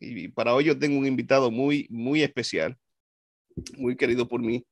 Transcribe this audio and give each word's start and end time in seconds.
Y 0.00 0.28
para 0.28 0.54
hoy 0.54 0.64
yo 0.64 0.78
tengo 0.78 0.98
un 0.98 1.06
invitado 1.06 1.50
muy, 1.50 1.86
muy 1.90 2.22
especial, 2.22 2.76
muy 3.76 3.96
querido 3.96 4.26
por 4.28 4.40
mí 4.40 4.64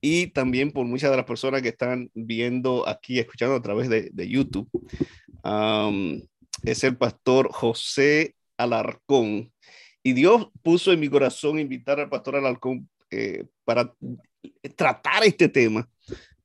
y 0.00 0.28
también 0.28 0.70
por 0.70 0.86
muchas 0.86 1.10
de 1.10 1.16
las 1.16 1.26
personas 1.26 1.62
que 1.62 1.68
están 1.68 2.10
viendo 2.14 2.86
aquí, 2.88 3.18
escuchando 3.18 3.56
a 3.56 3.62
través 3.62 3.88
de, 3.88 4.28
YouTube. 4.28 4.68
es 6.62 6.84
el 6.84 6.96
pastor 6.96 7.50
José 7.52 8.34
Alarcón. 8.56 9.52
Y 10.02 10.14
Dios 10.14 10.48
puso 10.62 10.92
en 10.92 11.00
mi 11.00 11.08
corazón 11.08 11.58
invitar 11.58 12.00
al 12.00 12.08
pastor 12.08 12.36
Alarcón 12.36 12.88
eh, 13.10 13.44
para 13.64 13.94
tratar 14.76 15.24
este 15.24 15.48
tema, 15.48 15.88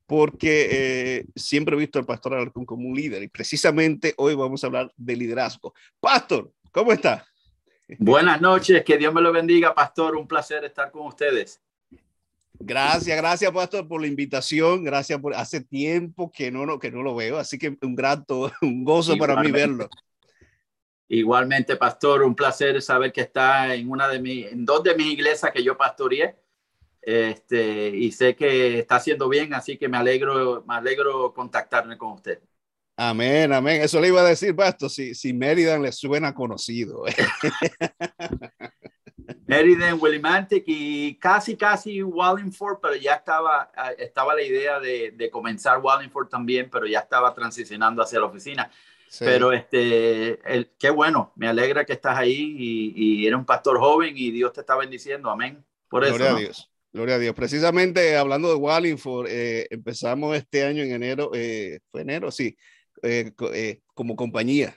porque 0.06 0.68
eh, 0.70 1.26
siempre 1.34 1.74
he 1.74 1.78
visto 1.78 1.98
al 1.98 2.06
pastor 2.06 2.34
Alarcón 2.34 2.64
como 2.64 2.88
un 2.88 2.96
líder 2.96 3.22
y 3.22 3.28
precisamente 3.28 4.14
hoy 4.16 4.34
vamos 4.34 4.62
a 4.62 4.68
hablar 4.68 4.92
de 4.96 5.16
liderazgo. 5.16 5.74
Pastor, 6.00 6.52
¿cómo 6.70 6.92
está? 6.92 7.26
Buenas 7.98 8.40
noches, 8.40 8.84
que 8.84 8.96
Dios 8.98 9.12
me 9.12 9.20
lo 9.20 9.32
bendiga, 9.32 9.74
pastor. 9.74 10.16
Un 10.16 10.26
placer 10.26 10.64
estar 10.64 10.90
con 10.90 11.06
ustedes. 11.06 11.60
Gracias, 12.58 13.16
gracias, 13.16 13.52
Pastor, 13.52 13.86
por 13.86 14.00
la 14.00 14.06
invitación. 14.06 14.82
Gracias 14.82 15.20
por 15.20 15.34
hace 15.34 15.60
tiempo 15.60 16.30
que 16.32 16.50
no, 16.50 16.78
que 16.78 16.90
no 16.90 17.02
lo 17.02 17.14
veo, 17.14 17.36
así 17.36 17.58
que 17.58 17.76
un 17.82 17.94
grato, 17.94 18.50
un 18.62 18.84
gozo 18.84 19.16
para 19.16 19.40
mí 19.40 19.50
verlo. 19.50 19.88
Igualmente, 21.08 21.76
Pastor, 21.76 22.22
un 22.22 22.34
placer 22.34 22.80
saber 22.82 23.12
que 23.12 23.20
está 23.20 23.74
en 23.74 23.88
una 23.88 24.08
de 24.08 24.18
mis, 24.18 24.46
en 24.46 24.64
dos 24.64 24.82
de 24.82 24.96
mis 24.96 25.06
iglesias 25.06 25.52
que 25.52 25.62
yo 25.62 25.76
pastoreé. 25.76 26.34
Este, 27.06 27.88
y 27.90 28.10
sé 28.10 28.34
que 28.34 28.80
está 28.80 28.96
haciendo 28.96 29.28
bien, 29.28 29.54
así 29.54 29.78
que 29.78 29.88
me 29.88 29.96
alegro, 29.96 30.64
me 30.66 30.74
alegro 30.74 31.32
contactarme 31.32 31.96
con 31.96 32.14
usted. 32.14 32.40
Amén, 32.96 33.52
amén. 33.52 33.80
Eso 33.80 34.00
le 34.00 34.08
iba 34.08 34.22
a 34.22 34.24
decir, 34.24 34.56
Pastor, 34.56 34.90
si, 34.90 35.14
si 35.14 35.32
Mérida 35.32 35.78
le 35.78 35.92
suena 35.92 36.34
conocido. 36.34 37.04
Meriden, 39.46 39.98
Willimantic 40.00 40.64
y 40.66 41.14
casi, 41.14 41.56
casi 41.56 42.02
Wallingford, 42.02 42.78
pero 42.82 42.96
ya 42.96 43.14
estaba, 43.14 43.70
estaba 43.96 44.34
la 44.34 44.42
idea 44.42 44.80
de, 44.80 45.12
de, 45.12 45.30
comenzar 45.30 45.78
Wallingford 45.78 46.26
también, 46.26 46.68
pero 46.68 46.88
ya 46.88 46.98
estaba 46.98 47.32
transicionando 47.32 48.02
hacia 48.02 48.18
la 48.18 48.26
oficina. 48.26 48.68
Pero 49.20 49.52
este, 49.52 50.40
el, 50.52 50.72
qué 50.76 50.90
bueno, 50.90 51.30
me 51.36 51.46
alegra 51.46 51.84
que 51.84 51.92
estás 51.92 52.18
ahí 52.18 52.56
y, 52.58 52.92
y, 52.96 53.26
eres 53.28 53.38
un 53.38 53.46
pastor 53.46 53.78
joven 53.78 54.12
y 54.16 54.32
Dios 54.32 54.52
te 54.52 54.62
está 54.62 54.74
bendiciendo, 54.74 55.30
amén. 55.30 55.64
Por 55.88 56.04
eso. 56.04 56.16
Gloria 56.16 56.34
a 56.34 56.40
Dios. 56.40 56.72
Gloria 56.96 57.16
a 57.16 57.18
Dios. 57.18 57.34
Precisamente 57.34 58.16
hablando 58.16 58.48
de 58.48 58.54
Wallingford, 58.54 59.26
eh, 59.28 59.66
empezamos 59.68 60.34
este 60.34 60.64
año 60.64 60.82
en 60.82 60.92
enero, 60.92 61.30
eh, 61.34 61.80
fue 61.90 62.00
enero, 62.00 62.30
sí, 62.30 62.56
eh, 63.02 63.32
eh 63.52 63.80
como 63.92 64.16
compañía. 64.16 64.74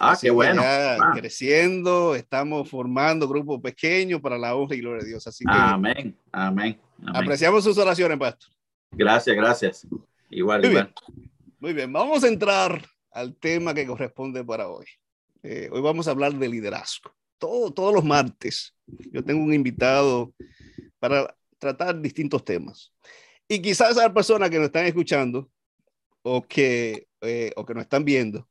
Ah, 0.00 0.18
qué 0.20 0.32
bueno. 0.32 0.60
Ah. 0.64 1.12
Creciendo, 1.14 2.16
estamos 2.16 2.68
formando 2.68 3.28
grupos 3.28 3.60
pequeños 3.60 4.20
para 4.20 4.36
la 4.38 4.56
honra 4.56 4.74
y 4.74 4.80
gloria 4.80 5.04
de 5.04 5.10
Dios. 5.10 5.24
Así 5.28 5.44
que 5.44 5.52
amén, 5.52 6.18
amén, 6.32 6.80
Apreciamos 7.14 7.62
sus 7.62 7.78
oraciones, 7.78 8.18
Pastor. 8.18 8.50
Gracias, 8.90 9.36
gracias. 9.36 9.86
Igual, 10.30 10.62
Muy 10.62 10.70
igual. 10.70 10.92
Bien. 11.06 11.24
Muy 11.60 11.72
bien, 11.74 11.92
vamos 11.92 12.24
a 12.24 12.26
entrar 12.26 12.84
al 13.12 13.36
tema 13.36 13.72
que 13.72 13.86
corresponde 13.86 14.42
para 14.42 14.68
hoy. 14.68 14.86
Eh, 15.44 15.68
hoy 15.70 15.80
vamos 15.80 16.08
a 16.08 16.10
hablar 16.10 16.34
de 16.34 16.48
liderazgo. 16.48 17.14
Todo, 17.38 17.72
todos 17.72 17.94
los 17.94 18.04
martes 18.04 18.74
yo 19.12 19.22
tengo 19.22 19.44
un 19.44 19.54
invitado 19.54 20.34
para 20.98 21.36
tratar 21.62 22.00
distintos 22.00 22.44
temas. 22.44 22.92
Y 23.48 23.62
quizás 23.62 23.92
esas 23.92 24.10
personas 24.10 24.50
que 24.50 24.56
nos 24.56 24.66
están 24.66 24.84
escuchando 24.84 25.48
o 26.22 26.42
que, 26.42 27.06
eh, 27.20 27.52
o 27.54 27.64
que 27.64 27.74
nos 27.74 27.84
están 27.84 28.04
viendo 28.04 28.48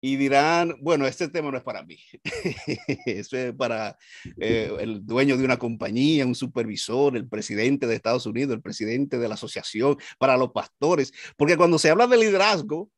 y 0.00 0.16
dirán, 0.16 0.74
bueno, 0.80 1.06
este 1.06 1.28
tema 1.28 1.50
no 1.50 1.58
es 1.58 1.62
para 1.62 1.82
mí, 1.82 1.98
eso 3.06 3.36
es 3.36 3.54
para 3.54 3.98
eh, 4.38 4.70
el 4.80 5.04
dueño 5.04 5.36
de 5.36 5.44
una 5.44 5.58
compañía, 5.58 6.26
un 6.26 6.34
supervisor, 6.34 7.16
el 7.16 7.28
presidente 7.28 7.86
de 7.86 7.94
Estados 7.94 8.26
Unidos, 8.26 8.54
el 8.54 8.62
presidente 8.62 9.18
de 9.18 9.28
la 9.28 9.34
asociación, 9.34 9.96
para 10.18 10.36
los 10.36 10.52
pastores, 10.52 11.12
porque 11.36 11.56
cuando 11.56 11.78
se 11.78 11.90
habla 11.90 12.06
de 12.06 12.18
liderazgo, 12.18 12.90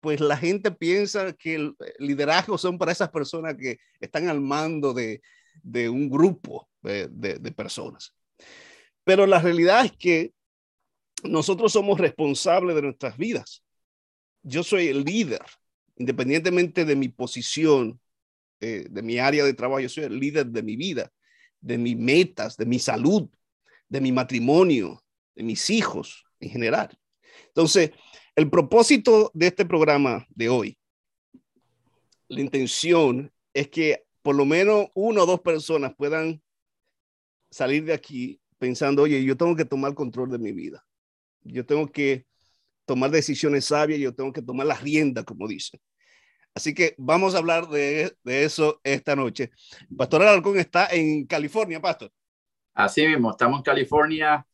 pues 0.00 0.20
la 0.20 0.36
gente 0.36 0.70
piensa 0.70 1.32
que 1.32 1.54
el 1.56 1.76
liderazgo 1.98 2.58
son 2.58 2.78
para 2.78 2.92
esas 2.92 3.10
personas 3.10 3.56
que 3.56 3.78
están 4.00 4.28
al 4.28 4.40
mando 4.40 4.94
de, 4.94 5.20
de 5.62 5.88
un 5.88 6.08
grupo 6.08 6.68
de, 6.82 7.08
de, 7.08 7.38
de 7.38 7.52
personas. 7.52 8.14
Pero 9.08 9.26
la 9.26 9.40
realidad 9.40 9.86
es 9.86 9.92
que 9.92 10.34
nosotros 11.24 11.72
somos 11.72 11.98
responsables 11.98 12.76
de 12.76 12.82
nuestras 12.82 13.16
vidas. 13.16 13.64
Yo 14.42 14.62
soy 14.62 14.88
el 14.88 15.02
líder 15.02 15.40
independientemente 15.96 16.84
de 16.84 16.94
mi 16.94 17.08
posición, 17.08 17.98
eh, 18.60 18.84
de 18.90 19.00
mi 19.00 19.18
área 19.18 19.46
de 19.46 19.54
trabajo, 19.54 19.80
yo 19.80 19.88
soy 19.88 20.04
el 20.04 20.20
líder 20.20 20.48
de 20.48 20.62
mi 20.62 20.76
vida, 20.76 21.10
de 21.58 21.78
mis 21.78 21.96
metas, 21.96 22.58
de 22.58 22.66
mi 22.66 22.78
salud, 22.78 23.30
de 23.88 24.02
mi 24.02 24.12
matrimonio, 24.12 25.02
de 25.34 25.42
mis 25.42 25.70
hijos 25.70 26.26
en 26.38 26.50
general. 26.50 26.90
Entonces, 27.46 27.92
el 28.36 28.50
propósito 28.50 29.30
de 29.32 29.46
este 29.46 29.64
programa 29.64 30.26
de 30.28 30.50
hoy, 30.50 30.78
la 32.28 32.42
intención 32.42 33.32
es 33.54 33.68
que 33.68 34.04
por 34.20 34.36
lo 34.36 34.44
menos 34.44 34.88
una 34.94 35.22
o 35.22 35.26
dos 35.26 35.40
personas 35.40 35.94
puedan 35.96 36.42
salir 37.50 37.86
de 37.86 37.94
aquí 37.94 38.38
pensando, 38.58 39.02
oye, 39.02 39.22
yo 39.24 39.36
tengo 39.36 39.56
que 39.56 39.64
tomar 39.64 39.94
control 39.94 40.30
de 40.30 40.38
mi 40.38 40.52
vida. 40.52 40.84
Yo 41.42 41.64
tengo 41.64 41.86
que 41.86 42.26
tomar 42.84 43.10
decisiones 43.10 43.66
sabias, 43.66 44.00
yo 44.00 44.14
tengo 44.14 44.32
que 44.32 44.42
tomar 44.42 44.66
las 44.66 44.82
riendas, 44.82 45.24
como 45.24 45.46
dicen. 45.46 45.80
Así 46.54 46.74
que 46.74 46.94
vamos 46.98 47.34
a 47.34 47.38
hablar 47.38 47.68
de, 47.68 48.16
de 48.24 48.44
eso 48.44 48.80
esta 48.82 49.14
noche. 49.14 49.50
Pastor 49.96 50.22
Alarcón 50.22 50.58
está 50.58 50.88
en 50.88 51.26
California, 51.26 51.80
Pastor. 51.80 52.10
Así 52.74 53.06
mismo, 53.06 53.30
estamos 53.30 53.58
en 53.58 53.62
California 53.64 54.46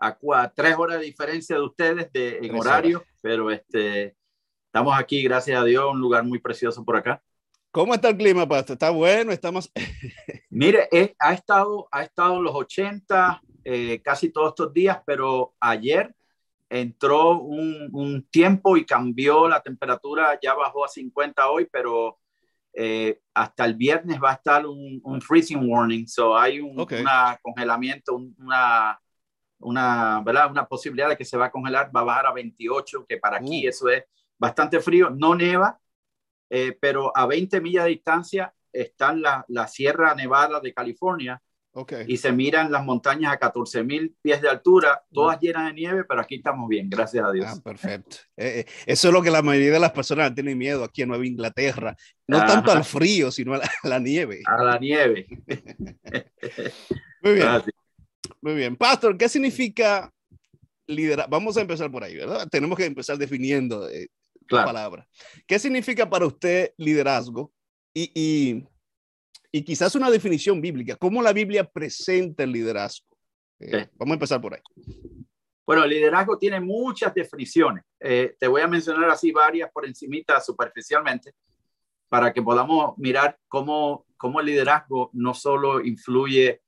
a, 0.00 0.52
tres 0.54 0.76
horas 0.76 0.98
de 0.98 1.06
diferencia 1.06 1.56
de 1.56 1.62
ustedes 1.62 2.12
de, 2.12 2.38
en 2.38 2.54
horario, 2.54 3.04
pero 3.20 3.50
este, 3.50 4.16
estamos 4.66 4.98
aquí, 4.98 5.22
gracias 5.22 5.60
a 5.60 5.64
Dios, 5.64 5.92
un 5.92 6.00
lugar 6.00 6.24
muy 6.24 6.38
precioso 6.38 6.84
por 6.84 6.96
acá. 6.96 7.22
¿Cómo 7.72 7.94
está 7.94 8.08
el 8.08 8.16
clima, 8.16 8.48
Pastor? 8.48 8.74
¿Está 8.74 8.90
bueno? 8.90 9.30
Estamos... 9.30 9.70
Mire, 10.50 10.88
eh, 10.90 11.14
ha, 11.20 11.32
estado, 11.34 11.88
ha 11.92 12.02
estado 12.02 12.36
en 12.36 12.42
los 12.42 12.54
80 12.54 13.42
eh, 13.64 14.00
casi 14.02 14.30
todos 14.30 14.48
estos 14.48 14.72
días, 14.72 15.00
pero 15.06 15.54
ayer 15.60 16.12
entró 16.68 17.38
un, 17.38 17.88
un, 17.92 18.24
tiempo 18.28 18.76
y 18.76 18.84
cambió 18.84 19.48
la 19.48 19.60
temperatura, 19.60 20.38
ya 20.42 20.54
bajó 20.54 20.84
a 20.84 20.88
50 20.88 21.48
hoy, 21.48 21.68
pero 21.70 22.18
eh, 22.72 23.20
hasta 23.34 23.64
el 23.64 23.74
viernes 23.74 24.20
va 24.22 24.30
a 24.30 24.34
estar 24.34 24.66
un, 24.66 25.00
un 25.02 25.20
freezing 25.20 25.68
warning, 25.68 26.06
so 26.06 26.36
hay 26.36 26.60
un 26.60 26.78
okay. 26.78 27.00
una 27.00 27.38
congelamiento, 27.42 28.16
una, 28.16 29.00
una, 29.58 30.22
¿verdad? 30.24 30.50
una 30.50 30.66
posibilidad 30.66 31.08
de 31.08 31.16
que 31.16 31.24
se 31.24 31.36
va 31.36 31.46
a 31.46 31.50
congelar, 31.50 31.90
va 31.94 32.00
a 32.00 32.04
bajar 32.04 32.26
a 32.26 32.32
28, 32.32 33.06
que 33.08 33.16
para 33.18 33.38
aquí 33.38 33.66
uh. 33.66 33.68
eso 33.68 33.88
es 33.88 34.04
bastante 34.38 34.80
frío, 34.80 35.10
no 35.10 35.34
neva, 35.34 35.79
eh, 36.50 36.76
pero 36.80 37.16
a 37.16 37.26
20 37.26 37.60
millas 37.60 37.84
de 37.84 37.90
distancia 37.90 38.52
están 38.72 39.22
la, 39.22 39.44
la 39.48 39.66
Sierra 39.66 40.14
Nevada 40.14 40.60
de 40.60 40.74
California, 40.74 41.40
Okay. 41.72 42.04
Y 42.08 42.16
se 42.16 42.32
miran 42.32 42.72
las 42.72 42.84
montañas 42.84 43.32
a 43.32 43.38
14 43.38 43.84
mil 43.84 44.16
pies 44.20 44.42
de 44.42 44.48
altura, 44.48 45.04
todas 45.12 45.36
mm. 45.36 45.40
llenas 45.40 45.66
de 45.68 45.72
nieve, 45.74 46.04
pero 46.04 46.20
aquí 46.20 46.34
estamos 46.36 46.68
bien, 46.68 46.90
gracias 46.90 47.24
a 47.24 47.30
Dios. 47.30 47.46
Ah, 47.48 47.60
perfecto. 47.62 48.16
Eh, 48.36 48.64
eso 48.86 49.08
es 49.08 49.14
lo 49.14 49.22
que 49.22 49.30
la 49.30 49.40
mayoría 49.40 49.70
de 49.74 49.78
las 49.78 49.92
personas 49.92 50.34
tienen 50.34 50.58
miedo 50.58 50.82
aquí 50.82 51.02
en 51.02 51.08
Nueva 51.10 51.24
Inglaterra. 51.24 51.96
No 52.26 52.38
Ajá. 52.38 52.46
tanto 52.46 52.72
al 52.72 52.84
frío, 52.84 53.30
sino 53.30 53.54
a 53.54 53.58
la, 53.58 53.70
a 53.84 53.88
la 53.88 54.00
nieve. 54.00 54.40
A 54.46 54.64
la 54.64 54.78
nieve. 54.78 55.26
Muy 57.22 57.34
bien. 57.34 57.46
Gracias. 57.46 57.74
Muy 58.42 58.54
bien. 58.54 58.76
Pastor, 58.76 59.16
¿qué 59.16 59.28
significa 59.28 60.12
liderar? 60.88 61.28
Vamos 61.30 61.56
a 61.56 61.60
empezar 61.60 61.88
por 61.88 62.02
ahí, 62.02 62.16
¿verdad? 62.16 62.48
Tenemos 62.50 62.76
que 62.76 62.86
empezar 62.86 63.16
definiendo 63.16 63.88
eh, 63.88 64.08
claro. 64.50 64.66
la 64.66 64.72
palabra. 64.72 65.08
¿Qué 65.46 65.58
significa 65.58 66.08
para 66.08 66.26
usted 66.26 66.72
liderazgo? 66.76 67.52
Y, 67.94 68.12
y 68.14 68.64
y 69.52 69.62
quizás 69.62 69.94
una 69.94 70.10
definición 70.10 70.60
bíblica. 70.60 70.96
¿Cómo 70.96 71.22
la 71.22 71.32
Biblia 71.32 71.64
presenta 71.64 72.44
el 72.44 72.52
liderazgo? 72.52 73.06
Eh, 73.58 73.88
vamos 73.94 74.12
a 74.12 74.14
empezar 74.14 74.40
por 74.40 74.54
ahí. 74.54 74.60
Bueno, 75.66 75.84
el 75.84 75.90
liderazgo 75.90 76.38
tiene 76.38 76.60
muchas 76.60 77.12
definiciones. 77.14 77.84
Eh, 77.98 78.36
te 78.38 78.46
voy 78.46 78.62
a 78.62 78.68
mencionar 78.68 79.10
así 79.10 79.32
varias 79.32 79.70
por 79.72 79.86
encimita 79.86 80.40
superficialmente 80.40 81.32
para 82.08 82.32
que 82.32 82.42
podamos 82.42 82.96
mirar 82.98 83.38
cómo, 83.48 84.06
cómo 84.16 84.40
el 84.40 84.46
liderazgo 84.46 85.10
no 85.12 85.34
solo 85.34 85.84
influye 85.84 86.62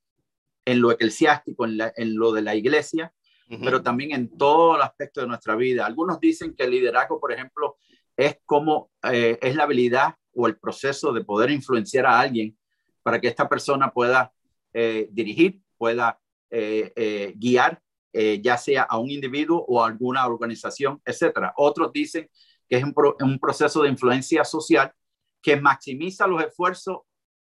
en 0.65 0.79
lo 0.79 0.91
eclesiástico, 0.91 1.65
en, 1.65 1.77
la, 1.77 1.93
en 1.95 2.15
lo 2.15 2.31
de 2.31 2.41
la 2.41 2.55
iglesia, 2.55 3.13
pero 3.61 3.81
también 3.81 4.11
en 4.11 4.37
todo 4.37 4.75
el 4.75 4.81
aspecto 4.81 5.21
de 5.21 5.27
nuestra 5.27 5.55
vida. 5.55 5.85
Algunos 5.85 6.19
dicen 6.19 6.55
que 6.55 6.63
el 6.63 6.71
liderazgo, 6.71 7.19
por 7.19 7.31
ejemplo, 7.31 7.77
es 8.15 8.39
como 8.45 8.91
eh, 9.11 9.37
es 9.41 9.55
la 9.55 9.63
habilidad 9.63 10.15
o 10.33 10.47
el 10.47 10.57
proceso 10.57 11.11
de 11.11 11.23
poder 11.23 11.51
influenciar 11.51 12.05
a 12.05 12.19
alguien 12.19 12.57
para 13.01 13.19
que 13.19 13.27
esta 13.27 13.49
persona 13.49 13.91
pueda 13.91 14.31
eh, 14.73 15.07
dirigir, 15.11 15.61
pueda 15.77 16.19
eh, 16.49 17.33
guiar, 17.35 17.81
ya 18.13 18.57
sea 18.57 18.83
a 18.83 18.99
un 18.99 19.09
individuo 19.09 19.65
o 19.67 19.83
alguna 19.83 20.27
organización, 20.27 21.01
etcétera. 21.03 21.51
Otros 21.57 21.91
dicen 21.91 22.29
que 22.69 22.77
es 22.77 22.83
un, 22.83 23.39
proceso 23.39 23.81
de 23.81 23.89
influencia 23.89 24.43
social 24.45 24.93
que 25.41 25.59
maximiza 25.59 26.27
los 26.27 26.43
esfuerzos 26.43 26.99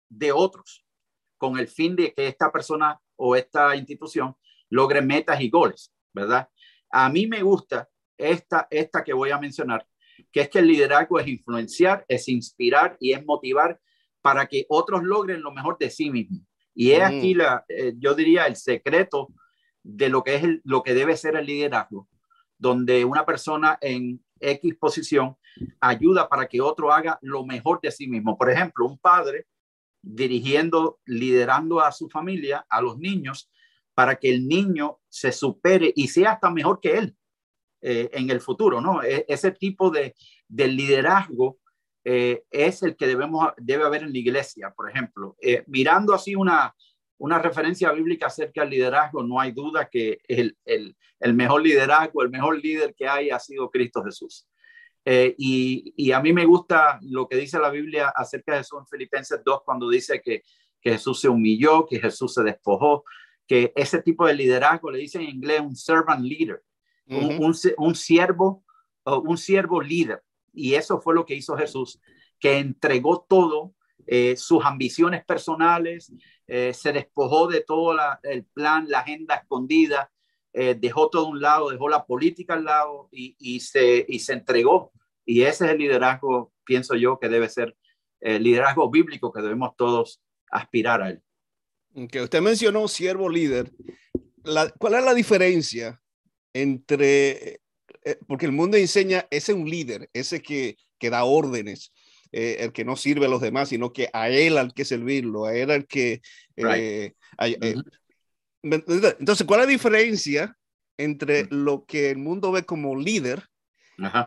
de 0.09 0.31
otros 0.31 0.85
con 1.37 1.59
el 1.59 1.67
fin 1.67 1.97
de 1.97 2.13
que 2.15 2.29
esta 2.29 2.53
persona 2.53 3.01
o 3.17 3.35
esta 3.35 3.75
institución 3.75 4.37
logre 4.73 5.03
metas 5.03 5.41
y 5.41 5.51
goles, 5.51 5.93
¿verdad? 6.15 6.49
A 6.91 7.09
mí 7.11 7.27
me 7.27 7.43
gusta 7.43 7.89
esta, 8.17 8.67
esta 8.71 9.05
que 9.05 9.13
voy 9.13 9.31
a 9.31 9.39
mencionar, 9.39 9.87
que 10.33 10.41
es 10.41 10.49
que 10.49 10.61
el 10.61 10.67
liderazgo 10.67 11.21
es 11.21 11.29
influenciar, 11.29 12.05
es 12.09 12.27
inspirar 12.29 12.97
y 12.99 13.13
es 13.13 13.25
motivar 13.25 13.79
para 14.23 14.47
que 14.47 14.65
otros 14.69 15.03
logren 15.03 15.43
lo 15.43 15.53
mejor 15.53 15.77
de 15.79 15.91
sí 15.91 16.11
mismos. 16.11 16.41
Y 16.75 16.93
es 16.93 17.03
aquí, 17.03 17.35
la, 17.35 17.67
eh, 17.69 17.93
yo 17.99 18.15
diría, 18.15 18.47
el 18.47 18.57
secreto 18.57 19.29
de 19.83 20.09
lo 20.09 20.25
que 20.25 20.37
es 20.37 20.43
lo 20.65 20.83
que 20.83 20.95
debe 20.95 21.19
ser 21.19 21.37
el 21.37 21.45
liderazgo, 21.45 22.09
donde 22.57 23.05
una 23.05 23.27
persona 23.27 23.77
en 23.83 24.25
X 24.41 24.75
posición 24.77 25.37
ayuda 25.81 26.31
para 26.31 26.47
que 26.47 26.63
otro 26.63 26.93
haga 26.93 27.19
lo 27.21 27.45
mejor 27.45 27.81
de 27.83 27.91
sí 27.91 28.07
mismo. 28.09 28.39
Por 28.39 28.51
ejemplo, 28.51 28.87
un 28.87 28.99
padre 28.99 29.47
dirigiendo, 30.01 30.99
liderando 31.05 31.81
a 31.81 31.93
su 31.93 32.09
familia, 32.09 32.65
a 32.71 32.81
los 32.81 32.97
niños, 32.99 33.51
para 33.95 34.17
que 34.17 34.31
el 34.31 34.47
niño 34.47 34.99
se 35.09 35.33
supere 35.33 35.93
y 35.95 36.09
sea 36.09 36.33
hasta 36.33 36.51
mejor 36.51 36.81
que 36.81 36.97
él 36.99 37.17
eh, 37.85 38.11
en 38.13 38.31
el 38.31 38.41
futuro, 38.41 38.81
¿no? 38.81 39.03
E, 39.03 39.25
ese 39.29 39.51
tipo 39.51 39.91
de, 39.91 40.15
liderazgo 40.49 41.59
eh, 42.05 42.45
es 42.51 42.83
el 42.85 42.95
que 42.95 43.09
debemos, 43.09 43.49
debe 43.57 43.85
haber 43.85 44.05
en 44.05 44.13
la 44.13 44.19
iglesia, 44.19 44.73
por 44.77 44.89
ejemplo. 44.89 45.37
Eh, 45.43 45.65
mirando 45.67 46.15
así 46.15 46.37
una, 46.37 46.75
una 47.19 47.41
referencia 47.41 47.91
bíblica 47.91 48.27
acerca 48.27 48.61
del 48.61 48.71
liderazgo, 48.71 49.25
no 49.25 49.41
hay 49.41 49.51
duda 49.51 49.89
que 49.91 50.21
el, 50.29 50.57
el, 50.65 50.97
el 51.19 51.35
mejor 51.35 51.63
liderazgo, 51.63 52.23
el 52.23 52.31
mejor 52.31 52.63
líder 52.63 52.95
que 52.95 53.09
hay 53.09 53.31
ha 53.31 53.41
sido 53.41 53.69
Cristo 53.69 54.05
Jesús. 54.05 54.47
Y, 55.05 55.93
y, 55.97 56.13
a 56.13 56.21
mí 56.21 56.33
me 56.33 56.45
gusta 56.45 57.01
lo 57.03 57.27
que 57.27 57.37
dice 57.37 57.59
la 57.59 57.71
Biblia 57.71 58.13
acerca 58.15 58.53
de 58.53 58.59
Jesús 58.59 58.79
en 58.79 58.87
Filipenses 58.87 59.41
2, 59.45 59.63
cuando 59.65 59.89
dice 59.91 60.23
que, 60.23 60.45
que 60.81 60.93
Jesús 60.93 61.21
se 61.21 61.29
humilló, 61.29 61.87
que 61.87 61.99
Jesús 61.99 62.35
se 62.35 62.45
despojó, 62.45 63.03
que 63.47 63.73
ese 63.77 64.03
tipo 64.03 64.27
de 64.27 64.35
liderazgo 64.35 64.91
le 64.91 64.99
dicen 64.99 65.23
en 65.23 65.31
inglés 65.31 65.61
un 65.61 65.77
servant 65.77 66.25
leader, 66.25 66.63
un, 67.07 67.55
un, 67.77 67.95
siervo, 67.95 68.65
un 69.05 69.37
siervo 69.37 69.81
líder. 69.83 70.23
Y 70.53 70.75
eso 70.75 71.01
fue 71.01 71.15
lo 71.15 71.27
que 71.27 71.35
hizo 71.35 71.57
Jesús, 71.57 72.01
que 72.39 72.59
entregó 72.59 73.27
todo, 73.29 73.75
eh, 74.07 74.37
sus 74.37 74.65
ambiciones 74.65 75.25
personales, 75.25 76.13
eh, 76.47 76.73
se 76.75 76.93
despojó 76.93 77.47
de 77.47 77.61
todo 77.61 77.95
la, 77.95 78.19
el 78.23 78.45
plan, 78.45 78.87
la 78.89 79.01
agenda 79.01 79.37
escondida, 79.37 80.11
eh, 80.53 80.75
dejó 80.79 81.09
todo 81.09 81.29
un 81.29 81.41
lado, 81.41 81.71
dejó 81.71 81.89
la 81.89 82.05
política 82.05 82.55
al 82.55 82.65
lado 82.65 83.09
y, 83.13 83.37
y, 83.39 83.61
se, 83.61 84.05
y 84.09 84.19
se 84.19 84.35
entregó. 84.35 84.93
Y 85.25 85.43
ese 85.43 85.67
es 85.67 85.71
el 85.73 85.79
liderazgo, 85.79 86.53
pienso 86.65 86.95
yo, 86.95 87.19
que 87.19 87.29
debe 87.29 87.49
ser 87.49 87.77
el 88.21 88.43
liderazgo 88.43 88.91
bíblico 88.91 89.33
que 89.33 89.43
debemos 89.43 89.77
todos 89.77 90.21
aspirar 90.51 91.03
a 91.03 91.11
él. 91.11 91.23
Que 92.11 92.23
usted 92.23 92.41
mencionó 92.41 92.89
siervo 92.89 93.29
líder. 93.29 93.71
La, 94.45 94.71
¿Cuál 94.71 94.95
es 94.95 95.05
la 95.05 95.15
diferencia 95.15 96.01
entre, 96.53 97.61
eh, 98.05 98.19
porque 98.27 98.47
el 98.47 98.53
mundo 98.53 98.77
enseña, 98.77 99.27
ese 99.31 99.53
es 99.53 99.59
un 99.59 99.69
líder, 99.69 100.09
ese 100.13 100.41
que, 100.41 100.77
que 100.99 101.11
da 101.11 101.25
órdenes, 101.25 101.93
eh, 102.33 102.57
el 102.61 102.73
que 102.73 102.85
no 102.85 102.97
sirve 102.97 103.27
a 103.27 103.29
los 103.29 103.41
demás, 103.41 103.69
sino 103.69 103.93
que 103.93 104.09
a 104.13 104.31
él 104.31 104.57
al 104.59 104.73
que 104.73 104.85
servirlo, 104.85 105.45
a 105.45 105.55
él 105.55 105.71
al 105.71 105.87
que... 105.87 106.23
Entonces, 108.63 109.47
¿cuál 109.47 109.61
es 109.61 109.67
la 109.67 109.73
diferencia 109.73 110.57
entre 110.97 111.47
lo 111.51 111.85
que 111.85 112.11
el 112.11 112.19
mundo 112.19 112.53
ve 112.53 112.65
como 112.65 112.97
líder 112.97 113.45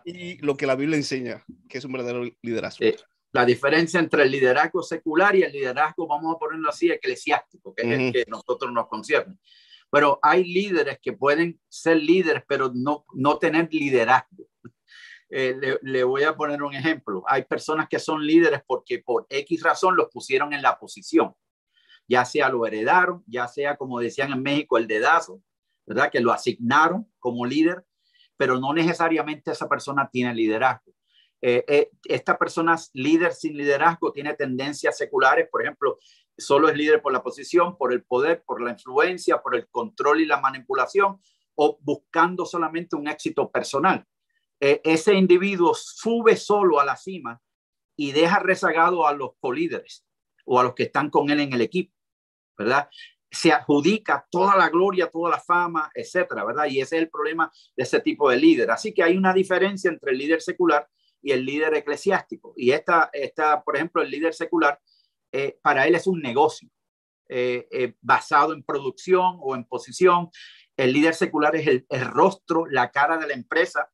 y 0.04 0.38
lo 0.38 0.56
que 0.56 0.68
la 0.68 0.76
Biblia 0.76 0.98
enseña, 0.98 1.44
que 1.68 1.78
es 1.78 1.86
un 1.86 1.94
verdadero 1.94 2.24
liderazgo? 2.42 2.86
La 3.36 3.46
diferencia 3.46 4.00
entre 4.00 4.24
el 4.24 4.32
liderazgo 4.32 4.82
secular 4.82 5.36
y 5.36 5.44
el 5.44 5.52
liderazgo, 5.52 6.08
vamos 6.08 6.36
a 6.36 6.40
ponerlo 6.40 6.70
así, 6.70 6.90
eclesiástico, 6.90 7.74
que 7.76 7.84
es 7.84 8.00
el 8.00 8.14
que 8.14 8.26
nosotros 8.30 8.72
nos 8.72 8.88
concierne. 8.88 9.38
Pero 9.92 10.20
hay 10.22 10.44
líderes 10.44 11.00
que 11.02 11.14
pueden 11.14 11.60
ser 11.70 11.98
líderes, 11.98 12.44
pero 12.48 12.72
no, 12.74 13.06
no 13.14 13.38
tener 13.38 13.68
liderazgo. 13.72 14.48
Eh, 15.30 15.56
le, 15.60 15.80
le, 15.82 16.04
voy 16.04 16.24
a 16.24 16.36
poner 16.36 16.62
un 16.62 16.74
ejemplo. 16.74 17.24
Hay 17.28 17.44
personas 17.44 17.88
que 17.90 18.00
son 18.00 18.26
líderes 18.26 18.62
porque 18.66 19.00
por 19.00 19.26
X 19.30 19.64
razón 19.64 19.96
los 19.96 20.10
pusieron 20.10 20.54
en 20.54 20.62
la 20.62 20.78
posición 20.78 21.34
ya 22.08 22.26
sea 22.26 22.50
lo 22.50 22.66
heredaron, 22.66 23.24
ya 23.28 23.48
sea 23.48 23.78
como 23.78 24.00
decían 24.00 24.32
en 24.32 24.42
México 24.42 24.78
el 24.78 24.88
dedazo, 24.88 25.42
¿verdad? 25.86 26.12
Que 26.12 26.20
lo 26.20 26.32
asignaron 26.32 27.12
como 27.20 27.46
líder, 27.46 27.86
pero 28.38 28.60
no 28.60 28.74
necesariamente 28.74 29.52
esa 29.52 29.68
persona 29.68 30.10
tiene 30.12 30.34
liderazgo. 30.34 30.94
Eh, 31.48 31.64
eh, 31.68 31.92
esta 32.06 32.40
persona 32.40 32.76
líder 32.94 33.32
sin 33.32 33.56
liderazgo 33.56 34.12
tiene 34.12 34.34
tendencias 34.34 34.98
seculares, 34.98 35.48
por 35.48 35.62
ejemplo, 35.62 36.00
solo 36.36 36.70
es 36.70 36.76
líder 36.76 37.04
por 37.04 37.14
la 37.14 37.22
posición, 37.22 37.78
por 37.78 37.94
el 37.94 38.02
poder, 38.02 38.42
por 38.44 38.64
la 38.64 38.72
influencia, 38.72 39.44
por 39.44 39.56
el 39.56 39.68
control 39.68 40.22
y 40.22 40.26
la 40.26 40.42
manipulación, 40.42 41.22
o 41.54 41.78
buscando 41.82 42.48
solamente 42.48 42.96
un 42.96 43.08
éxito 43.08 43.52
personal. 43.52 44.04
Eh, 44.60 44.82
ese 44.84 45.14
individuo 45.14 45.76
sube 45.76 46.36
solo 46.36 46.80
a 46.80 46.86
la 46.86 46.96
cima 46.96 47.40
y 47.96 48.12
deja 48.12 48.40
rezagado 48.40 49.06
a 49.06 49.14
los 49.14 49.34
colíderes 49.40 50.04
o 50.46 50.60
a 50.60 50.64
los 50.64 50.74
que 50.74 50.84
están 50.86 51.12
con 51.12 51.30
él 51.30 51.42
en 51.42 51.54
el 51.54 51.62
equipo. 51.62 51.94
¿verdad? 52.58 52.90
Se 53.30 53.52
adjudica 53.52 54.26
toda 54.32 54.58
la 54.58 54.70
gloria, 54.70 55.12
toda 55.12 55.30
la 55.30 55.40
fama, 55.40 55.92
etcétera, 55.94 56.44
¿verdad? 56.44 56.66
Y 56.66 56.82
ese 56.82 56.96
es 56.96 57.04
el 57.04 57.10
problema 57.12 57.52
de 57.76 57.84
ese 57.84 58.00
tipo 58.00 58.32
de 58.32 58.38
líder. 58.38 58.72
Así 58.72 58.96
que 58.96 59.04
hay 59.04 59.16
una 59.16 59.32
diferencia 59.32 59.92
entre 59.92 60.12
el 60.12 60.18
líder 60.18 60.42
secular 60.42 60.90
y 61.26 61.32
el 61.32 61.44
líder 61.44 61.74
eclesiástico. 61.74 62.54
Y 62.56 62.70
esta, 62.70 63.10
esta 63.12 63.64
por 63.64 63.76
ejemplo, 63.76 64.04
el 64.04 64.12
líder 64.12 64.36
secular, 64.36 64.80
eh, 65.32 65.58
para 65.64 65.88
él 65.88 65.96
es 65.96 66.06
un 66.06 66.22
negocio 66.22 66.70
eh, 67.28 67.68
eh, 67.72 67.96
basado 68.00 68.54
en 68.54 68.62
producción 68.62 69.40
o 69.42 69.56
en 69.56 69.66
posición. 69.66 70.30
El 70.78 70.94
líder 70.94 71.16
secular 71.16 71.56
es 71.56 71.66
el, 71.66 71.86
el, 71.90 72.06
rostro, 72.06 72.68
la 72.68 72.92
cara 72.92 73.18
de 73.18 73.26
la 73.26 73.34
empresa. 73.34 73.90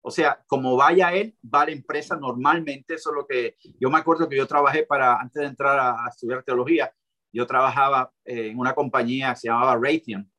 O 0.00 0.12
sea, 0.12 0.44
como 0.46 0.76
vaya 0.76 1.12
él, 1.12 1.36
va 1.42 1.64
la 1.64 1.72
empresa 1.72 2.14
normalmente. 2.14 2.94
Eso 2.94 3.10
es 3.10 3.16
lo 3.16 3.26
que 3.26 3.56
yo 3.80 3.90
me 3.90 3.98
acuerdo 3.98 4.28
que 4.28 4.36
yo 4.36 4.46
trabajé 4.46 4.84
para, 4.84 5.16
antes 5.20 5.42
de 5.42 5.48
entrar 5.48 5.76
a, 5.80 6.04
a 6.04 6.08
estudiar 6.08 6.44
teología, 6.44 6.94
yo 7.32 7.48
trabajaba 7.48 8.12
en 8.24 8.56
una 8.56 8.76
compañía 8.76 9.30
que 9.30 9.40
se 9.40 9.48
llamaba 9.48 9.76
Raytheon, 9.76 10.30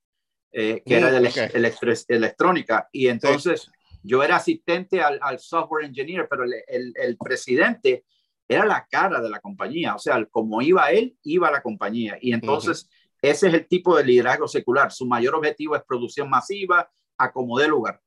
que 0.50 0.82
era 0.86 1.12
de 1.12 1.20
mm, 1.20 2.06
electrónica, 2.08 2.88
y 2.94 3.10
entonces 3.10 3.70
yo 4.08 4.24
era 4.24 4.38
asistente 4.38 5.02
al, 5.02 5.40
software 5.40 5.86
engineer, 5.86 6.28
pero 6.30 6.44
el, 6.44 6.94
el, 6.96 7.18
presidente 7.18 8.06
era 8.48 8.66
la 8.66 8.88
cara 8.90 9.22
de 9.22 9.30
la 9.30 9.40
compañía, 9.40 9.96
o 9.96 10.00
sea, 10.00 10.24
como 10.26 10.62
iba 10.62 10.90
él, 10.92 11.18
iba 11.24 11.52
la 11.52 11.62
compañía, 11.62 12.18
y 12.22 12.32
entonces 12.34 12.90
ese 13.22 13.48
es 13.48 13.54
el 13.54 13.68
tipo 13.68 13.98
de 13.98 14.06
liderazgo 14.06 14.48
secular, 14.48 14.92
su 14.92 15.06
mayor 15.06 15.36
objetivo 15.36 15.76
es 15.76 15.84
producción 15.84 16.30
masiva, 16.30 16.90
acomodar 17.18 17.70
lugar. 17.70 18.02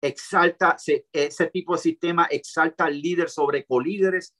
Exalta, 0.00 0.76
ese 1.12 1.46
tipo 1.46 1.74
de 1.74 1.82
sistema 1.82 2.26
exalta 2.30 2.84
al 2.86 3.00
líder 3.00 3.28
sobre 3.28 3.64
colíderes 3.64 4.34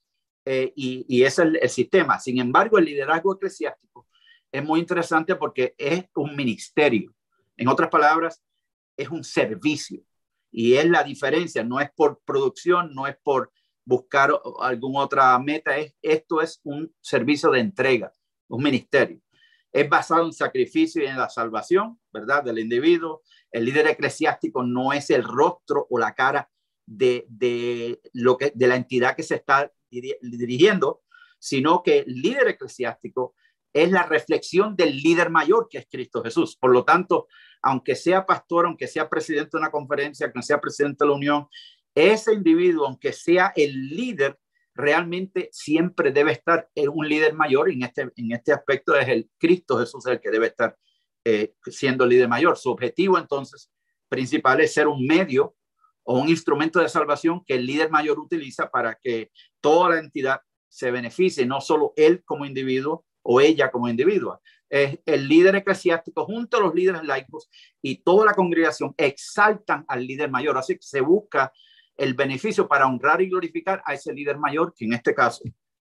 eh, 0.44 0.72
y, 0.74 1.04
y, 1.08 1.22
ese 1.22 1.42
es 1.42 1.48
el, 1.62 1.68
sistema. 1.68 2.18
Sin 2.18 2.40
embargo, 2.40 2.78
el 2.78 2.84
liderazgo 2.84 3.34
eclesiástico 3.34 4.08
es 4.50 4.64
muy 4.64 4.80
interesante 4.80 5.36
porque 5.36 5.74
es 5.78 6.04
un 6.14 6.34
ministerio. 6.34 7.14
En 7.56 7.68
otras 7.68 7.90
palabras, 7.90 8.42
es 8.96 9.08
un 9.08 9.22
servicio. 9.22 10.02
Y 10.52 10.74
es 10.74 10.88
la 10.88 11.02
diferencia, 11.02 11.64
no 11.64 11.80
es 11.80 11.90
por 11.90 12.20
producción, 12.24 12.94
no 12.94 13.06
es 13.06 13.16
por 13.22 13.50
buscar 13.84 14.30
alguna 14.60 15.00
otra 15.00 15.38
meta, 15.38 15.76
es, 15.76 15.96
esto 16.02 16.40
es 16.40 16.60
un 16.62 16.94
servicio 17.00 17.50
de 17.50 17.60
entrega, 17.60 18.12
un 18.48 18.62
ministerio. 18.62 19.20
Es 19.72 19.88
basado 19.88 20.26
en 20.26 20.32
sacrificio 20.32 21.02
y 21.02 21.06
en 21.06 21.16
la 21.16 21.30
salvación, 21.30 21.98
¿verdad? 22.12 22.44
Del 22.44 22.58
individuo. 22.58 23.22
El 23.50 23.64
líder 23.64 23.86
eclesiástico 23.88 24.62
no 24.62 24.92
es 24.92 25.08
el 25.08 25.24
rostro 25.24 25.86
o 25.88 25.98
la 25.98 26.14
cara 26.14 26.50
de, 26.86 27.24
de, 27.28 28.00
lo 28.12 28.36
que, 28.36 28.52
de 28.54 28.66
la 28.66 28.76
entidad 28.76 29.16
que 29.16 29.22
se 29.22 29.36
está 29.36 29.72
dirigiendo, 29.90 31.02
sino 31.38 31.82
que 31.82 32.00
el 32.00 32.20
líder 32.20 32.48
eclesiástico 32.48 33.34
es 33.72 33.90
la 33.90 34.04
reflexión 34.04 34.76
del 34.76 34.96
líder 34.98 35.30
mayor 35.30 35.68
que 35.70 35.78
es 35.78 35.86
Cristo 35.90 36.22
Jesús. 36.22 36.56
Por 36.56 36.72
lo 36.72 36.84
tanto, 36.84 37.26
aunque 37.62 37.94
sea 37.94 38.26
pastor, 38.26 38.66
aunque 38.66 38.86
sea 38.86 39.08
presidente 39.08 39.50
de 39.52 39.58
una 39.58 39.70
conferencia, 39.70 40.26
aunque 40.26 40.42
sea 40.42 40.60
presidente 40.60 41.04
de 41.04 41.08
la 41.08 41.16
Unión, 41.16 41.48
ese 41.94 42.32
individuo, 42.32 42.86
aunque 42.86 43.12
sea 43.12 43.52
el 43.54 43.88
líder, 43.88 44.38
realmente 44.74 45.48
siempre 45.52 46.12
debe 46.12 46.32
estar 46.32 46.68
un 46.74 47.08
líder 47.08 47.34
mayor 47.34 47.70
en 47.70 47.82
este, 47.82 48.10
en 48.16 48.32
este 48.32 48.52
aspecto 48.52 48.96
es 48.96 49.08
el 49.08 49.30
Cristo 49.38 49.78
Jesús 49.78 50.06
el 50.06 50.20
que 50.20 50.30
debe 50.30 50.46
estar 50.46 50.76
eh, 51.24 51.54
siendo 51.66 52.04
el 52.04 52.10
líder 52.10 52.28
mayor. 52.28 52.56
Su 52.56 52.70
objetivo 52.70 53.18
entonces 53.18 53.70
principal 54.08 54.60
es 54.60 54.74
ser 54.74 54.88
un 54.88 55.06
medio 55.06 55.54
o 56.04 56.18
un 56.18 56.28
instrumento 56.28 56.80
de 56.80 56.88
salvación 56.88 57.44
que 57.44 57.54
el 57.54 57.66
líder 57.66 57.90
mayor 57.90 58.18
utiliza 58.18 58.70
para 58.70 58.98
que 59.00 59.30
toda 59.60 59.90
la 59.90 59.98
entidad 60.00 60.40
se 60.68 60.90
beneficie, 60.90 61.46
no 61.46 61.60
solo 61.60 61.92
él 61.96 62.24
como 62.24 62.46
individuo 62.46 63.04
o 63.22 63.40
ella 63.40 63.70
como 63.70 63.88
individuo. 63.88 64.40
Es 64.68 64.98
el 65.04 65.28
líder 65.28 65.56
eclesiástico 65.56 66.24
junto 66.24 66.56
a 66.56 66.60
los 66.60 66.74
líderes 66.74 67.04
laicos 67.04 67.48
y 67.80 67.96
toda 67.96 68.26
la 68.26 68.34
congregación 68.34 68.94
exaltan 68.96 69.84
al 69.88 70.06
líder 70.06 70.30
mayor. 70.30 70.56
Así 70.56 70.74
que 70.74 70.82
se 70.82 71.00
busca 71.00 71.52
el 71.96 72.14
beneficio 72.14 72.66
para 72.66 72.86
honrar 72.86 73.20
y 73.20 73.28
glorificar 73.28 73.82
a 73.84 73.94
ese 73.94 74.12
líder 74.12 74.38
mayor, 74.38 74.74
que 74.74 74.86
en 74.86 74.94
este 74.94 75.14
caso 75.14 75.44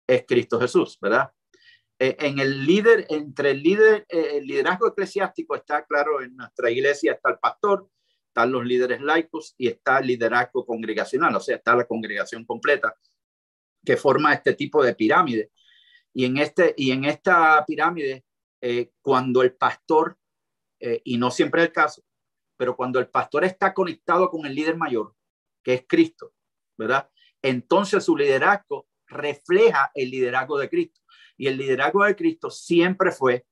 es 0.08 0.24
Cristo 0.28 0.60
Jesús, 0.60 0.98
¿verdad? 1.02 1.32
Eh, 1.98 2.16
en 2.20 2.40
el 2.40 2.66
líder, 2.66 3.08
entre 3.10 3.52
el 3.52 3.64
líder, 3.64 4.06
eh, 4.10 4.38
el 4.38 4.46
liderazgo 4.46 4.88
eclesiástico 4.88 5.56
está 5.56 5.86
claro, 5.86 6.22
en 6.22 6.36
nuestra 6.36 6.70
iglesia 6.70 7.14
está 7.14 7.30
el 7.30 7.40
pastor, 7.40 7.90
están 8.28 8.52
los 8.52 8.66
líderes 8.66 9.02
laicos 9.02 9.56
y 9.58 9.70
está 9.70 10.00
el 10.00 10.08
liderazgo 10.08 10.66
congregacional, 10.66 11.36
o 11.36 11.40
sea, 11.40 11.56
está 11.56 11.76
la 11.76 11.86
congregación 11.86 12.46
completa 12.46 12.96
que 13.86 13.96
forma 13.96 14.34
este 14.34 14.54
tipo 14.56 14.84
de 14.84 14.96
pirámide. 14.96 15.52
Y 16.16 16.26
en, 16.26 16.38
este, 16.38 16.74
y 16.78 16.92
en 16.92 17.06
esta 17.06 17.64
pirámide, 17.66 18.26
eh, 18.62 18.92
cuando 19.02 19.42
el 19.42 19.54
pastor, 19.54 20.18
y 21.04 21.18
no 21.18 21.32
siempre 21.32 21.62
es 21.62 21.68
el 21.68 21.74
caso, 21.74 22.04
pero 22.58 22.76
cuando 22.76 23.00
el 23.00 23.08
pastor 23.08 23.44
está 23.44 23.74
conectado 23.74 24.30
con 24.30 24.46
el 24.46 24.54
líder 24.54 24.78
mayor, 24.78 25.16
que 25.64 25.74
es 25.74 25.86
Cristo, 25.88 26.34
¿verdad? 26.78 27.10
Entonces 27.42 28.04
su 28.04 28.16
liderazgo 28.16 28.88
refleja 29.08 29.92
el 29.94 30.12
liderazgo 30.12 30.58
de 30.58 30.70
Cristo. 30.70 31.02
Y 31.38 31.48
el 31.48 31.58
liderazgo 31.58 32.04
de 32.04 32.16
Cristo 32.16 32.50
siempre 32.50 33.12
fue 33.12 33.46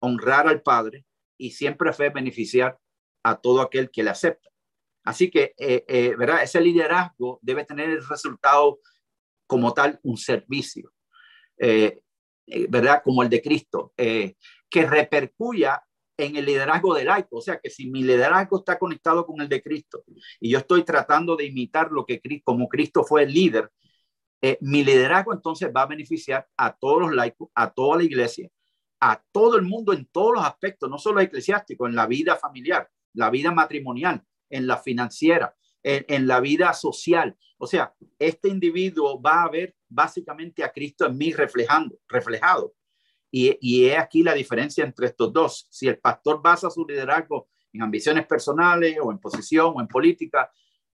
honrar 0.00 0.48
al 0.48 0.62
Padre 0.62 1.04
y 1.38 1.50
siempre 1.50 1.92
fue 1.92 2.10
beneficiar 2.10 2.78
a 3.22 3.36
todo 3.36 3.60
aquel 3.60 3.90
que 3.90 4.02
le 4.02 4.10
acepta. 4.10 4.48
Así 5.04 5.30
que, 5.30 5.54
eh, 5.58 5.84
eh, 5.86 6.14
¿verdad? 6.16 6.42
Ese 6.42 6.60
liderazgo 6.60 7.38
debe 7.42 7.64
tener 7.64 7.90
el 7.90 8.06
resultado 8.08 8.80
como 9.46 9.72
tal, 9.72 10.00
un 10.02 10.16
servicio, 10.16 10.92
eh, 11.58 12.00
¿verdad? 12.68 13.02
Como 13.04 13.22
el 13.22 13.28
de 13.28 13.42
Cristo, 13.42 13.92
que 13.96 14.86
repercuya 14.86 15.82
en 16.16 16.36
el 16.36 16.46
liderazgo 16.46 16.94
del 16.94 17.06
laico. 17.06 17.36
O 17.36 17.40
sea, 17.40 17.58
que 17.58 17.70
si 17.70 17.90
mi 17.90 18.02
liderazgo 18.02 18.58
está 18.58 18.78
conectado 18.78 19.26
con 19.26 19.40
el 19.40 19.48
de 19.48 19.62
Cristo 19.62 20.04
y 20.40 20.50
yo 20.50 20.58
estoy 20.58 20.84
tratando 20.84 21.36
de 21.36 21.46
imitar 21.46 21.90
lo 21.90 22.06
que 22.06 22.20
como 22.44 22.68
Cristo 22.68 23.04
fue 23.04 23.24
el 23.24 23.32
líder, 23.32 23.70
eh, 24.42 24.58
mi 24.60 24.84
liderazgo 24.84 25.32
entonces 25.32 25.70
va 25.74 25.82
a 25.82 25.86
beneficiar 25.86 26.46
a 26.56 26.76
todos 26.76 27.00
los 27.00 27.14
laicos, 27.14 27.48
a 27.54 27.70
toda 27.70 27.98
la 27.98 28.04
iglesia, 28.04 28.48
a 29.00 29.22
todo 29.32 29.56
el 29.56 29.62
mundo 29.62 29.92
en 29.92 30.06
todos 30.06 30.34
los 30.34 30.44
aspectos, 30.44 30.90
no 30.90 30.98
solo 30.98 31.20
eclesiástico, 31.20 31.86
en 31.86 31.94
la 31.94 32.06
vida 32.06 32.36
familiar, 32.36 32.88
la 33.14 33.30
vida 33.30 33.50
matrimonial, 33.50 34.22
en 34.50 34.66
la 34.66 34.78
financiera, 34.78 35.54
en, 35.86 36.26
la 36.26 36.40
vida 36.40 36.72
social. 36.72 37.36
O 37.58 37.66
sea, 37.66 37.94
este 38.18 38.48
individuo 38.48 39.20
va 39.20 39.44
a 39.44 39.48
ver 39.48 39.76
básicamente 39.88 40.64
a 40.64 40.72
Cristo 40.72 41.06
en 41.06 41.16
mí 41.16 41.32
reflejando, 41.32 41.96
reflejado. 42.08 42.74
Y, 43.30 43.56
y 43.60 43.86
es 43.86 43.98
aquí 43.98 44.22
la 44.22 44.34
diferencia 44.34 44.84
entre 44.84 45.06
estos 45.06 45.32
dos. 45.32 45.68
Si 45.70 45.86
el 45.86 45.98
pastor 45.98 46.42
basa 46.42 46.70
su 46.70 46.84
liderazgo 46.84 47.48
en 47.72 47.82
ambiciones 47.82 48.26
personales 48.26 48.96
o 49.00 49.12
en 49.12 49.18
posición 49.18 49.74
o 49.76 49.80
en 49.80 49.86
política, 49.86 50.50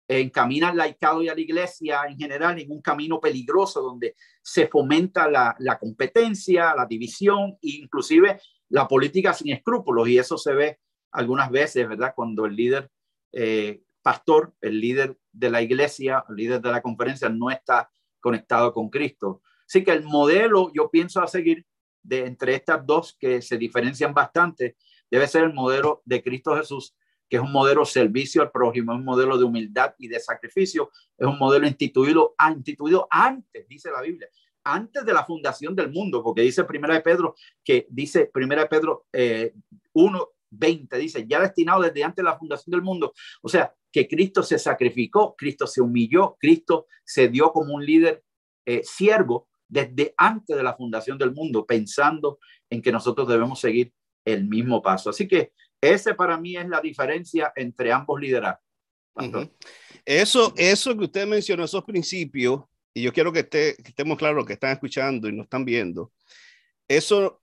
encamina 0.08 0.68
al 0.68 0.76
laicado 0.76 1.22
y 1.22 1.28
a 1.28 1.34
la 1.34 1.40
iglesia 1.40 2.02
en 2.08 2.16
general 2.16 2.58
en 2.60 2.70
un 2.70 2.80
camino 2.80 3.20
peligroso 3.20 3.82
donde 3.82 4.14
se 4.40 4.68
fomenta 4.68 5.28
la, 5.28 5.78
competencia, 5.80 6.74
la 6.76 6.86
división 6.86 7.58
e 7.60 7.80
inclusive 7.82 8.40
la 8.68 8.86
política 8.86 9.32
sin 9.32 9.52
escrúpulos. 9.52 10.08
Y 10.08 10.18
eso 10.18 10.38
se 10.38 10.54
ve 10.54 10.78
algunas 11.10 11.50
veces, 11.50 11.88
¿verdad? 11.88 12.12
Cuando 12.14 12.46
el 12.46 12.54
líder 12.54 12.90
eh, 13.32 13.82
pastor, 14.06 14.54
el 14.60 14.80
líder 14.80 15.18
de 15.32 15.50
la 15.50 15.62
iglesia, 15.62 16.24
el 16.28 16.36
líder 16.36 16.60
de 16.60 16.70
la 16.70 16.80
conferencia 16.80 17.28
no 17.28 17.50
está 17.50 17.90
conectado 18.20 18.72
con 18.72 18.88
Cristo. 18.88 19.42
Así 19.66 19.82
que 19.82 19.90
el 19.90 20.04
modelo, 20.04 20.70
yo 20.72 20.88
pienso 20.92 21.20
a 21.20 21.26
seguir 21.26 21.66
de 22.04 22.24
entre 22.24 22.54
estas 22.54 22.86
dos 22.86 23.16
que 23.18 23.42
se 23.42 23.58
diferencian 23.58 24.14
bastante, 24.14 24.76
debe 25.10 25.26
ser 25.26 25.42
el 25.42 25.52
modelo 25.52 26.02
de 26.04 26.22
Cristo 26.22 26.54
Jesús 26.54 26.94
que 27.28 27.38
es 27.38 27.42
un 27.42 27.50
modelo 27.50 27.84
servicio 27.84 28.42
al 28.42 28.52
prójimo, 28.52 28.92
un 28.92 29.04
modelo 29.04 29.36
de 29.36 29.42
humildad 29.42 29.96
y 29.98 30.06
de 30.06 30.20
sacrificio, 30.20 30.92
es 31.18 31.26
un 31.26 31.40
modelo 31.40 31.66
instituido, 31.66 32.36
instituido 32.54 33.08
antes, 33.10 33.66
dice 33.66 33.90
la 33.90 34.02
Biblia, 34.02 34.28
antes 34.62 35.04
de 35.04 35.12
la 35.12 35.24
fundación 35.24 35.74
del 35.74 35.90
mundo, 35.90 36.22
porque 36.22 36.42
dice 36.42 36.62
Primera 36.62 36.94
de 36.94 37.00
Pedro, 37.00 37.34
que 37.64 37.88
dice 37.90 38.30
Primera 38.32 38.62
de 38.62 38.68
Pedro 38.68 39.06
eh, 39.12 39.54
1, 39.94 40.28
20, 40.50 40.96
dice, 40.98 41.26
ya 41.26 41.40
destinado 41.40 41.82
desde 41.82 42.04
antes 42.04 42.22
de 42.22 42.30
la 42.30 42.38
fundación 42.38 42.70
del 42.70 42.82
mundo. 42.82 43.12
O 43.42 43.48
sea, 43.48 43.74
que 43.96 44.06
Cristo 44.06 44.42
se 44.42 44.58
sacrificó, 44.58 45.34
Cristo 45.34 45.66
se 45.66 45.80
humilló, 45.80 46.36
Cristo 46.38 46.86
se 47.02 47.28
dio 47.28 47.50
como 47.50 47.72
un 47.72 47.86
líder 47.86 48.22
eh, 48.66 48.82
siervo 48.84 49.48
desde 49.66 50.12
antes 50.18 50.54
de 50.54 50.62
la 50.62 50.74
fundación 50.74 51.16
del 51.16 51.32
mundo, 51.32 51.64
pensando 51.64 52.38
en 52.68 52.82
que 52.82 52.92
nosotros 52.92 53.26
debemos 53.26 53.58
seguir 53.58 53.94
el 54.26 54.46
mismo 54.46 54.82
paso. 54.82 55.08
Así 55.08 55.26
que 55.26 55.54
ese 55.80 56.12
para 56.12 56.36
mí 56.36 56.58
es 56.58 56.68
la 56.68 56.82
diferencia 56.82 57.54
entre 57.56 57.90
ambos 57.90 58.20
liderazgos. 58.20 58.62
Eso, 60.04 60.52
eso 60.58 60.94
que 60.94 61.04
usted 61.04 61.26
mencionó, 61.26 61.64
esos 61.64 61.82
principios, 61.82 62.64
y 62.92 63.00
yo 63.00 63.14
quiero 63.14 63.32
que, 63.32 63.40
esté, 63.40 63.76
que 63.76 63.88
estemos 63.88 64.18
claros 64.18 64.44
que 64.44 64.52
están 64.52 64.72
escuchando 64.72 65.26
y 65.26 65.32
nos 65.32 65.44
están 65.44 65.64
viendo, 65.64 66.12
eso 66.86 67.40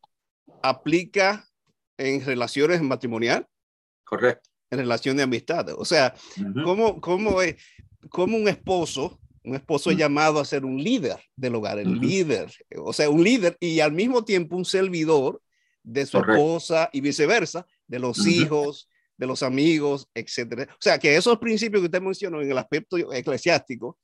aplica 0.62 1.50
en 1.98 2.24
relaciones 2.24 2.80
matrimoniales. 2.84 3.48
Correcto. 4.04 4.53
Relación 4.77 5.18
de 5.18 5.24
amistad. 5.24 5.70
O 5.77 5.86
sea, 5.86 6.13
¿cómo, 6.63 7.00
cómo, 7.00 7.42
es, 7.42 7.56
cómo 8.10 8.38
un 8.38 8.48
esposo, 8.48 9.20
un 9.44 9.56
esposo 9.56 9.92
llamado 9.92 10.39
a 10.39 10.46
ser 10.46 10.65
un 10.65 10.82
líder 10.82 11.20
del 11.36 11.56
hogar, 11.56 11.80
el 11.80 12.00
líder, 12.00 12.51
o 12.77 12.94
sea, 12.94 13.10
un 13.10 13.24
líder 13.24 13.58
y 13.60 13.80
al 13.80 13.92
mismo 13.92 14.24
tiempo 14.24 14.56
un 14.56 14.65
servidor 14.65 15.42
de 15.84 16.06
su 16.06 16.18
esposa 16.18 16.89
y 16.94 17.01
viceversa, 17.01 17.65
de 17.88 18.00
los 18.00 18.25
hijos, 18.25 18.89
de 19.18 19.27
los 19.27 19.44
amigos, 19.44 20.10
etcétera. 20.13 20.68
O 20.72 20.82
sea, 20.82 20.98
que 20.98 21.15
esos 21.15 21.38
principios 21.38 21.82
que 21.82 21.86
usted 21.86 22.01
mencionó 22.01 22.42
en 22.42 22.50
el 22.50 22.58
aspecto 22.58 22.98
eclesiástico 23.13 24.00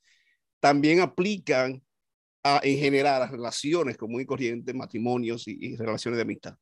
también 0.59 0.99
aplican 0.99 1.81
a, 2.43 2.59
en 2.63 2.77
general 2.77 3.21
a 3.21 3.27
relaciones 3.27 3.97
común 3.97 4.21
y 4.21 4.25
corriente, 4.25 4.73
matrimonios 4.73 5.47
y, 5.47 5.75
relaciones 5.75 6.17
de 6.17 6.21
amistad. 6.21 6.55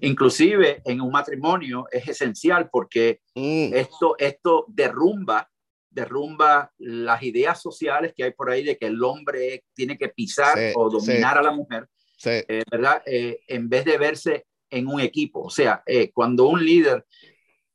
Inclusive 0.00 0.82
en 0.84 1.00
un 1.00 1.10
matrimonio 1.10 1.86
es 1.90 2.06
esencial 2.08 2.68
porque 2.70 3.20
mm. 3.34 3.72
esto, 3.74 4.16
esto 4.18 4.66
derrumba, 4.68 5.48
derrumba 5.88 6.70
las 6.78 7.22
ideas 7.22 7.60
sociales 7.60 8.12
que 8.14 8.24
hay 8.24 8.32
por 8.32 8.50
ahí 8.50 8.64
de 8.64 8.76
que 8.76 8.86
el 8.86 9.02
hombre 9.02 9.64
tiene 9.74 9.96
que 9.96 10.10
pisar 10.10 10.58
o 10.74 10.90
dominar 10.90 11.38
a 11.38 11.42
la 11.42 11.52
mujer, 11.52 11.88
eh, 12.24 12.62
¿verdad? 12.70 13.02
Eh, 13.06 13.40
en 13.48 13.68
vez 13.68 13.84
de 13.84 13.96
verse 13.96 14.46
en 14.72 14.88
un 14.88 15.00
equipo. 15.00 15.42
O 15.42 15.50
sea, 15.50 15.82
eh, 15.86 16.10
cuando 16.12 16.46
un 16.46 16.64
líder 16.64 17.06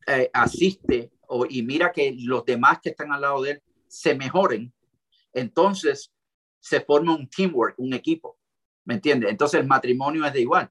eh, 0.06 0.30
asiste 0.34 1.12
o, 1.28 1.46
y 1.48 1.64
mira 1.64 1.92
que 1.92 2.16
los 2.20 2.44
demás 2.44 2.80
que 2.82 2.90
están 2.90 3.12
al 3.12 3.22
lado 3.22 3.42
de 3.44 3.52
él 3.52 3.64
se 3.88 4.16
mejoren, 4.16 4.74
entonces 5.34 6.12
se 6.60 6.82
forma 6.82 7.16
un 7.16 7.30
teamwork, 7.30 7.76
un 7.78 7.94
equipo. 7.94 8.38
¿Me 8.86 8.96
entiendes? 8.96 9.30
Entonces 9.30 9.60
el 9.60 9.68
matrimonio 9.68 10.26
es 10.26 10.34
de 10.34 10.42
igual. 10.42 10.70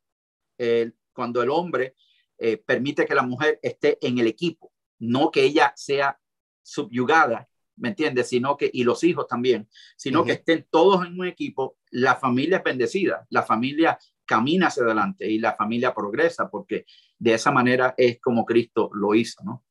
Cuando 1.16 1.42
el 1.42 1.50
hombre 1.50 1.96
eh, 2.38 2.58
permite 2.58 3.06
que 3.06 3.14
la 3.14 3.22
mujer 3.22 3.58
esté 3.62 3.98
en 4.06 4.18
el 4.18 4.28
equipo, 4.28 4.72
no 5.00 5.30
que 5.30 5.42
ella 5.42 5.72
sea 5.74 6.18
subyugada, 6.62 7.48
¿me 7.76 7.88
entiendes? 7.88 8.28
Sino 8.28 8.56
que, 8.56 8.70
y 8.72 8.84
los 8.84 9.02
hijos 9.04 9.26
también, 9.26 9.68
sino 9.96 10.24
que 10.24 10.32
estén 10.32 10.66
todos 10.70 11.04
en 11.04 11.18
un 11.18 11.26
equipo, 11.26 11.78
la 11.90 12.16
familia 12.16 12.58
es 12.58 12.64
bendecida, 12.64 13.26
la 13.30 13.42
familia 13.42 13.98
camina 14.24 14.66
hacia 14.66 14.84
adelante 14.84 15.30
y 15.30 15.38
la 15.38 15.54
familia 15.54 15.94
progresa, 15.94 16.50
porque 16.50 16.84
de 17.18 17.34
esa 17.34 17.50
manera 17.50 17.94
es 17.96 18.20
como 18.20 18.44
Cristo 18.44 18.90
lo 18.92 19.14
hizo, 19.14 19.42
¿no? 19.44 19.64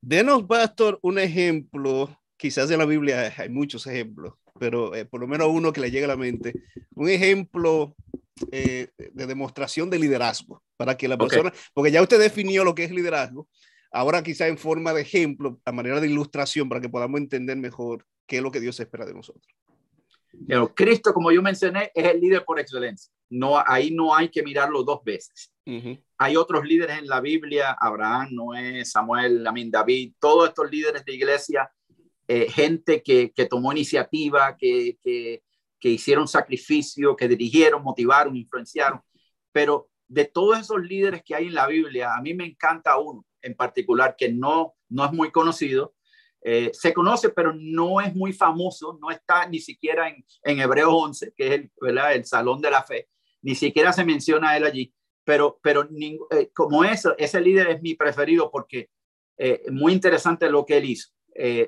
Denos, 0.00 0.42
Pastor, 0.44 0.98
un 1.02 1.18
ejemplo, 1.18 2.08
quizás 2.36 2.68
en 2.72 2.78
la 2.78 2.86
Biblia 2.86 3.32
hay 3.36 3.48
muchos 3.48 3.86
ejemplos, 3.86 4.34
pero 4.58 4.94
eh, 4.94 5.04
por 5.04 5.20
lo 5.20 5.26
menos 5.26 5.48
uno 5.48 5.72
que 5.72 5.80
le 5.80 5.90
llegue 5.90 6.04
a 6.04 6.08
la 6.08 6.16
mente, 6.16 6.54
un 6.94 7.08
ejemplo 7.08 7.94
eh, 8.50 8.88
de 8.96 9.26
demostración 9.26 9.90
de 9.90 9.98
liderazgo, 9.98 10.62
para 10.76 10.96
que 10.96 11.08
la 11.08 11.18
persona, 11.18 11.52
porque 11.74 11.92
ya 11.92 12.02
usted 12.02 12.18
definió 12.18 12.64
lo 12.64 12.74
que 12.74 12.84
es 12.84 12.90
liderazgo, 12.90 13.48
ahora 13.92 14.22
quizá 14.22 14.48
en 14.48 14.58
forma 14.58 14.92
de 14.92 15.02
ejemplo, 15.02 15.60
a 15.64 15.72
manera 15.72 16.00
de 16.00 16.08
ilustración, 16.08 16.68
para 16.68 16.80
que 16.80 16.88
podamos 16.88 17.20
entender 17.20 17.56
mejor 17.56 18.06
qué 18.26 18.38
es 18.38 18.42
lo 18.42 18.50
que 18.50 18.60
Dios 18.60 18.78
espera 18.80 19.04
de 19.04 19.14
nosotros. 19.14 19.46
Pero 20.46 20.74
Cristo, 20.74 21.12
como 21.12 21.30
yo 21.30 21.42
mencioné, 21.42 21.90
es 21.94 22.06
el 22.06 22.20
líder 22.20 22.44
por 22.44 22.58
excelencia. 22.58 23.12
No, 23.28 23.62
ahí 23.64 23.90
no 23.90 24.14
hay 24.14 24.28
que 24.28 24.42
mirarlo 24.42 24.82
dos 24.82 25.02
veces. 25.04 25.52
Hay 26.18 26.36
otros 26.36 26.64
líderes 26.64 26.98
en 26.98 27.06
la 27.06 27.20
Biblia, 27.20 27.76
Abraham, 27.78 28.28
Noé, 28.32 28.84
Samuel, 28.84 29.46
Amin, 29.46 29.70
David, 29.70 30.14
todos 30.18 30.48
estos 30.48 30.70
líderes 30.70 31.04
de 31.04 31.14
iglesia, 31.14 31.70
eh, 32.34 32.48
gente 32.50 33.02
que, 33.02 33.30
tomó 33.50 33.72
iniciativa, 33.72 34.56
que, 34.56 34.96
que, 35.02 35.88
hicieron 35.90 36.26
sacrificio, 36.26 37.14
que 37.14 37.28
dirigieron, 37.28 37.82
motivaron, 37.82 38.36
influenciaron. 38.36 39.00
Pero 39.52 39.90
de 40.08 40.24
todos 40.24 40.58
esos 40.58 40.80
líderes 40.80 41.22
que 41.24 41.34
hay 41.34 41.48
en 41.48 41.54
la 41.54 41.66
Biblia, 41.66 42.14
a 42.14 42.22
mí 42.22 42.32
me 42.32 42.46
encanta 42.46 42.98
uno 42.98 43.26
en 43.42 43.54
particular 43.54 44.14
que 44.16 44.32
no, 44.32 44.74
no 44.88 45.04
es 45.04 45.12
muy 45.12 45.30
conocido, 45.30 45.94
eh, 46.40 46.70
se 46.72 46.94
conoce, 46.94 47.28
pero 47.28 47.52
no 47.54 48.00
es 48.00 48.14
muy 48.14 48.32
famoso, 48.32 48.98
no 48.98 49.10
está 49.10 49.46
ni 49.46 49.58
siquiera 49.58 50.08
en, 50.08 50.24
en 50.42 50.60
Hebreos 50.60 50.90
11, 50.90 51.34
que 51.36 51.46
es 51.46 51.52
el, 51.52 51.98
el 51.98 52.24
salón 52.24 52.62
de 52.62 52.70
la 52.70 52.82
fe, 52.82 53.08
ni 53.42 53.54
siquiera 53.54 53.92
se 53.92 54.04
menciona 54.04 54.56
él 54.56 54.64
allí, 54.64 54.94
pero, 55.24 55.60
pero 55.62 55.86
eh, 56.30 56.50
como 56.54 56.82
eso, 56.82 57.14
ese 57.18 57.40
líder 57.42 57.68
es 57.68 57.82
mi 57.82 57.94
preferido 57.94 58.50
porque 58.50 58.88
eh, 59.36 59.64
muy 59.70 59.92
interesante 59.92 60.48
lo 60.48 60.64
que 60.64 60.78
él 60.78 60.84
hizo. 60.86 61.10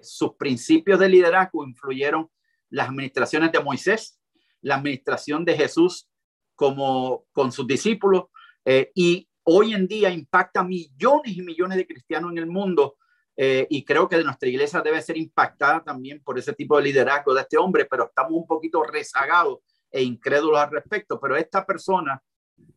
Sus 0.02 0.35
principios 0.35 0.99
de 1.00 1.09
liderazgo 1.09 1.66
influyeron 1.66 2.28
las 2.71 2.88
administraciones 2.88 3.52
de 3.52 3.61
Moisés, 3.61 4.18
la 4.61 4.76
administración 4.76 5.44
de 5.44 5.54
Jesús 5.54 6.09
como 6.54 7.26
con 7.33 7.52
sus 7.52 7.66
discípulos 7.66 8.25
eh, 8.64 8.90
y 8.94 9.28
hoy 9.44 9.75
en 9.75 9.87
día 9.87 10.11
impacta 10.11 10.64
millones 10.64 11.37
y 11.37 11.42
millones 11.42 11.76
de 11.76 11.87
cristianos 11.87 12.33
en 12.33 12.38
el 12.38 12.47
mundo 12.47 12.97
eh, 13.37 13.66
y 13.68 13.85
creo 13.85 14.09
que 14.09 14.23
nuestra 14.23 14.49
iglesia 14.49 14.80
debe 14.80 15.02
ser 15.02 15.16
impactada 15.16 15.83
también 15.83 16.23
por 16.23 16.38
ese 16.38 16.52
tipo 16.52 16.76
de 16.76 16.85
liderazgo 16.85 17.35
de 17.35 17.42
este 17.42 17.59
hombre, 17.59 17.85
pero 17.85 18.06
estamos 18.06 18.33
un 18.33 18.47
poquito 18.47 18.83
rezagados 18.85 19.59
e 19.90 20.02
incrédulos 20.02 20.59
al 20.59 20.71
respecto. 20.71 21.18
Pero 21.21 21.37
esta 21.37 21.66
persona, 21.66 22.23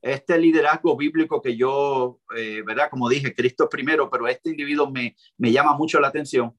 este 0.01 0.38
liderazgo 0.39 0.98
bíblico 0.98 1.41
que 1.41 1.56
yo, 1.56 2.20
eh, 2.36 2.63
¿verdad? 2.65 2.89
Como 2.89 3.08
dije, 3.08 3.36
Cristo 3.36 3.70
primero, 3.70 4.10
pero 4.10 4.27
este 4.27 4.50
individuo 4.50 4.89
me, 4.89 5.15
me 5.38 5.51
llama 5.51 5.75
mucho 5.75 6.00
la 6.00 6.08
atención, 6.08 6.58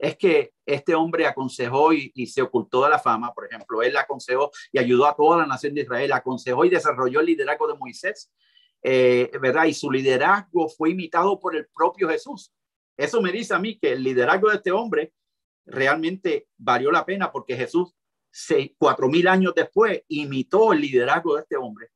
es 0.00 0.16
que 0.16 0.54
este 0.64 0.94
hombre 0.94 1.26
aconsejó 1.26 1.92
y, 1.92 2.26
se 2.26 2.40
ocultó 2.40 2.84
de 2.84 2.90
la 2.90 2.98
fama, 2.98 3.34
por 3.34 3.46
ejemplo, 3.46 3.82
él 3.82 3.94
aconsejó 3.98 4.50
y 4.72 4.78
ayudó 4.78 5.06
a 5.06 5.14
toda 5.14 5.38
la 5.38 5.46
nación 5.46 5.74
de 5.74 5.82
Israel, 5.82 6.12
aconsejó 6.12 6.64
y 6.64 6.70
desarrolló 6.70 7.20
el 7.20 7.26
liderazgo 7.26 7.68
de 7.68 7.78
Moisés, 7.78 8.32
eh, 8.82 9.30
¿verdad? 9.42 9.66
Y 9.66 9.74
su 9.74 9.90
liderazgo 9.90 10.70
fue 10.70 10.90
imitado 10.90 11.38
por 11.38 11.54
el 11.54 11.66
propio 11.66 12.08
Jesús. 12.08 12.50
Eso 12.96 13.20
me 13.20 13.30
dice 13.30 13.52
a 13.52 13.58
mí 13.58 13.78
que 13.78 13.92
el 13.92 14.02
liderazgo 14.02 14.48
de 14.48 14.56
este 14.56 14.72
hombre 14.72 15.12
realmente 15.66 16.48
valió 16.56 16.90
la 16.90 17.04
pena 17.04 17.30
porque 17.30 17.54
Jesús, 17.54 17.94
cuatro 18.78 19.06
mil 19.08 19.28
años 19.28 19.52
después, 19.54 20.02
imitó 20.08 20.72
el 20.72 20.80
liderazgo 20.80 21.34
de 21.34 21.42
este 21.42 21.56
hombre 21.58 21.90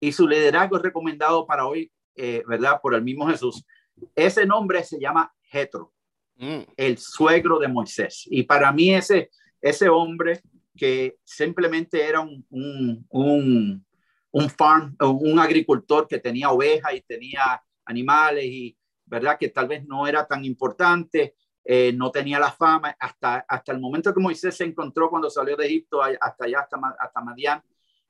y 0.00 0.12
su 0.12 0.28
liderazgo 0.28 0.76
es 0.76 0.82
recomendado 0.82 1.46
para 1.46 1.66
hoy, 1.66 1.90
eh, 2.14 2.42
¿verdad? 2.46 2.78
Por 2.82 2.94
el 2.94 3.02
mismo 3.02 3.26
Jesús. 3.26 3.64
Ese 4.14 4.44
nombre 4.44 4.84
se 4.84 5.00
llama 5.00 5.32
Jetro, 5.42 5.94
mm. 6.38 6.60
el 6.76 6.98
suegro 6.98 7.58
de 7.58 7.68
Moisés. 7.68 8.24
Y 8.26 8.44
para 8.44 8.72
mí 8.72 8.94
ese, 8.94 9.30
ese 9.60 9.88
hombre 9.88 10.40
que 10.76 11.18
simplemente 11.24 12.02
era 12.02 12.20
un, 12.20 12.46
un, 12.50 13.06
un, 13.10 13.86
un 14.30 14.50
farm, 14.50 14.96
un 15.00 15.38
agricultor 15.38 16.08
que 16.08 16.18
tenía 16.18 16.50
ovejas 16.50 16.94
y 16.94 17.00
tenía 17.02 17.62
animales 17.84 18.44
y 18.44 18.78
¿verdad? 19.08 19.38
Que 19.38 19.48
tal 19.48 19.68
vez 19.68 19.84
no 19.86 20.06
era 20.06 20.26
tan 20.26 20.44
importante, 20.44 21.34
eh, 21.64 21.92
no 21.92 22.10
tenía 22.10 22.38
la 22.38 22.52
fama, 22.52 22.96
hasta, 22.98 23.44
hasta 23.48 23.72
el 23.72 23.80
momento 23.80 24.12
que 24.14 24.20
Moisés 24.20 24.56
se 24.56 24.64
encontró 24.64 25.10
cuando 25.10 25.30
salió 25.30 25.56
de 25.56 25.66
Egipto, 25.66 26.02
hasta 26.02 26.44
allá, 26.44 26.60
hasta, 26.60 26.78
hasta 26.98 27.20
Madián, 27.20 27.62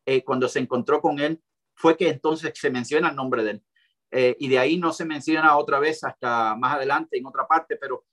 eh, 0.04 0.22
cuando 0.22 0.48
se 0.48 0.58
encontró 0.58 1.00
con 1.00 1.18
él, 1.18 1.40
fue 1.74 1.96
que 1.96 2.08
entonces 2.08 2.52
se 2.54 2.70
menciona 2.70 3.10
el 3.10 3.16
nombre 3.16 3.44
de 3.44 3.50
él. 3.52 3.62
Eh, 4.10 4.36
y 4.38 4.48
de 4.48 4.58
ahí 4.58 4.78
no 4.78 4.92
se 4.92 5.04
menciona 5.04 5.56
otra 5.56 5.78
vez 5.78 6.02
hasta 6.02 6.56
más 6.56 6.74
adelante 6.74 7.18
en 7.18 7.26
otra 7.26 7.46
parte, 7.46 7.76
pero 7.76 8.04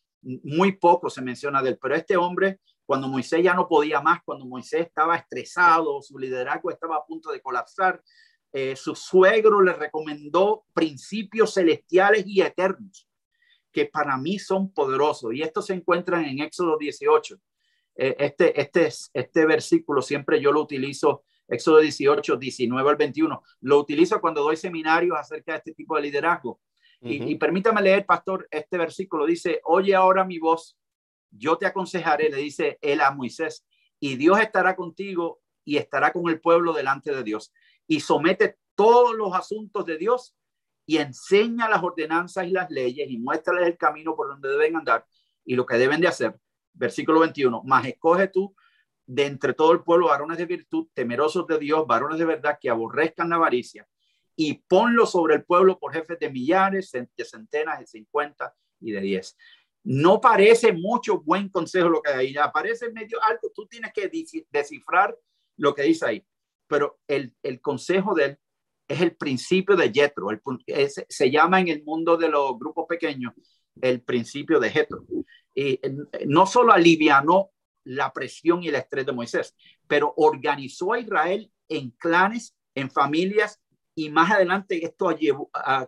muy 0.44 0.74
poco 0.74 1.10
se 1.10 1.22
menciona 1.22 1.62
de 1.62 1.70
él. 1.70 1.80
Pero 1.82 1.96
este 1.96 2.18
hombre, 2.18 2.60
cuando 2.86 3.08
Moisés 3.08 3.44
ya 3.44 3.54
no 3.54 3.68
podía 3.68 4.02
más, 4.02 4.20
cuando 4.26 4.46
Moisés 4.46 4.88
estaba 4.88 5.16
estresado, 5.16 6.02
su 6.02 6.18
liderazgo 6.18 6.72
estaba 6.72 6.98
a 6.98 7.06
punto 7.06 7.32
de 7.32 7.42
colapsar, 7.42 8.02
eh, 8.52 8.76
su 8.76 8.96
suegro 8.96 9.62
le 9.62 9.74
recomendó 9.74 10.66
principios 10.74 11.54
celestiales 11.54 12.24
y 12.26 12.42
eternos, 12.42 13.08
que 13.72 13.86
para 13.86 14.18
mí 14.18 14.40
son 14.40 14.72
poderosos. 14.72 15.34
Y 15.34 15.42
estos 15.42 15.68
se 15.68 15.74
encuentran 15.74 16.26
en 16.26 16.40
Éxodo 16.40 16.78
18. 16.78 17.38
Eh, 17.98 18.16
este, 18.20 18.60
este, 18.60 18.90
este 19.14 19.46
versículo 19.46 20.02
siempre 20.02 20.42
yo 20.42 20.52
lo 20.52 20.62
utilizo, 20.62 21.24
Éxodo 21.48 21.80
18, 21.80 22.38
19 22.38 22.90
al 22.90 22.96
21. 22.96 23.44
Lo 23.62 23.80
utilizo 23.80 24.20
cuando 24.22 24.42
doy 24.42 24.58
seminarios 24.58 25.18
acerca 25.18 25.54
de 25.54 25.58
este 25.60 25.74
tipo 25.74 25.96
de 25.96 26.04
liderazgo. 26.04 26.60
Y, 27.06 27.32
y 27.32 27.36
permítame 27.36 27.82
leer, 27.82 28.06
pastor, 28.06 28.48
este 28.50 28.78
versículo. 28.78 29.26
Dice, 29.26 29.62
oye 29.64 29.96
ahora 29.96 30.26
mi 30.26 30.40
voz, 30.40 30.78
yo 31.30 31.58
te 31.58 31.66
aconsejaré, 31.66 32.30
le 32.30 32.38
dice 32.38 32.80
él 32.82 33.02
a 33.02 33.12
Moisés, 33.12 33.66
y 34.00 34.16
Dios 34.16 34.40
estará 34.40 34.76
contigo 34.76 35.42
y 35.64 35.78
estará 35.78 36.12
con 36.12 36.28
el 36.30 36.42
pueblo 36.42 36.74
delante 36.74 37.14
de 37.14 37.24
Dios. 37.24 37.54
Y 37.88 38.00
somete 38.00 38.58
todos 38.76 39.16
los 39.16 39.34
asuntos 39.34 39.86
de 39.86 39.98
Dios 39.98 40.36
y 40.86 40.98
enseña 40.98 41.70
las 41.70 41.84
ordenanzas 41.84 42.46
y 42.48 42.52
las 42.52 42.70
leyes 42.70 43.10
y 43.10 43.18
muéstrales 43.18 43.68
el 43.68 43.78
camino 43.78 44.16
por 44.16 44.28
donde 44.28 44.50
deben 44.50 44.76
andar 44.76 45.06
y 45.44 45.56
lo 45.56 45.66
que 45.66 45.78
deben 45.78 46.02
de 46.02 46.08
hacer. 46.08 46.40
Versículo 46.74 47.20
21, 47.22 47.64
más 47.64 47.86
escoge 47.86 48.28
tú 48.28 48.56
de 49.06 49.26
entre 49.26 49.54
todo 49.54 49.72
el 49.72 49.84
pueblo 49.84 50.08
varones 50.08 50.38
de 50.38 50.46
virtud, 50.46 50.88
temerosos 50.94 51.46
de 51.48 51.60
Dios, 51.60 51.86
varones 51.88 52.20
de 52.20 52.26
verdad 52.26 52.58
que 52.60 52.70
aborrezcan 52.70 53.30
la 53.30 53.36
avaricia 53.36 53.88
y 54.36 54.56
ponlo 54.68 55.06
sobre 55.06 55.36
el 55.36 55.44
pueblo 55.44 55.80
por 55.80 55.94
jefes 55.94 56.20
de 56.20 56.30
millares, 56.30 56.92
de 56.92 57.26
centenas, 57.26 57.80
de 57.80 57.88
cincuenta 57.88 58.54
y 58.80 58.92
de 58.92 59.02
diez. 59.02 59.38
No 59.84 60.20
parece 60.20 60.74
mucho 60.74 61.22
buen 61.22 61.50
consejo 61.50 61.90
lo 61.90 62.02
que 62.02 62.12
hay 62.12 62.28
ahí, 62.28 62.38
aparece 62.38 62.92
medio 62.92 63.22
algo, 63.24 63.52
tú 63.54 63.68
tienes 63.68 63.94
que 63.94 64.12
descifrar 64.50 65.16
lo 65.58 65.74
que 65.74 65.84
dice 65.84 66.06
ahí 66.06 66.26
pero 66.68 67.00
el, 67.08 67.34
el 67.44 67.62
consejo 67.62 68.14
de 68.14 68.26
él 68.26 68.40
es 68.88 69.02
el 69.02 69.16
principio 69.16 69.76
de 69.76 69.92
Jetro. 69.92 70.28
se 71.10 71.32
llama 71.32 71.60
en 71.60 71.70
el 71.70 71.84
mundo 71.84 72.18
de 72.18 72.30
los 72.30 72.58
grupos 72.58 72.86
pequeños 72.88 73.34
el 73.82 74.02
principio 74.02 74.60
de 74.60 74.70
Jetro. 74.70 75.06
Y 75.54 75.80
no 76.28 76.46
solo 76.46 76.72
alivianó 76.72 77.52
la 77.84 78.12
presión 78.14 78.64
y 78.64 78.70
el 78.70 78.76
estrés 78.76 79.06
de 79.06 79.12
Moisés, 79.12 79.56
pero 79.88 80.14
organizó 80.18 80.94
a 80.94 81.00
Israel 81.00 81.52
en 81.68 81.92
clanes, 81.92 82.56
en 82.76 82.90
familias, 82.90 83.60
y 83.96 84.10
más 84.10 84.32
adelante 84.32 84.84
esto 84.84 85.16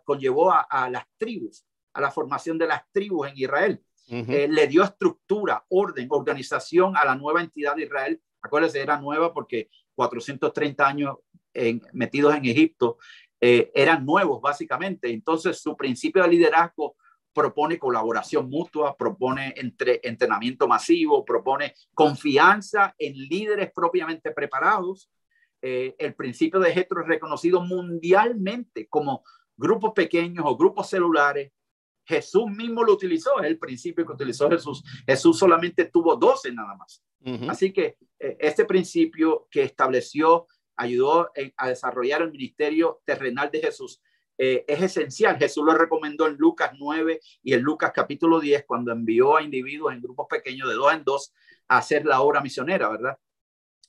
conllevó 0.03 0.51
a, 0.51 0.89
las 0.89 1.05
tribus, 1.17 1.65
a 1.93 2.01
la 2.01 2.11
formación 2.11 2.57
de 2.57 2.67
las 2.67 2.83
tribus 2.91 3.27
en 3.27 3.37
Israel. 3.37 3.83
Eh, 4.09 4.47
le 4.49 4.67
dio 4.67 4.83
estructura, 4.83 5.65
orden, 5.67 6.07
organización 6.09 6.95
a 6.95 7.03
la 7.03 7.15
nueva 7.15 7.41
entidad 7.41 7.75
de 7.75 7.83
Israel. 7.83 8.21
Acuérdense, 8.41 8.79
era 8.79 8.97
nueva 8.99 9.33
porque 9.33 9.69
430 9.95 10.87
años 10.87 11.17
metidos 11.93 12.35
en 12.35 12.45
Egipto, 12.45 12.97
eh, 13.39 13.71
eran 13.73 14.05
nuevos 14.05 14.41
básicamente. 14.41 15.11
Entonces 15.11 15.59
su 15.59 15.75
principio 15.75 16.23
de 16.23 16.29
liderazgo 16.29 16.95
propone 17.33 17.77
colaboración 17.77 18.49
mutua, 18.49 18.97
propone 18.97 19.53
entre, 19.57 19.99
entrenamiento 20.03 20.67
masivo, 20.67 21.23
propone 21.23 21.73
confianza 21.93 22.95
en 22.97 23.13
líderes 23.13 23.71
propiamente 23.73 24.31
preparados. 24.31 25.09
Eh, 25.61 25.95
el 25.97 26.13
principio 26.15 26.59
de 26.59 26.73
Getro 26.73 27.01
es 27.01 27.07
reconocido 27.07 27.61
mundialmente 27.61 28.87
como 28.87 29.23
grupos 29.55 29.93
pequeños 29.93 30.45
o 30.47 30.57
grupos 30.57 30.89
celulares. 30.89 31.51
Jesús 32.05 32.45
mismo 32.49 32.83
lo 32.83 32.93
utilizó, 32.93 33.39
es 33.41 33.47
el 33.47 33.59
principio 33.59 34.05
que 34.05 34.13
utilizó 34.13 34.49
Jesús. 34.49 34.83
Jesús 35.05 35.37
solamente 35.37 35.85
tuvo 35.85 36.15
12 36.15 36.53
nada 36.53 36.75
más. 36.75 37.03
Así 37.49 37.73
que 37.73 37.97
eh, 38.19 38.37
este 38.39 38.63
principio 38.63 39.47
que 39.51 39.63
estableció, 39.63 40.47
ayudó 40.77 41.31
a 41.57 41.67
desarrollar 41.69 42.21
el 42.21 42.31
ministerio 42.31 43.01
terrenal 43.03 43.49
de 43.51 43.59
Jesús, 43.59 43.99
eh, 44.37 44.65
es 44.67 44.81
esencial. 44.81 45.37
Jesús 45.37 45.65
lo 45.65 45.73
recomendó 45.73 46.27
en 46.27 46.35
Lucas 46.35 46.71
9 46.77 47.19
y 47.41 47.53
en 47.53 47.61
Lucas 47.61 47.91
capítulo 47.93 48.39
10 48.39 48.65
cuando 48.65 48.91
envió 48.91 49.35
a 49.35 49.41
individuos 49.41 49.93
en 49.93 50.01
grupos 50.01 50.27
pequeños 50.29 50.69
de 50.69 50.75
dos 50.75 50.93
en 50.93 51.03
dos 51.03 51.33
a 51.67 51.79
hacer 51.79 52.05
la 52.05 52.21
obra 52.21 52.41
misionera, 52.41 52.89
¿verdad? 52.89 53.17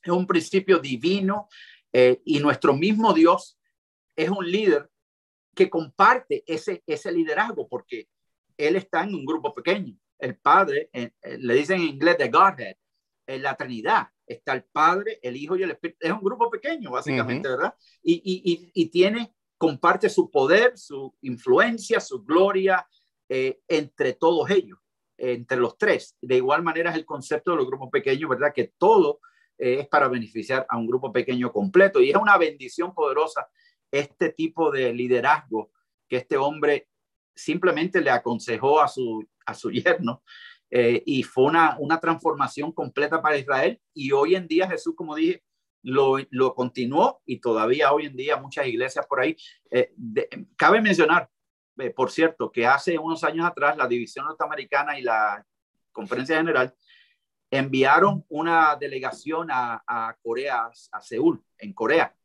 Es 0.01 0.11
un 0.11 0.27
principio 0.27 0.79
divino 0.79 1.47
eh, 1.91 2.21
y 2.25 2.39
nuestro 2.39 2.73
mismo 2.75 3.13
Dios 3.13 3.59
es 4.15 4.29
un 4.29 4.49
líder 4.49 4.89
que 5.55 5.69
comparte 5.69 6.43
ese, 6.45 6.83
ese 6.85 7.11
liderazgo 7.11 7.67
porque 7.67 8.07
Él 8.57 8.75
está 8.75 9.03
en 9.03 9.15
un 9.15 9.25
grupo 9.25 9.53
pequeño. 9.53 9.95
El 10.17 10.37
Padre, 10.37 10.89
le 11.23 11.53
dicen 11.53 11.81
en 11.81 11.87
inglés 11.87 12.17
de 12.17 12.29
Godhead, 12.29 12.75
en 13.29 13.43
la 13.43 13.55
Trinidad. 13.55 14.07
Está 14.25 14.53
el 14.53 14.63
Padre, 14.63 15.19
el 15.21 15.37
Hijo 15.37 15.55
y 15.55 15.63
el 15.63 15.71
Espíritu. 15.71 15.99
Es 16.01 16.11
un 16.11 16.21
grupo 16.21 16.49
pequeño, 16.49 16.91
básicamente, 16.91 17.47
¿verdad? 17.47 17.73
Y, 18.01 18.13
y, 18.23 18.71
y, 18.73 18.89
tiene, 18.89 19.33
comparte 19.57 20.09
su 20.09 20.29
poder, 20.29 20.77
su 20.77 21.15
influencia, 21.21 21.99
su 21.99 22.23
gloria 22.23 22.87
eh, 23.27 23.59
entre 23.67 24.13
todos 24.13 24.49
ellos, 24.49 24.79
entre 25.17 25.57
los 25.57 25.77
tres. 25.77 26.15
De 26.21 26.37
igual 26.37 26.63
manera 26.63 26.91
es 26.91 26.97
el 26.97 27.05
concepto 27.05 27.51
de 27.51 27.57
los 27.57 27.67
grupos 27.67 27.89
pequeños, 27.91 28.29
¿verdad? 28.29 28.53
Que 28.53 28.73
todo 28.77 29.19
eh, 29.59 29.81
es 29.81 29.87
para 29.87 30.07
beneficiar 30.07 30.65
a 30.69 30.77
un 30.77 30.87
grupo 30.87 31.11
pequeño 31.11 31.51
completo. 31.51 31.99
Y 31.99 32.09
es 32.09 32.15
una 32.15 32.37
bendición 32.37 32.93
poderosa 32.93 33.49
este 33.91 34.29
tipo 34.29 34.71
de 34.71 34.93
liderazgo 34.93 35.71
que 36.07 36.17
este 36.17 36.37
hombre 36.37 36.87
simplemente 37.35 38.01
le 38.01 38.09
aconsejó 38.09 38.81
a 38.81 38.87
su, 38.87 39.27
a 39.45 39.53
su 39.53 39.69
yerno 39.71 40.23
eh, 40.71 41.03
y 41.05 41.23
fue 41.23 41.45
una, 41.45 41.75
una 41.79 41.99
transformación 41.99 42.71
completa 42.71 43.21
para 43.21 43.37
Israel. 43.37 43.79
Y 43.93 44.11
hoy 44.11 44.35
en 44.35 44.47
día 44.47 44.67
Jesús, 44.67 44.95
como 44.95 45.15
dije, 45.15 45.43
lo, 45.81 46.17
lo 46.29 46.55
continuó 46.55 47.21
y 47.25 47.39
todavía 47.39 47.91
hoy 47.93 48.05
en 48.05 48.15
día 48.15 48.37
muchas 48.37 48.65
iglesias 48.67 49.05
por 49.07 49.19
ahí. 49.19 49.35
Eh, 49.71 49.93
cabe 50.55 50.81
mencionar, 50.81 51.29
por 51.95 52.11
cierto, 52.11 52.51
que 52.51 52.65
hace 52.65 52.97
unos 52.97 53.23
años 53.23 53.45
atrás 53.45 53.77
la 53.77 53.87
División 53.87 54.25
Norteamericana 54.25 54.99
y 54.99 55.03
la 55.03 55.45
Conferencia 55.91 56.37
General 56.37 56.73
enviaron 57.51 58.25
una 58.29 58.75
delegación 58.75 59.49
a, 59.51 59.83
a 59.87 60.15
Corea, 60.21 60.69
a 60.91 61.01
Seúl, 61.01 61.43
en 61.57 61.73
Corea, 61.73 62.15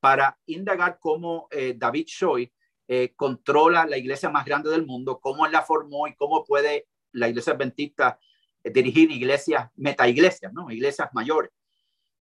para 0.00 0.38
indagar 0.46 0.98
cómo 1.00 1.48
David 1.76 2.06
Choi 2.06 2.52
controla 3.16 3.84
la 3.86 3.98
iglesia 3.98 4.30
más 4.30 4.44
grande 4.44 4.70
del 4.70 4.86
mundo, 4.86 5.18
cómo 5.20 5.46
la 5.48 5.62
formó 5.62 6.06
y 6.06 6.14
cómo 6.14 6.44
puede 6.44 6.86
la 7.12 7.28
iglesia 7.28 7.54
adventista 7.54 8.18
eh, 8.62 8.70
dirigir 8.70 9.10
iglesias, 9.10 9.70
meta 9.76 10.08
iglesias, 10.08 10.52
¿no? 10.52 10.70
Iglesias 10.70 11.08
mayores. 11.12 11.50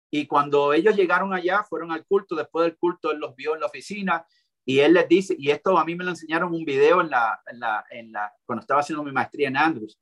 Y 0.09 0.25
cuando 0.25 0.73
ellos 0.73 0.95
llegaron 0.95 1.33
allá, 1.33 1.63
fueron 1.63 1.91
al 1.91 2.05
culto, 2.05 2.35
después 2.35 2.65
del 2.65 2.77
culto 2.77 3.11
él 3.11 3.19
los 3.19 3.35
vio 3.35 3.55
en 3.55 3.61
la 3.61 3.65
oficina 3.65 4.25
y 4.63 4.79
él 4.79 4.93
les 4.93 5.07
dice, 5.07 5.35
y 5.37 5.49
esto 5.49 5.77
a 5.77 5.85
mí 5.85 5.95
me 5.95 6.03
lo 6.03 6.11
enseñaron 6.11 6.53
un 6.53 6.63
video 6.63 7.01
en 7.01 7.09
la, 7.09 7.41
en 7.47 7.59
la, 7.59 7.85
en 7.89 8.11
la, 8.11 8.33
cuando 8.45 8.61
estaba 8.61 8.81
haciendo 8.81 9.03
mi 9.03 9.11
maestría 9.11 9.47
en 9.47 9.57
Andrews. 9.57 9.99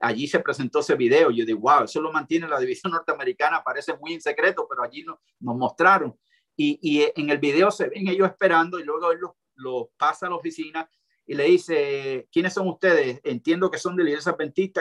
Allí 0.00 0.28
se 0.28 0.40
presentó 0.40 0.80
ese 0.80 0.94
video. 0.94 1.30
Yo 1.30 1.44
digo, 1.44 1.60
wow, 1.60 1.84
eso 1.84 2.00
lo 2.00 2.12
mantiene 2.12 2.48
la 2.48 2.60
división 2.60 2.92
norteamericana, 2.92 3.62
parece 3.62 3.96
muy 3.96 4.14
en 4.14 4.20
secreto, 4.20 4.66
pero 4.68 4.82
allí 4.82 5.02
nos, 5.02 5.18
nos 5.40 5.56
mostraron. 5.56 6.18
Y, 6.56 6.78
y, 6.82 7.10
en 7.14 7.30
el 7.30 7.38
video 7.38 7.70
se 7.70 7.88
ven 7.88 8.08
ellos 8.08 8.28
esperando 8.28 8.80
y 8.80 8.84
luego 8.84 9.12
él 9.12 9.18
los, 9.20 9.32
los 9.54 9.86
pasa 9.96 10.26
a 10.26 10.30
la 10.30 10.36
oficina 10.36 10.88
y 11.28 11.34
le 11.34 11.44
dice, 11.44 12.26
¿quiénes 12.32 12.54
son 12.54 12.66
ustedes? 12.68 13.20
Entiendo 13.22 13.70
que 13.70 13.78
son 13.78 13.94
de 13.94 14.02
la 14.02 14.10
iglesia 14.10 14.34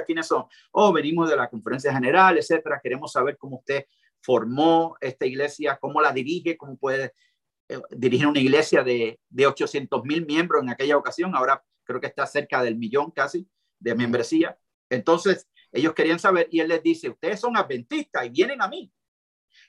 ¿quiénes 0.06 0.28
son? 0.28 0.46
Oh, 0.72 0.94
venimos 0.94 1.30
de 1.30 1.36
la 1.36 1.50
conferencia 1.50 1.92
general, 1.92 2.38
etcétera. 2.38 2.80
Queremos 2.82 3.12
saber 3.12 3.38
cómo 3.38 3.58
usted 3.58 3.86
formó 4.22 4.96
esta 5.02 5.26
iglesia, 5.26 5.78
cómo 5.80 6.00
la 6.00 6.14
dirige, 6.14 6.56
cómo 6.56 6.78
puede 6.78 7.12
eh, 7.68 7.80
dirigir 7.90 8.28
una 8.28 8.40
iglesia 8.40 8.82
de, 8.82 9.20
de 9.28 9.46
800 9.46 10.04
mil 10.06 10.26
miembros 10.26 10.64
en 10.64 10.70
aquella 10.70 10.96
ocasión. 10.96 11.36
Ahora 11.36 11.62
creo 11.84 12.00
que 12.00 12.08
está 12.08 12.26
cerca 12.26 12.64
del 12.64 12.78
millón 12.78 13.12
casi 13.12 13.46
de 13.80 13.94
membresía. 13.94 14.58
Entonces, 14.90 15.48
ellos 15.72 15.94
querían 15.94 16.20
saber 16.20 16.48
y 16.52 16.60
él 16.60 16.70
les 16.70 16.82
dice, 16.82 17.10
ustedes 17.10 17.40
son 17.40 17.58
adventistas 17.58 18.26
y 18.26 18.30
vienen 18.30 18.62
a 18.62 18.68
mí. 18.68 18.92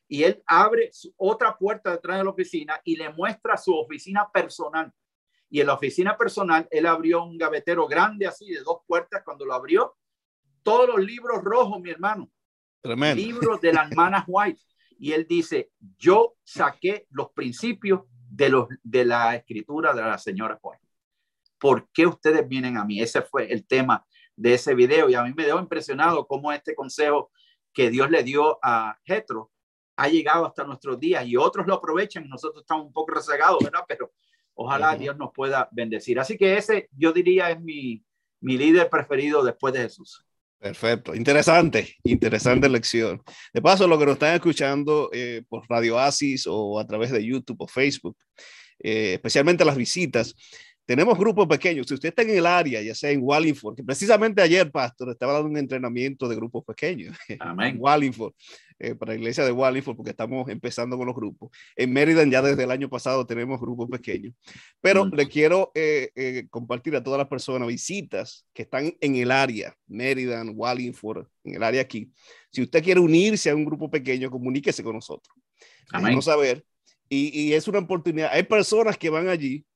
Y 0.07 0.22
él 0.22 0.42
abre 0.46 0.90
otra 1.16 1.57
puerta 1.57 1.90
detrás 1.90 2.18
de 2.18 2.24
la 2.24 2.31
oficina 2.31 2.81
y 2.85 2.96
le 2.96 3.11
muestra 3.11 3.57
su 3.57 3.74
oficina 3.74 4.31
personal 4.33 4.92
y 5.50 5.61
en 5.61 5.66
la 5.66 5.74
oficina 5.74 6.16
personal 6.16 6.68
él 6.70 6.87
abrió 6.87 7.24
un 7.24 7.38
gavetero 7.38 7.87
grande 7.87 8.26
así 8.26 8.50
de 8.50 8.61
dos 8.61 8.81
puertas. 8.87 9.22
Cuando 9.24 9.44
lo 9.44 9.54
abrió, 9.54 9.96
todos 10.62 10.88
los 10.88 11.04
libros 11.04 11.42
rojos, 11.42 11.81
mi 11.81 11.90
hermano. 11.90 12.31
Tremendo. 12.81 13.22
Libros 13.22 13.61
de 13.61 13.72
la 13.72 13.85
hermana 13.85 14.24
White. 14.26 14.61
Y 14.98 15.12
él 15.12 15.26
dice, 15.28 15.70
yo 15.96 16.37
saqué 16.44 17.07
los 17.11 17.31
principios 17.31 18.02
de, 18.11 18.48
los, 18.50 18.68
de 18.83 19.04
la 19.04 19.37
escritura 19.37 19.94
de 19.94 20.02
la 20.02 20.18
señora 20.18 20.59
White. 20.61 20.87
¿Por 21.59 21.88
qué 21.90 22.07
ustedes 22.07 22.46
vienen 22.46 22.76
a 22.76 22.85
mí? 22.85 23.00
Ese 23.00 23.22
fue 23.22 23.50
el 23.50 23.66
tema 23.66 24.07
de 24.38 24.55
ese 24.55 24.74
video. 24.74 25.09
Y 25.09 25.14
a 25.14 25.22
mí 25.22 25.33
me 25.37 25.44
dejó 25.44 25.59
impresionado 25.59 26.27
cómo 26.27 26.53
este 26.53 26.74
consejo 26.74 27.31
que 27.72 27.90
Dios 27.90 28.11
le 28.11 28.22
dio 28.22 28.59
a 28.62 28.98
Jetro 29.05 29.51
ha 29.96 30.09
llegado 30.09 30.46
hasta 30.46 30.64
nuestros 30.64 30.98
días 30.98 31.27
y 31.27 31.37
otros 31.37 31.66
lo 31.66 31.74
aprovechan 31.74 32.24
y 32.24 32.29
nosotros 32.29 32.62
estamos 32.62 32.87
un 32.87 32.92
poco 32.92 33.14
rezagados, 33.14 33.62
¿verdad? 33.62 33.85
Pero 33.87 34.12
Ojalá 34.61 34.96
Dios 34.96 35.16
nos 35.16 35.31
pueda 35.33 35.68
bendecir. 35.70 36.18
Así 36.18 36.37
que 36.37 36.57
ese, 36.57 36.88
yo 36.96 37.12
diría, 37.12 37.48
es 37.53 37.61
mi, 37.61 38.05
mi 38.40 38.59
líder 38.59 38.90
preferido 38.90 39.44
después 39.44 39.72
de 39.72 39.83
Jesús. 39.83 40.27
Perfecto, 40.59 41.14
interesante, 41.14 41.94
interesante 42.03 42.68
lección. 42.68 43.22
De 43.55 43.62
paso, 43.62 43.87
lo 43.87 43.96
que 43.96 44.07
nos 44.07 44.14
están 44.14 44.35
escuchando 44.35 45.11
eh, 45.12 45.44
por 45.48 45.62
Radio 45.68 45.96
Asis 45.96 46.44
o 46.48 46.81
a 46.81 46.85
través 46.88 47.12
de 47.12 47.24
YouTube 47.24 47.61
o 47.61 47.68
Facebook, 47.68 48.16
eh, 48.81 49.12
especialmente 49.14 49.64
las 49.64 49.77
visitas, 49.77 50.35
tenemos 50.88 51.18
grupos 51.18 51.46
pequeños. 51.46 51.87
Si 51.87 51.92
usted 51.92 52.09
está 52.09 52.22
en 52.22 52.31
el 52.31 52.46
área, 52.46 52.81
ya 52.81 52.94
sea 52.94 53.11
en 53.11 53.20
Wallingford, 53.22 53.77
que 53.77 53.85
precisamente 53.85 54.40
ayer, 54.40 54.70
Pastor, 54.70 55.11
estaba 55.11 55.35
dando 55.35 55.51
un 55.51 55.59
entrenamiento 55.59 56.27
de 56.27 56.35
grupos 56.35 56.64
pequeños. 56.64 57.14
Amén. 57.40 57.74
En 57.74 57.77
Wallingford, 57.79 58.33
eh, 58.79 58.94
para 58.94 59.12
la 59.12 59.18
iglesia 59.18 59.44
de 59.44 59.53
Wallingford, 59.53 59.94
porque 59.94 60.12
estamos 60.12 60.48
empezando 60.48 60.96
con 60.96 61.07
los 61.07 61.14
grupos. 61.14 61.51
En 61.77 61.92
Maryland 61.92 62.33
ya 62.33 62.40
desde 62.40 62.64
el 62.64 62.70
año 62.70 62.88
pasado 62.88 63.27
tenemos 63.27 63.61
grupos 63.61 63.90
pequeños. 63.90 64.33
Pero 64.81 65.05
le 65.05 65.29
quiero 65.29 65.72
eh, 65.74 66.09
eh, 66.14 66.46
compartir 66.48 66.96
a 66.96 67.03
todas 67.03 67.18
las 67.18 67.29
personas 67.29 67.68
visitas 67.68 68.46
que 68.55 68.62
están 68.62 68.90
en 68.98 69.16
el 69.16 69.31
área, 69.31 69.77
Maryland, 69.88 70.53
Wallingford, 70.55 71.27
en 71.44 71.57
el 71.57 71.62
área 71.64 71.83
aquí. 71.83 72.11
Si 72.51 72.62
usted 72.62 72.83
quiere 72.83 73.01
unirse 73.01 73.51
a 73.51 73.55
un 73.55 73.66
grupo 73.66 73.90
pequeño, 73.90 74.31
comuníquese 74.31 74.83
con 74.83 74.94
nosotros. 74.94 75.37
Vamos 75.92 76.29
a 76.29 76.37
ver. 76.37 76.64
Y, 77.11 77.38
y 77.38 77.53
es 77.53 77.68
una 77.68 77.81
oportunidad. 77.81 78.31
Hay 78.33 78.44
personas 78.44 78.96
que 78.96 79.11
van 79.11 79.29
allí 79.29 79.66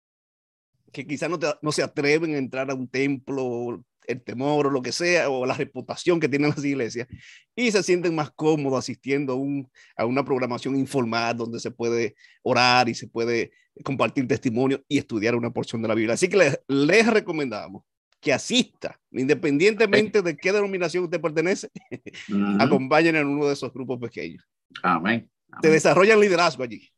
que 0.93 1.07
quizás 1.07 1.31
no, 1.31 1.39
no, 1.61 1.73
se 1.73 1.83
atreven 1.83 2.35
a 2.35 2.39
entrar 2.39 2.71
a 2.71 2.75
un 2.75 2.89
templo, 2.89 3.83
el 4.07 4.23
temor 4.23 4.67
o 4.67 4.71
lo 4.71 4.83
que 4.83 4.93
sea, 4.93 5.31
o 5.31 5.47
la 5.47 5.55
reputación 5.55 6.21
que 6.21 6.29
tienen 6.29 6.51
las 6.57 6.65
iglesias, 6.65 7.09
y 7.57 7.71
se 7.71 7.83
sienten 7.83 8.15
más 8.15 8.31
cómodos 8.31 8.79
asistiendo 8.79 9.33
a, 9.33 9.37
un, 9.37 9.71
a 9.97 10.07
una 10.07 10.25
programación 10.25 10.77
informal 10.77 11.37
donde 11.37 11.61
se 11.61 11.71
puede 11.71 12.15
orar 12.43 12.89
y 12.89 12.95
se 12.95 13.09
puede 13.09 13.53
compartir 13.85 14.29
testimonio 14.29 14.85
y 14.87 14.99
estudiar 14.99 15.35
una 15.35 15.51
porción 15.51 15.81
de 15.83 15.89
la 15.89 15.95
Biblia. 15.95 16.15
Así 16.15 16.29
que 16.29 16.37
les, 16.37 16.61
les 16.69 17.07
recomendamos 17.07 17.85
que 18.21 18.33
asista, 18.33 19.01
independientemente 19.11 20.23
de 20.23 20.37
qué 20.37 20.53
denominación 20.53 21.05
usted 21.05 21.21
pertenece, 21.21 21.71
acompañen 22.61 23.17
en 23.17 23.27
uno 23.27 23.47
de 23.47 23.55
esos 23.55 23.73
grupos 23.73 23.99
pequeños. 23.99 24.45
Amén. 24.83 25.29
Se 25.61 25.69
desarrollan 25.69 26.21
liderazgo 26.21 26.63
allí. 26.63 26.89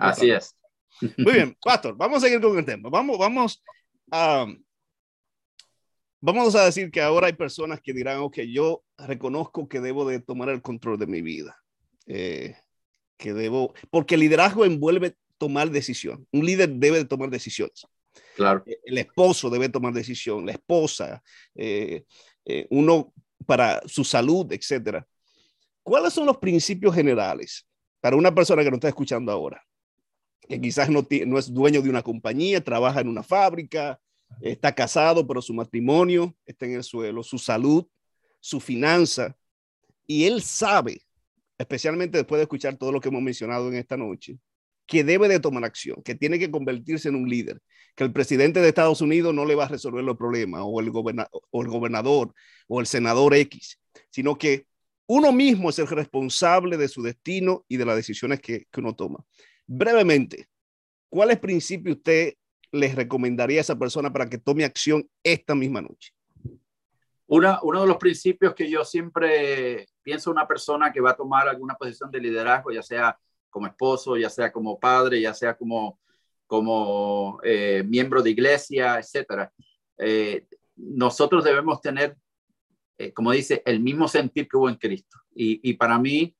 Así 0.00 0.30
es. 0.30 0.54
Muy 1.18 1.32
bien, 1.32 1.56
Pastor, 1.62 1.96
vamos 1.96 2.18
a 2.18 2.26
seguir 2.26 2.40
con 2.40 2.58
el 2.58 2.64
tema. 2.64 2.88
Vamos, 2.88 3.18
vamos 3.18 3.62
a, 4.10 4.46
vamos 6.20 6.54
a 6.54 6.64
decir 6.64 6.90
que 6.90 7.00
ahora 7.00 7.26
hay 7.26 7.34
personas 7.34 7.80
que 7.80 7.92
dirán, 7.92 8.18
ok, 8.18 8.38
yo 8.48 8.82
reconozco 8.98 9.68
que 9.68 9.80
debo 9.80 10.08
de 10.08 10.20
tomar 10.20 10.48
el 10.48 10.62
control 10.62 10.98
de 10.98 11.06
mi 11.06 11.22
vida. 11.22 11.56
Eh, 12.06 12.56
que 13.18 13.32
debo, 13.32 13.74
porque 13.90 14.14
el 14.14 14.20
liderazgo 14.20 14.64
envuelve 14.64 15.16
tomar 15.38 15.70
decisión. 15.70 16.26
Un 16.32 16.44
líder 16.44 16.68
debe 16.70 16.98
de 16.98 17.04
tomar 17.04 17.30
decisiones. 17.30 17.86
Claro. 18.36 18.62
Eh, 18.66 18.78
el 18.84 18.98
esposo 18.98 19.50
debe 19.50 19.68
tomar 19.68 19.92
decisión, 19.92 20.46
la 20.46 20.52
esposa, 20.52 21.22
eh, 21.54 22.04
uno 22.70 23.12
para 23.44 23.82
su 23.86 24.04
salud, 24.04 24.50
etcétera. 24.52 25.06
¿Cuáles 25.82 26.12
son 26.12 26.26
los 26.26 26.38
principios 26.38 26.94
generales 26.94 27.66
para 28.00 28.16
una 28.16 28.34
persona 28.34 28.62
que 28.62 28.70
nos 28.70 28.78
está 28.78 28.88
escuchando 28.88 29.30
ahora? 29.32 29.62
Que 30.48 30.60
quizás 30.60 30.88
no, 30.90 31.06
es 31.10 31.52
dueño 31.52 31.82
de 31.82 31.90
una 31.90 32.02
compañía, 32.02 32.62
trabaja 32.62 33.00
en 33.00 33.08
una 33.08 33.22
fábrica, 33.22 34.00
está 34.40 34.74
casado, 34.74 35.26
pero 35.26 35.42
su 35.42 35.54
matrimonio 35.54 36.34
está 36.44 36.66
en 36.66 36.74
el 36.74 36.84
suelo, 36.84 37.22
su 37.22 37.38
salud, 37.38 37.86
su 38.40 38.60
finanza, 38.60 39.36
y 40.06 40.24
él 40.24 40.42
sabe, 40.42 41.02
especialmente 41.58 42.18
después 42.18 42.38
de 42.38 42.44
escuchar 42.44 42.76
todo 42.76 42.92
lo 42.92 43.00
que 43.00 43.08
hemos 43.08 43.22
mencionado 43.22 43.68
en 43.68 43.76
esta 43.76 43.96
noche, 43.96 44.38
que 44.86 45.02
debe 45.02 45.28
de 45.28 45.40
tomar 45.40 45.64
acción, 45.64 46.00
que 46.04 46.14
tiene 46.14 46.38
que 46.38 46.50
convertirse 46.50 47.08
en 47.08 47.16
un 47.16 47.28
líder, 47.28 47.60
que 47.96 48.04
el 48.04 48.12
presidente 48.12 48.60
de 48.60 48.68
Estados 48.68 49.00
Unidos 49.00 49.34
no 49.34 49.44
le 49.44 49.56
va 49.56 49.64
a 49.64 49.68
resolver 49.68 50.04
los 50.04 50.16
problemas, 50.16 50.62
o 50.64 50.80
el, 50.80 50.92
o 50.92 51.62
el 51.62 51.68
gobernador, 51.68 52.32
o 52.68 52.80
el 52.80 52.86
senador 52.86 53.34
X, 53.34 53.80
sino 54.10 54.38
que 54.38 54.66
uno 55.08 55.32
mismo 55.32 55.70
es 55.70 55.78
el 55.78 55.86
responsable 55.86 56.76
de 56.76 56.88
su 56.88 57.02
destino 57.02 57.64
y 57.68 57.76
de 57.76 57.84
las 57.84 57.96
decisiones 57.96 58.40
que, 58.40 58.66
que 58.70 58.80
uno 58.80 58.94
toma. 58.94 59.24
Brevemente, 59.66 60.48
¿cuáles 61.08 61.38
principios 61.38 61.96
usted 61.96 62.34
les 62.70 62.94
recomendaría 62.94 63.58
a 63.58 63.62
esa 63.62 63.78
persona 63.78 64.12
para 64.12 64.28
que 64.28 64.38
tome 64.38 64.64
acción 64.64 65.08
esta 65.22 65.54
misma 65.54 65.80
noche? 65.80 66.12
Uno 67.28 67.80
de 67.80 67.86
los 67.88 67.96
principios 67.96 68.54
que 68.54 68.70
yo 68.70 68.84
siempre 68.84 69.88
pienso 70.02 70.30
una 70.30 70.46
persona 70.46 70.92
que 70.92 71.00
va 71.00 71.10
a 71.10 71.16
tomar 71.16 71.48
alguna 71.48 71.74
posición 71.74 72.10
de 72.10 72.20
liderazgo, 72.20 72.70
ya 72.70 72.82
sea 72.82 73.18
como 73.50 73.66
esposo, 73.66 74.16
ya 74.16 74.30
sea 74.30 74.52
como 74.52 74.78
padre, 74.78 75.20
ya 75.20 75.34
sea 75.34 75.56
como, 75.56 75.98
como 76.46 77.40
eh, 77.42 77.82
miembro 77.84 78.22
de 78.22 78.30
iglesia, 78.30 79.00
etcétera. 79.00 79.52
Eh, 79.98 80.46
nosotros 80.76 81.42
debemos 81.42 81.80
tener, 81.80 82.16
eh, 82.98 83.12
como 83.12 83.32
dice, 83.32 83.60
el 83.66 83.80
mismo 83.80 84.06
sentir 84.06 84.46
que 84.46 84.56
hubo 84.56 84.68
en 84.68 84.76
Cristo. 84.76 85.18
Y 85.38 85.74
para 85.74 85.98
mí, 85.98 86.35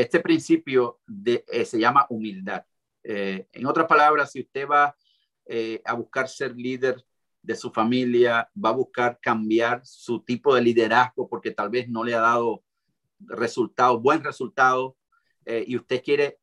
este 0.00 0.20
principio 0.20 1.00
de, 1.06 1.44
eh, 1.48 1.64
se 1.64 1.78
llama 1.78 2.06
humildad. 2.10 2.64
Eh, 3.02 3.46
en 3.52 3.66
otras 3.66 3.86
palabras, 3.86 4.32
si 4.32 4.40
usted 4.40 4.66
va 4.66 4.96
eh, 5.46 5.80
a 5.84 5.94
buscar 5.94 6.28
ser 6.28 6.56
líder 6.56 7.04
de 7.42 7.54
su 7.54 7.70
familia, 7.70 8.50
va 8.62 8.70
a 8.70 8.74
buscar 8.74 9.18
cambiar 9.20 9.84
su 9.84 10.20
tipo 10.20 10.54
de 10.54 10.62
liderazgo 10.62 11.28
porque 11.28 11.50
tal 11.50 11.68
vez 11.68 11.88
no 11.88 12.02
le 12.02 12.14
ha 12.14 12.20
dado 12.20 12.64
resultados, 13.20 14.02
buen 14.02 14.24
resultado, 14.24 14.96
y 15.46 15.76
usted 15.76 16.02
quiere 16.02 16.38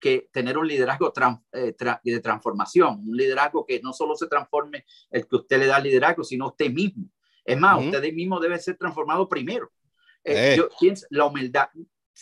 que 0.00 0.30
tener 0.32 0.56
un 0.56 0.66
liderazgo 0.66 1.12
de 1.52 2.20
transformación, 2.20 3.00
un 3.06 3.14
liderazgo 3.14 3.66
que 3.66 3.80
no 3.82 3.92
solo 3.92 4.16
se 4.16 4.28
transforme 4.28 4.86
el 5.10 5.28
que 5.28 5.36
usted 5.36 5.58
le 5.58 5.66
da 5.66 5.78
liderazgo, 5.78 6.24
sino 6.24 6.46
usted 6.46 6.70
mismo. 6.70 7.10
Es 7.44 7.58
más, 7.58 7.78
usted 7.84 8.02
mismo 8.14 8.40
debe 8.40 8.58
ser 8.58 8.78
transformado 8.78 9.28
primero. 9.28 9.70
yo 10.56 10.70
pienso, 10.80 11.06
la 11.10 11.26
humildad, 11.26 11.68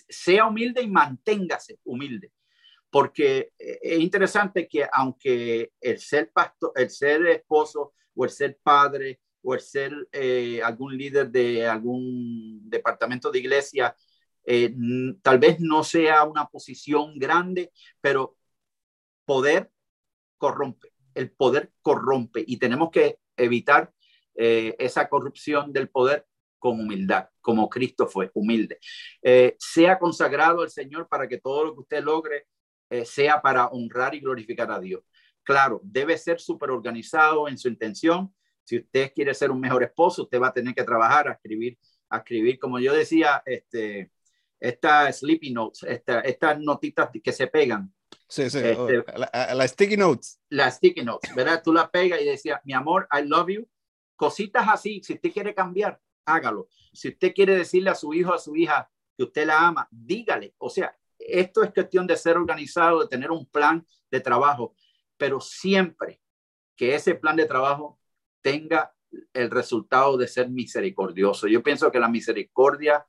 sea 0.09 0.47
humilde 0.47 0.83
y 0.83 0.89
manténgase 0.89 1.79
humilde. 1.85 2.33
Porque 2.91 3.53
eh, 3.59 3.79
es 3.83 4.01
interesante 4.01 4.69
que 4.69 4.87
aunque 4.93 5.73
el 5.81 5.99
ser 5.99 6.31
pastor, 6.33 6.73
el 6.77 6.91
ser 6.91 7.27
esposo 7.27 7.95
o 8.15 8.25
el 8.25 8.31
ser 8.31 8.59
padre 8.63 9.21
o 9.43 9.55
el 9.55 9.61
ser 9.61 9.93
eh, 10.13 10.63
algún 10.63 10.97
líder 10.97 11.31
de 11.31 11.67
algún 11.67 12.69
departamento 12.69 13.31
de 13.31 13.41
iglesia, 13.41 13.95
eh, 14.47 14.75
tal 15.23 15.39
vez 15.39 15.59
no 15.61 15.83
sea 15.85 16.25
una 16.25 16.47
posición 16.47 17.19
grande, 17.19 17.73
pero 18.01 18.37
poder 19.25 19.71
corrompe, 20.39 20.93
el 21.15 21.31
poder 21.31 21.73
corrompe 21.81 22.45
y 22.47 22.59
tenemos 22.59 22.91
que 22.91 23.19
evitar 23.37 23.93
esa 24.37 25.09
corrupción 25.09 25.73
del 25.73 25.89
poder 25.89 26.27
con 26.59 26.81
humildad. 26.81 27.29
Como 27.45 27.69
Cristo 27.69 28.07
fue, 28.07 28.31
humilde. 28.33 28.79
Eh, 29.23 29.55
sea 29.59 29.99
consagrado 29.99 30.63
al 30.63 30.71
Señor 30.71 31.07
para 31.09 31.29
que 31.29 31.39
todo 31.39 31.67
lo 31.67 31.75
que 31.75 31.81
usted 31.81 32.03
logre 32.03 32.47
eh, 32.89 33.05
sea 33.05 33.43
para 33.43 33.67
honrar 33.67 34.15
y 34.15 34.21
glorificar 34.21 34.73
a 34.73 34.81
Dios. 34.81 35.03
Claro, 35.43 35.79
debe 35.85 36.17
ser 36.17 36.41
súper 36.41 36.71
organizado 36.71 37.47
en 37.47 37.59
su 37.59 37.69
intención. 37.69 38.35
Si 38.65 38.79
usted 38.79 39.13
quiere 39.15 39.35
ser 39.35 39.51
un 39.51 39.61
mejor 39.61 39.83
esposo, 39.83 40.23
usted 40.23 40.41
va 40.41 40.49
a 40.49 40.53
tener 40.55 40.75
que 40.75 40.85
trabajar, 40.85 41.29
a 41.29 41.33
escribir, 41.33 41.79
a 42.09 42.19
escribir, 42.19 42.59
como 42.59 42.79
yo 42.79 42.95
decía, 42.95 43.43
este, 43.45 44.11
estas 44.59 45.19
sleepy 45.19 45.53
notes, 45.53 45.87
estas 45.87 46.59
notitas 46.61 47.11
que 47.23 47.33
se 47.33 47.47
pegan. 47.49 47.93
Sí, 48.27 48.49
sí, 48.49 48.59
este, 48.59 49.05
las 49.27 49.71
sticky 49.73 49.99
notes. 49.99 50.41
Las 50.49 50.77
sticky 50.77 51.05
notes, 51.05 51.35
¿verdad? 51.35 51.61
Tú 51.63 51.75
la 51.75 51.91
pegas 51.91 52.23
y 52.23 52.25
decía, 52.25 52.63
mi 52.65 52.73
amor, 52.73 53.07
I 53.13 53.27
love 53.27 53.51
you. 53.51 53.69
Cositas 54.17 54.67
así, 54.67 55.03
si 55.05 55.13
usted 55.13 55.31
quiere 55.31 55.55
cambiar, 55.55 56.01
hágalo. 56.25 56.69
Si 56.93 57.09
usted 57.09 57.33
quiere 57.35 57.57
decirle 57.57 57.91
a 57.91 57.95
su 57.95 58.13
hijo, 58.15 58.33
a 58.33 58.39
su 58.39 58.55
hija 58.57 58.91
que 59.17 59.25
usted 59.25 59.47
la 59.47 59.67
ama, 59.67 59.89
dígale. 59.91 60.55
O 60.59 60.71
sea, 60.71 60.97
esto 61.19 61.63
es 61.63 61.73
cuestión 61.73 62.07
de 62.07 62.17
ser 62.17 62.37
organizado, 62.37 63.01
de 63.01 63.09
tener 63.09 63.31
un 63.31 63.47
plan 63.47 63.87
de 64.11 64.21
trabajo, 64.21 64.75
pero 65.17 65.41
siempre 65.41 66.21
que 66.77 66.95
ese 66.95 67.15
plan 67.15 67.37
de 67.37 67.47
trabajo 67.47 67.99
tenga 68.41 68.95
el 69.33 69.51
resultado 69.51 70.17
de 70.17 70.27
ser 70.27 70.51
misericordioso. 70.51 71.47
Yo 71.47 71.63
pienso 71.63 71.91
que 71.91 72.01
la 72.01 72.09
misericordia 72.09 73.07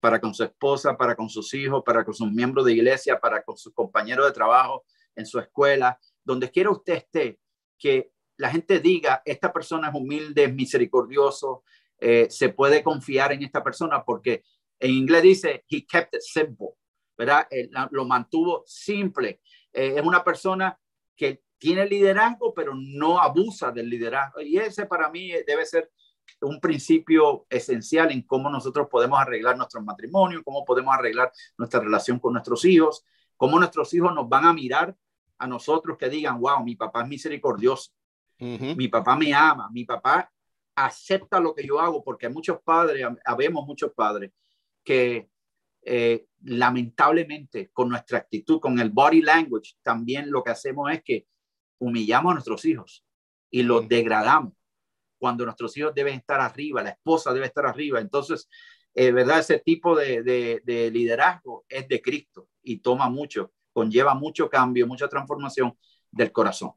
para 0.00 0.20
con 0.20 0.34
su 0.34 0.44
esposa, 0.44 0.96
para 0.96 1.16
con 1.16 1.28
sus 1.28 1.52
hijos, 1.54 1.82
para 1.84 2.04
con 2.04 2.14
sus 2.14 2.30
miembros 2.30 2.64
de 2.64 2.72
iglesia, 2.72 3.18
para 3.18 3.42
con 3.42 3.56
sus 3.56 3.72
compañeros 3.72 4.26
de 4.26 4.32
trabajo 4.32 4.84
en 5.14 5.24
su 5.24 5.38
escuela, 5.38 5.98
donde 6.22 6.50
quiera 6.50 6.70
usted 6.70 6.94
esté, 6.94 7.40
que 7.78 8.12
la 8.36 8.50
gente 8.50 8.80
diga, 8.80 9.22
esta 9.24 9.52
persona 9.52 9.88
es 9.88 9.94
humilde, 9.94 10.44
es 10.44 10.54
misericordioso, 10.54 11.64
eh, 11.98 12.26
se 12.30 12.50
puede 12.50 12.82
confiar 12.82 13.32
en 13.32 13.42
esta 13.42 13.62
persona 13.62 14.04
porque 14.04 14.42
en 14.78 14.90
inglés 14.90 15.22
dice, 15.22 15.64
he 15.68 15.86
kept 15.86 16.14
it 16.14 16.20
simple, 16.20 16.68
¿verdad? 17.16 17.46
lo 17.90 18.04
mantuvo 18.04 18.62
simple. 18.66 19.40
Eh, 19.72 19.94
es 19.96 20.02
una 20.02 20.22
persona 20.22 20.78
que 21.16 21.42
tiene 21.58 21.86
liderazgo, 21.86 22.52
pero 22.52 22.74
no 22.74 23.18
abusa 23.18 23.72
del 23.72 23.88
liderazgo. 23.88 24.40
Y 24.42 24.58
ese 24.58 24.86
para 24.86 25.10
mí 25.10 25.30
debe 25.46 25.64
ser 25.64 25.90
un 26.42 26.60
principio 26.60 27.46
esencial 27.48 28.12
en 28.12 28.22
cómo 28.22 28.50
nosotros 28.50 28.88
podemos 28.90 29.18
arreglar 29.18 29.56
nuestro 29.56 29.80
matrimonio, 29.80 30.42
cómo 30.44 30.64
podemos 30.64 30.94
arreglar 30.94 31.32
nuestra 31.56 31.80
relación 31.80 32.18
con 32.18 32.34
nuestros 32.34 32.64
hijos, 32.64 33.04
cómo 33.36 33.58
nuestros 33.58 33.92
hijos 33.94 34.14
nos 34.14 34.28
van 34.28 34.44
a 34.44 34.52
mirar 34.52 34.94
a 35.38 35.46
nosotros 35.46 35.96
que 35.96 36.08
digan, 36.08 36.40
wow, 36.40 36.62
mi 36.62 36.76
papá 36.76 37.02
es 37.02 37.08
misericordioso, 37.08 37.92
mi 38.38 38.88
papá 38.88 39.16
me 39.16 39.32
ama, 39.32 39.70
mi 39.70 39.84
papá 39.84 40.30
acepta 40.76 41.40
lo 41.40 41.54
que 41.54 41.66
yo 41.66 41.80
hago, 41.80 42.04
porque 42.04 42.26
hay 42.26 42.32
muchos 42.32 42.60
padres, 42.62 43.04
habemos 43.24 43.66
muchos 43.66 43.92
padres 43.92 44.30
que 44.84 45.28
eh, 45.82 46.26
lamentablemente 46.42 47.70
con 47.72 47.88
nuestra 47.88 48.18
actitud, 48.18 48.60
con 48.60 48.78
el 48.78 48.90
body 48.90 49.22
language, 49.22 49.74
también 49.82 50.30
lo 50.30 50.42
que 50.42 50.50
hacemos 50.50 50.92
es 50.92 51.02
que 51.02 51.26
humillamos 51.78 52.30
a 52.30 52.34
nuestros 52.34 52.64
hijos 52.64 53.04
y 53.50 53.62
los 53.62 53.88
degradamos 53.88 54.52
cuando 55.18 55.44
nuestros 55.44 55.76
hijos 55.76 55.94
deben 55.94 56.14
estar 56.14 56.40
arriba, 56.40 56.82
la 56.82 56.90
esposa 56.90 57.32
debe 57.32 57.46
estar 57.46 57.66
arriba. 57.66 58.00
Entonces, 58.00 58.48
eh, 58.94 59.12
¿verdad? 59.12 59.38
Ese 59.38 59.60
tipo 59.60 59.96
de, 59.96 60.22
de, 60.22 60.90
liderazgo 60.90 61.64
es 61.68 61.88
de 61.88 62.02
Cristo 62.02 62.48
y 62.62 62.78
toma 62.78 63.08
mucho, 63.08 63.52
conlleva 63.72 64.14
mucho 64.14 64.50
cambio, 64.50 64.86
mucha 64.86 65.08
transformación 65.08 65.76
del 66.10 66.32
corazón. 66.32 66.72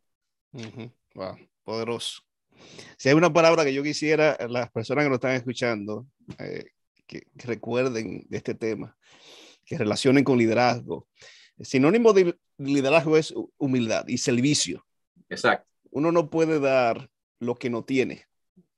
Wow, 1.15 1.37
poderoso. 1.63 2.28
Si 2.97 3.09
hay 3.09 3.15
una 3.15 3.31
palabra 3.31 3.63
que 3.63 3.73
yo 3.73 3.83
quisiera, 3.83 4.37
las 4.49 4.69
personas 4.71 5.05
que 5.05 5.09
nos 5.09 5.17
están 5.17 5.35
escuchando, 5.35 6.05
eh, 6.39 6.65
que, 7.07 7.27
recuerden 7.35 8.25
de 8.29 8.37
este 8.37 8.53
tema, 8.55 8.95
que 9.65 9.77
relacionen 9.77 10.23
con 10.23 10.37
liderazgo. 10.37 11.07
sinónimo 11.59 12.13
de 12.13 12.37
liderazgo 12.57 13.17
es 13.17 13.33
humildad 13.57 14.05
y 14.07 14.17
servicio. 14.17 14.85
Exacto. 15.29 15.67
Uno 15.91 16.11
no 16.11 16.29
puede 16.29 16.59
dar 16.59 17.09
lo 17.39 17.55
que 17.55 17.69
no 17.69 17.83
tiene. 17.83 18.25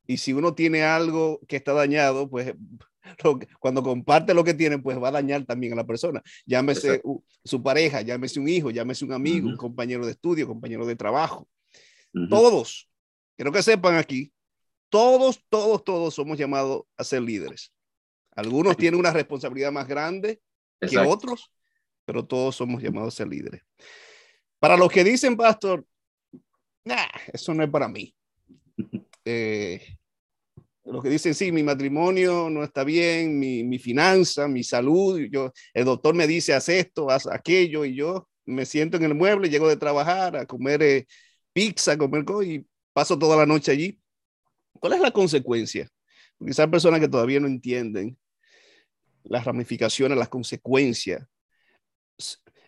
Y 0.07 0.17
si 0.17 0.33
uno 0.33 0.53
tiene 0.53 0.83
algo 0.83 1.39
que 1.47 1.55
está 1.55 1.73
dañado, 1.73 2.29
pues 2.29 2.53
cuando 3.59 3.83
comparte 3.83 4.33
lo 4.33 4.43
que 4.43 4.53
tiene, 4.53 4.77
pues 4.79 5.01
va 5.01 5.09
a 5.09 5.11
dañar 5.11 5.45
también 5.45 5.73
a 5.73 5.77
la 5.77 5.85
persona. 5.85 6.21
Llámese 6.45 7.01
su 7.43 7.63
pareja, 7.63 8.01
llámese 8.01 8.39
un 8.39 8.47
hijo, 8.47 8.69
llámese 8.71 9.05
un 9.05 9.13
amigo, 9.13 9.47
un 9.47 9.57
compañero 9.57 10.05
de 10.05 10.11
estudio, 10.11 10.47
compañero 10.47 10.85
de 10.85 10.95
trabajo. 10.95 11.47
Todos, 12.29 12.89
quiero 13.41 13.51
que 13.51 13.63
sepan 13.63 13.95
aquí, 13.95 14.31
todos, 14.87 15.43
todos, 15.49 15.83
todos 15.83 16.13
somos 16.13 16.37
llamados 16.37 16.83
a 16.95 17.03
ser 17.03 17.23
líderes. 17.23 17.73
Algunos 18.35 18.77
tienen 18.77 18.99
una 18.99 19.09
responsabilidad 19.09 19.71
más 19.71 19.87
grande 19.87 20.39
que 20.79 20.99
otros, 20.99 21.51
pero 22.05 22.23
todos 22.23 22.55
somos 22.55 22.83
llamados 22.83 23.15
a 23.15 23.17
ser 23.17 23.27
líderes. 23.29 23.63
Para 24.59 24.77
los 24.77 24.91
que 24.91 25.03
dicen, 25.03 25.35
pastor, 25.35 25.83
nah, 26.85 27.07
eso 27.33 27.51
no 27.55 27.63
es 27.63 27.69
para 27.69 27.87
mí. 27.87 28.13
Eh, 29.23 29.79
los 30.83 31.03
que 31.03 31.09
dicen, 31.09 31.35
sí, 31.35 31.51
mi 31.51 31.61
matrimonio 31.61 32.49
no 32.49 32.63
está 32.63 32.83
bien, 32.83 33.37
mi, 33.39 33.63
mi 33.63 33.77
finanza, 33.77 34.47
mi 34.47 34.63
salud, 34.63 35.19
yo, 35.31 35.51
el 35.75 35.85
doctor 35.85 36.15
me 36.15 36.25
dice, 36.25 36.55
haz 36.55 36.69
esto, 36.69 37.11
haz 37.11 37.27
aquello, 37.27 37.85
y 37.85 37.95
yo 37.95 38.27
me 38.45 38.65
siento 38.65 38.97
en 38.97 39.03
el 39.03 39.13
mueble, 39.13 39.47
llego 39.47 39.69
de 39.69 39.77
trabajar 39.77 40.35
a 40.35 40.47
comer 40.47 40.81
eh, 40.81 41.07
pizza, 41.53 41.99
comer 41.99 42.25
y 42.43 42.65
paso 42.93 43.17
toda 43.17 43.37
la 43.37 43.45
noche 43.45 43.71
allí. 43.71 43.99
¿Cuál 44.79 44.93
es 44.93 44.99
la 44.99 45.11
consecuencia? 45.11 45.89
Porque 46.37 46.51
esas 46.51 46.67
personas 46.67 46.99
que 46.99 47.07
todavía 47.07 47.39
no 47.39 47.47
entienden 47.47 48.17
las 49.23 49.45
ramificaciones, 49.45 50.17
las 50.17 50.29
consecuencias. 50.29 51.27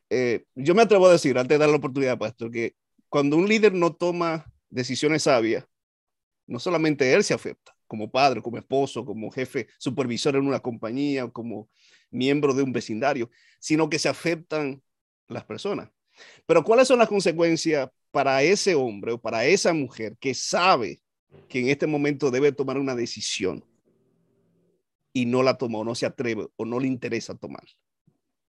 Eh, 0.09 0.45
yo 0.55 0.75
me 0.75 0.83
atrevo 0.83 1.07
a 1.07 1.11
decir, 1.11 1.37
antes 1.37 1.55
de 1.55 1.59
dar 1.59 1.69
la 1.69 1.77
oportunidad, 1.77 2.17
Pastor, 2.17 2.51
que 2.51 2.75
cuando 3.09 3.37
un 3.37 3.47
líder 3.47 3.73
no 3.73 3.95
toma 3.95 4.45
decisiones 4.69 5.23
sabias, 5.23 5.65
no 6.45 6.59
solamente 6.59 7.13
él 7.13 7.23
se 7.23 7.33
afecta, 7.33 7.75
como 7.87 8.11
padre, 8.11 8.41
como 8.41 8.57
esposo, 8.57 9.05
como 9.05 9.31
jefe 9.31 9.67
supervisor 9.77 10.35
en 10.35 10.47
una 10.47 10.59
compañía, 10.59 11.27
como 11.29 11.69
miembro 12.11 12.53
de 12.53 12.63
un 12.63 12.71
vecindario, 12.71 13.29
sino 13.59 13.89
que 13.89 13.99
se 13.99 14.09
afectan 14.09 14.81
las 15.27 15.45
personas. 15.45 15.89
Pero 16.45 16.63
¿cuáles 16.63 16.87
son 16.87 16.99
las 16.99 17.07
consecuencias 17.07 17.89
para 18.13 18.43
ese 18.43 18.75
hombre 18.75 19.13
o 19.13 19.17
para 19.17 19.43
esa 19.43 19.73
mujer 19.73 20.15
que 20.19 20.35
sabe 20.35 21.01
que 21.49 21.59
en 21.59 21.69
este 21.69 21.87
momento 21.87 22.29
debe 22.29 22.51
tomar 22.51 22.77
una 22.77 22.93
decisión 22.93 23.65
y 25.11 25.25
no 25.25 25.41
la 25.41 25.57
toma 25.57 25.79
o 25.79 25.83
no 25.83 25.95
se 25.95 26.05
atreve 26.05 26.47
o 26.55 26.63
no 26.63 26.79
le 26.79 26.85
interesa 26.87 27.33
tomar? 27.33 27.63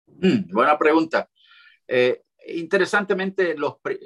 Mm, 0.05 0.51
buena 0.51 0.77
pregunta. 0.77 1.29
Eh, 1.87 2.23
interesantemente, 2.47 3.55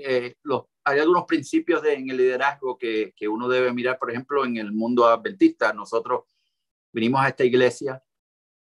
eh, 0.06 0.36
los, 0.43 0.65
hay 0.84 1.00
algunos 1.00 1.26
principios 1.26 1.84
en 1.86 2.08
el 2.08 2.17
liderazgo 2.17 2.78
que, 2.78 3.13
que, 3.15 3.28
uno 3.28 3.50
debe 3.50 3.74
mirar, 3.74 3.98
por 3.98 4.12
ejemplo, 4.12 4.46
en 4.46 4.58
el 4.58 4.72
mundo 4.72 5.08
adventista. 5.08 5.74
Nosotros 5.74 6.26
vinimos 6.93 7.20
a 7.20 7.30
esta 7.30 7.43
iglesia 7.43 8.00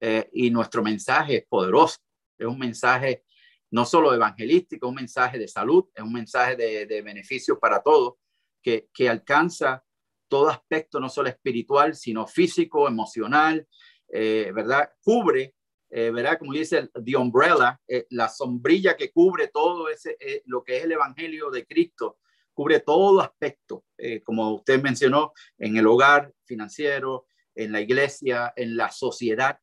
eh, 0.00 0.28
y 0.32 0.50
nuestro 0.50 0.82
mensaje 0.82 1.36
es 1.36 1.46
poderoso. 1.46 1.98
Es 2.36 2.48
un 2.48 2.58
mensaje 2.58 3.22
no 3.70 3.84
solo 3.84 4.14
evangelístico, 4.14 4.88
un 4.88 4.96
mensaje 4.96 5.38
de 5.38 5.48
salud, 5.48 5.86
es 5.94 6.02
un 6.02 6.12
mensaje 6.12 6.56
de, 6.56 6.86
de 6.86 7.02
beneficio 7.02 7.58
para 7.58 7.82
todos, 7.82 8.14
que, 8.62 8.88
que 8.92 9.08
alcanza 9.08 9.84
todo 10.28 10.48
aspecto, 10.48 11.00
no 11.00 11.08
solo 11.08 11.28
espiritual, 11.28 11.94
sino 11.94 12.26
físico, 12.26 12.86
emocional, 12.88 13.66
eh, 14.08 14.52
¿verdad? 14.54 14.90
Cubre 15.02 15.54
eh, 15.92 16.12
¿verdad? 16.12 16.38
Como 16.38 16.52
dice 16.52 16.88
the 17.04 17.16
umbrella, 17.16 17.80
eh, 17.88 18.06
la 18.10 18.28
sombrilla 18.28 18.96
que 18.96 19.10
cubre 19.10 19.48
todo 19.48 19.88
ese, 19.88 20.16
eh, 20.20 20.42
lo 20.46 20.62
que 20.62 20.78
es 20.78 20.84
el 20.84 20.92
Evangelio 20.92 21.50
de 21.50 21.66
Cristo, 21.66 22.18
cubre 22.52 22.80
todo 22.80 23.20
aspecto, 23.20 23.84
como 24.22 24.54
usted 24.54 24.82
mencionó, 24.82 25.32
en 25.56 25.78
el 25.78 25.86
hogar 25.86 26.30
financiero, 26.44 27.26
en 27.54 27.72
la 27.72 27.80
iglesia, 27.80 28.52
en 28.54 28.76
la 28.76 28.90
sociedad, 28.90 29.58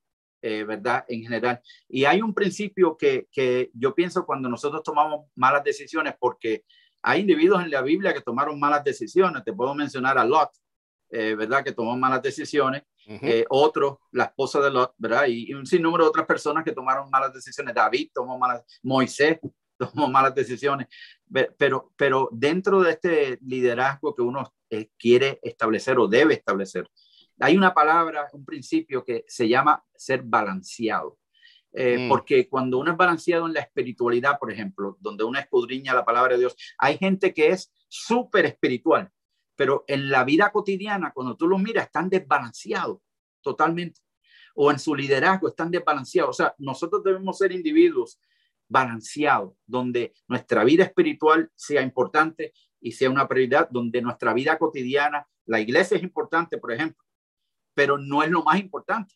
¿verdad? 0.65 1.05
En 1.07 1.21
general. 1.23 1.61
Y 1.87 2.05
hay 2.05 2.21
un 2.21 2.33
principio 2.33 2.97
que, 2.97 3.27
que 3.31 3.69
yo 3.73 3.93
pienso 3.93 4.25
cuando 4.25 4.49
nosotros 4.49 4.83
tomamos 4.83 5.25
malas 5.35 5.63
decisiones, 5.63 6.15
porque 6.19 6.63
hay 7.01 7.21
individuos 7.21 7.63
en 7.63 7.71
la 7.71 7.81
Biblia 7.81 8.13
que 8.13 8.21
tomaron 8.21 8.59
malas 8.59 8.83
decisiones, 8.83 9.43
te 9.43 9.53
puedo 9.53 9.73
mencionar 9.73 10.17
a 10.17 10.25
Lot, 10.25 10.49
¿verdad? 11.09 11.63
Que 11.63 11.71
tomó 11.71 11.95
malas 11.97 12.21
decisiones 12.21 12.83
eh, 13.09 13.45
otro, 13.49 14.01
la 14.11 14.25
esposa 14.25 14.59
de 14.59 14.69
Lot, 14.69 14.93
¿verdad? 14.97 15.27
Y, 15.27 15.53
un 15.53 15.65
sinnúmero 15.65 16.03
de 16.03 16.09
otras 16.09 16.25
personas 16.25 16.63
que 16.65 16.73
tomaron 16.73 17.09
malas 17.09 17.33
decisiones. 17.33 17.73
David 17.73 18.09
tomó 18.13 18.37
malas, 18.37 18.63
Moisés 18.83 19.39
tomó 19.77 20.09
malas 20.09 20.35
decisiones. 20.35 20.87
Pero, 21.57 21.93
pero 21.95 22.29
dentro 22.31 22.81
de 22.81 22.91
este 22.91 23.39
liderazgo 23.41 24.13
que 24.13 24.21
uno 24.21 24.53
eh, 24.69 24.89
quiere 24.97 25.39
establecer 25.41 25.97
o 25.99 26.07
debe 26.07 26.33
establecer, 26.33 26.89
hay 27.39 27.57
una 27.57 27.73
palabra, 27.73 28.27
un 28.33 28.45
principio 28.45 29.03
que 29.03 29.25
se 29.27 29.47
llama 29.47 29.83
ser 29.95 30.23
balanceado. 30.23 31.19
Eh, 31.73 31.97
mm. 31.99 32.09
Porque 32.09 32.49
cuando 32.49 32.79
uno 32.79 32.91
es 32.91 32.97
balanceado 32.97 33.45
en 33.45 33.53
la 33.53 33.59
espiritualidad, 33.59 34.39
por 34.39 34.51
ejemplo, 34.51 34.97
donde 34.99 35.23
uno 35.23 35.37
escudriña 35.37 35.93
la 35.93 36.05
palabra 36.05 36.33
de 36.33 36.39
Dios, 36.39 36.55
hay 36.77 36.97
gente 36.97 37.33
que 37.33 37.49
es 37.49 37.71
súper 37.87 38.45
espiritual, 38.45 39.11
pero 39.55 39.83
en 39.87 40.09
la 40.09 40.23
vida 40.23 40.51
cotidiana, 40.51 41.11
cuando 41.11 41.35
tú 41.35 41.47
los 41.47 41.61
miras, 41.61 41.85
están 41.85 42.09
desbalanceados 42.09 42.99
totalmente. 43.41 44.01
o 44.59 44.71
en 44.71 44.79
su 44.79 44.95
liderazgo 44.95 45.49
están 45.49 45.69
desbalanceados. 45.69 46.31
O 46.31 46.33
sea, 46.33 46.55
nosotros 46.57 47.03
debemos 47.03 47.37
ser 47.37 47.51
individuos 47.51 48.19
balanceados, 48.67 49.53
donde 49.67 50.13
nuestra 50.27 50.63
vida 50.63 50.83
espiritual 50.83 51.51
sea 51.53 51.83
importante 51.83 52.53
y 52.81 52.91
sea 52.93 53.11
una 53.11 53.27
prioridad, 53.27 53.69
donde 53.69 54.01
nuestra 54.01 54.33
vida 54.33 54.57
cotidiana, 54.57 55.27
la 55.45 55.59
iglesia 55.59 55.97
es 55.97 56.03
importante, 56.03 56.57
por 56.57 56.71
ejemplo, 56.71 57.06
pero 57.77 57.99
no 57.99 58.23
es 58.23 58.31
lo 58.31 58.41
más 58.41 58.59
importante. 58.59 59.13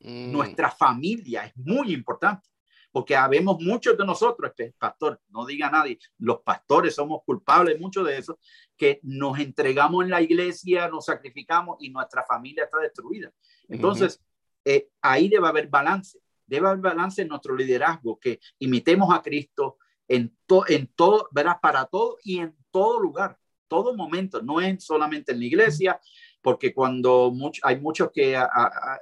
Mm. 0.00 0.32
Nuestra 0.32 0.70
familia 0.70 1.44
es 1.44 1.54
muy 1.58 1.92
importante, 1.92 2.48
porque 2.90 3.14
habemos 3.14 3.60
muchos 3.60 3.98
de 3.98 4.06
nosotros, 4.06 4.50
este 4.50 4.74
pastor, 4.78 5.20
no 5.28 5.44
diga 5.44 5.70
nadie, 5.70 5.98
los 6.16 6.40
pastores 6.40 6.94
somos 6.94 7.20
culpables, 7.26 7.78
muchos 7.78 8.06
de 8.06 8.16
eso, 8.16 8.38
que 8.78 8.98
nos 9.02 9.38
entregamos 9.38 10.04
en 10.04 10.10
la 10.10 10.22
iglesia, 10.22 10.88
nos 10.88 11.04
sacrificamos 11.04 11.76
y 11.80 11.90
nuestra 11.90 12.24
familia 12.24 12.64
está 12.64 12.78
destruida. 12.78 13.30
Entonces, 13.68 14.24
eh, 14.64 14.88
ahí 15.02 15.28
debe 15.28 15.48
haber 15.48 15.68
balance, 15.68 16.18
debe 16.46 16.68
haber 16.68 16.80
balance 16.80 17.20
en 17.20 17.28
nuestro 17.28 17.54
liderazgo, 17.54 18.18
que 18.18 18.40
imitemos 18.58 19.14
a 19.14 19.20
Cristo 19.20 19.76
en, 20.08 20.34
en 20.68 20.86
todo, 20.94 21.28
¿verdad? 21.30 21.58
Para 21.60 21.84
todo 21.84 22.16
y 22.24 22.38
en 22.38 22.56
todo 22.70 22.98
lugar, 22.98 23.38
todo 23.68 23.94
momento, 23.94 24.40
no 24.40 24.62
es 24.62 24.82
solamente 24.82 25.32
en 25.32 25.40
la 25.40 25.44
iglesia, 25.44 26.00
porque 26.42 26.74
cuando 26.74 27.32
hay 27.62 27.80
muchos 27.80 28.10
que 28.12 28.38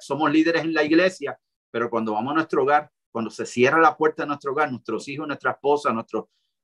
somos 0.00 0.30
líderes 0.30 0.62
en 0.62 0.74
la 0.74 0.84
iglesia, 0.84 1.38
pero 1.70 1.88
cuando 1.88 2.12
vamos 2.12 2.32
a 2.32 2.34
nuestro 2.34 2.62
hogar, 2.62 2.90
cuando 3.10 3.30
se 3.30 3.46
cierra 3.46 3.80
la 3.80 3.96
puerta 3.96 4.22
de 4.22 4.28
nuestro 4.28 4.52
hogar, 4.52 4.70
nuestros 4.70 5.08
hijos, 5.08 5.26
nuestra 5.26 5.52
esposa, 5.52 5.90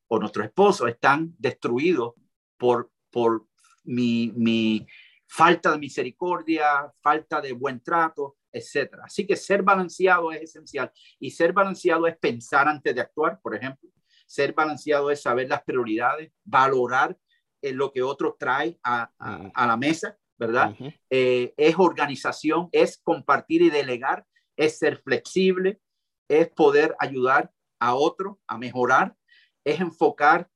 o 0.08 0.18
nuestro 0.18 0.44
esposo 0.44 0.86
están 0.86 1.34
destruidos 1.38 2.14
por, 2.56 2.92
por 3.10 3.46
mi, 3.84 4.32
mi 4.36 4.86
falta 5.26 5.72
de 5.72 5.78
misericordia, 5.78 6.92
falta 7.00 7.40
de 7.40 7.52
buen 7.52 7.80
trato, 7.80 8.36
etcétera. 8.52 9.04
Así 9.06 9.26
que 9.26 9.36
ser 9.36 9.62
balanceado 9.62 10.32
es 10.32 10.42
esencial 10.42 10.90
y 11.18 11.30
ser 11.30 11.52
balanceado 11.52 12.06
es 12.06 12.16
pensar 12.16 12.68
antes 12.68 12.94
de 12.94 13.00
actuar, 13.00 13.40
por 13.40 13.54
ejemplo. 13.54 13.90
Ser 14.26 14.52
balanceado 14.52 15.10
es 15.10 15.22
saber 15.22 15.48
las 15.48 15.62
prioridades, 15.62 16.32
valorar 16.44 17.16
eh, 17.62 17.72
lo 17.72 17.92
que 17.92 18.02
otro 18.02 18.36
trae 18.38 18.78
a, 18.82 19.10
a, 19.18 19.66
la 19.66 19.76
mesa, 19.76 20.16
¿verdad? 20.38 20.74
Eh, 21.10 21.54
es 21.56 21.76
organización, 21.78 22.68
es 22.72 22.98
compartir 22.98 23.62
y 23.62 23.70
delegar, 23.70 24.26
es 24.56 24.78
ser 24.78 24.98
flexible, 24.98 25.80
es 26.28 26.48
poder 26.48 26.94
ayudar 26.98 27.52
a 27.78 27.94
otro 27.94 28.40
a 28.46 28.58
mejorar, 28.58 29.14
es 29.64 29.80
enfocar 29.80 30.48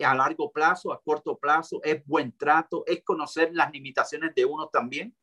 a 0.00 0.14
largo 0.14 0.52
plazo, 0.52 0.92
a 0.92 1.00
corto 1.02 1.36
plazo, 1.38 1.80
es 1.82 2.04
buen 2.06 2.36
trato, 2.36 2.84
es 2.86 3.02
conocer 3.02 3.50
las 3.52 3.72
limitaciones 3.72 4.34
de 4.34 4.44
uno 4.44 4.68
también. 4.68 5.14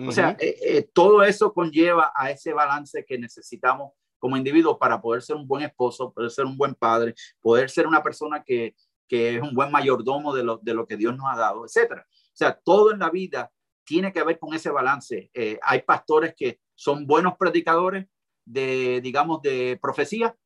O 0.00 0.10
sea, 0.10 0.34
eh, 0.40 0.56
eh, 0.62 0.90
todo 0.94 1.22
eso 1.22 1.52
conlleva 1.52 2.12
a 2.16 2.30
ese 2.30 2.52
balance 2.52 3.04
que 3.04 3.18
necesitamos 3.18 3.92
como 4.18 4.36
individuos 4.36 4.78
para 4.78 5.00
poder 5.00 5.20
ser 5.20 5.36
un 5.36 5.46
buen 5.46 5.62
esposo, 5.62 6.12
poder 6.12 6.30
ser 6.30 6.46
un 6.46 6.56
buen 6.56 6.74
padre, 6.74 7.14
poder 7.40 7.68
ser 7.68 7.86
una 7.86 8.02
persona 8.02 8.42
que, 8.42 8.74
que 9.06 9.36
es 9.36 9.42
un 9.42 9.54
buen 9.54 9.70
mayordomo 9.70 10.34
de 10.34 10.42
lo, 10.42 10.56
de 10.56 10.72
lo 10.72 10.86
que 10.86 10.96
Dios 10.96 11.14
nos 11.14 11.26
ha 11.30 11.36
dado, 11.36 11.66
etcétera. 11.66 12.06
O 12.34 12.36
sea, 12.36 12.58
todo 12.64 12.92
en 12.92 12.98
la 12.98 13.10
vida 13.10 13.52
tiene 13.84 14.12
que 14.12 14.22
ver 14.22 14.38
con 14.38 14.54
ese 14.54 14.70
balance. 14.70 15.30
Eh, 15.32 15.58
hay 15.62 15.82
pastores 15.82 16.34
que 16.36 16.60
son 16.74 17.06
buenos 17.06 17.34
predicadores 17.38 18.06
de, 18.44 19.00
digamos, 19.00 19.40
de 19.42 19.78
profecía, 19.80 20.36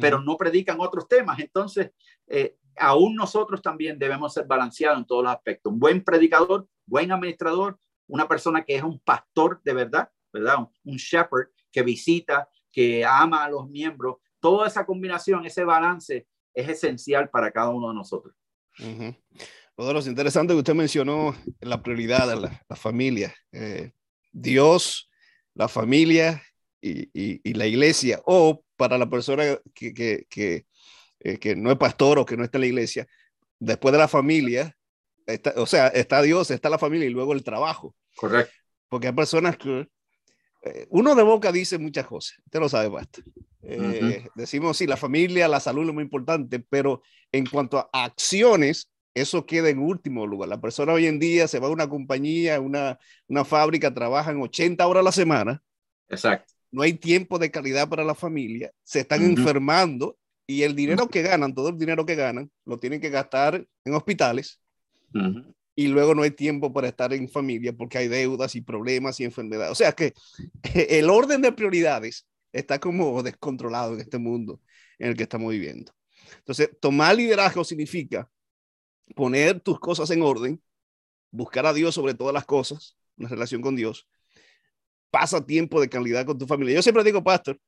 pero 0.00 0.20
no 0.20 0.36
predican 0.36 0.78
otros 0.80 1.08
temas. 1.08 1.38
Entonces, 1.40 1.90
aún 2.76 3.14
nosotros 3.16 3.62
también 3.62 3.98
debemos 3.98 4.34
ser 4.34 4.46
balanceados 4.46 4.98
en 4.98 5.06
todos 5.06 5.24
los 5.24 5.32
aspectos. 5.32 5.72
Un 5.72 5.78
buen 5.78 6.04
predicador, 6.04 6.68
buen 6.86 7.10
administrador, 7.12 7.78
una 8.06 8.26
persona 8.26 8.64
que 8.64 8.76
es 8.76 8.82
un 8.82 8.98
pastor 9.00 9.60
de 9.62 9.74
verdad, 9.74 10.10
¿verdad? 10.32 10.68
Un, 10.84 10.96
shepherd 10.96 11.48
que 11.70 11.82
visita, 11.82 12.48
que 12.72 13.04
ama 13.04 13.44
a 13.44 13.50
los 13.50 13.68
miembros. 13.68 14.16
Toda 14.40 14.66
esa 14.66 14.86
combinación, 14.86 15.44
ese 15.44 15.64
balance 15.64 16.26
es 16.54 16.68
esencial 16.68 17.28
para 17.28 17.50
cada 17.50 17.70
uno 17.70 17.88
de 17.88 17.94
nosotros. 17.94 18.34
Uh 18.78 18.84
-huh. 18.84 19.16
Interesante 20.06 20.52
que 20.52 20.58
usted 20.58 20.74
mencionó 20.74 21.34
la 21.60 21.82
prioridad 21.82 22.28
de 22.28 22.36
la, 22.40 22.76
familia. 22.76 23.34
Eh, 23.52 23.92
Dios, 24.32 25.08
la 25.54 25.68
familia 25.68 26.42
y, 26.80 27.08
y, 27.12 27.54
la 27.54 27.66
iglesia, 27.66 28.20
o 28.24 28.62
para 28.76 28.98
la 28.98 29.08
persona 29.08 29.44
que, 29.74 29.94
que, 29.94 30.26
que, 30.28 30.66
eh, 31.20 31.38
que, 31.38 31.56
no 31.56 31.70
es 31.70 31.78
pastor 31.78 32.18
o 32.18 32.26
que 32.26 32.36
no 32.36 32.44
está 32.44 32.58
en 32.58 32.62
la 32.62 32.66
iglesia, 32.68 33.06
después 33.58 33.92
de 33.92 33.98
la 33.98 34.08
familia, 34.08 34.76
o 35.56 35.66
sea, 35.66 35.88
está 35.88 36.22
Dios, 36.22 36.50
está 36.50 36.70
la 36.70 36.78
familia 36.78 37.06
y 37.06 37.10
luego 37.10 37.32
el 37.32 37.44
trabajo. 37.44 37.94
Correcto. 38.16 38.52
Porque 38.88 39.08
hay 39.08 39.12
personas 39.12 39.56
que 39.56 39.88
eh, 40.62 40.86
uno 40.90 41.14
de 41.14 41.22
boca 41.22 41.52
dice 41.52 41.78
muchas 41.78 42.06
cosas, 42.06 42.38
usted 42.44 42.60
lo 42.60 42.68
sabe 42.68 42.88
basta. 42.88 43.22
Eh, 43.62 44.26
decimos, 44.34 44.76
sí, 44.76 44.86
la 44.86 44.96
familia, 44.96 45.46
la 45.46 45.60
salud 45.60 45.86
es 45.86 45.94
muy 45.94 46.04
importante, 46.04 46.58
pero 46.58 47.02
en 47.30 47.46
cuanto 47.46 47.78
a 47.78 48.04
acciones, 48.04 48.90
eso 49.14 49.46
queda 49.46 49.68
en 49.68 49.78
último 49.78 50.26
lugar. 50.26 50.48
La 50.48 50.60
persona 50.60 50.92
hoy 50.92 51.06
en 51.06 51.18
día 51.18 51.48
se 51.48 51.58
va 51.58 51.68
a 51.68 51.70
una 51.70 51.88
compañía, 51.88 52.60
una, 52.60 52.98
una 53.26 53.44
fábrica, 53.44 53.92
trabajan 53.92 54.40
80 54.40 54.86
horas 54.86 55.00
a 55.00 55.04
la 55.04 55.12
semana. 55.12 55.62
Exacto. 56.08 56.52
No 56.70 56.82
hay 56.82 56.94
tiempo 56.94 57.38
de 57.38 57.50
calidad 57.50 57.88
para 57.88 58.04
la 58.04 58.14
familia, 58.14 58.70
se 58.82 59.00
están 59.00 59.22
enfermando 59.24 60.18
y 60.46 60.62
el 60.62 60.74
dinero 60.74 61.08
que 61.08 61.22
ganan, 61.22 61.54
todo 61.54 61.70
el 61.70 61.78
dinero 61.78 62.04
que 62.04 62.14
ganan, 62.14 62.50
lo 62.64 62.78
tienen 62.78 63.00
que 63.00 63.10
gastar 63.10 63.66
en 63.84 63.94
hospitales, 63.94 64.60
y 65.74 65.86
luego 65.86 66.14
no 66.14 66.22
hay 66.22 66.32
tiempo 66.32 66.72
para 66.72 66.88
estar 66.88 67.12
en 67.12 67.28
familia 67.28 67.72
porque 67.72 67.98
hay 67.98 68.08
deudas 68.08 68.54
y 68.54 68.60
problemas 68.60 69.20
y 69.20 69.24
enfermedades. 69.24 69.72
O 69.72 69.74
sea 69.74 69.92
que 69.92 70.12
el 70.74 71.08
orden 71.08 71.40
de 71.40 71.52
prioridades 71.52 72.26
está 72.52 72.78
como 72.78 73.22
descontrolado 73.22 73.94
en 73.94 74.00
este 74.00 74.18
mundo 74.18 74.60
en 74.98 75.10
el 75.10 75.16
que 75.16 75.22
estamos 75.22 75.52
viviendo. 75.52 75.92
Entonces, 76.38 76.70
tomar 76.80 77.14
liderazgo 77.14 77.62
significa 77.62 78.28
poner 79.14 79.60
tus 79.60 79.78
cosas 79.78 80.10
en 80.10 80.22
orden, 80.22 80.62
buscar 81.30 81.66
a 81.66 81.72
Dios 81.72 81.94
sobre 81.94 82.14
todas 82.14 82.34
las 82.34 82.46
cosas, 82.46 82.96
una 83.16 83.28
relación 83.28 83.62
con 83.62 83.76
Dios, 83.76 84.08
pasa 85.10 85.44
tiempo 85.44 85.80
de 85.80 85.88
calidad 85.88 86.26
con 86.26 86.38
tu 86.38 86.46
familia. 86.46 86.74
Yo 86.74 86.82
siempre 86.82 87.04
digo, 87.04 87.22
pastor, 87.22 87.58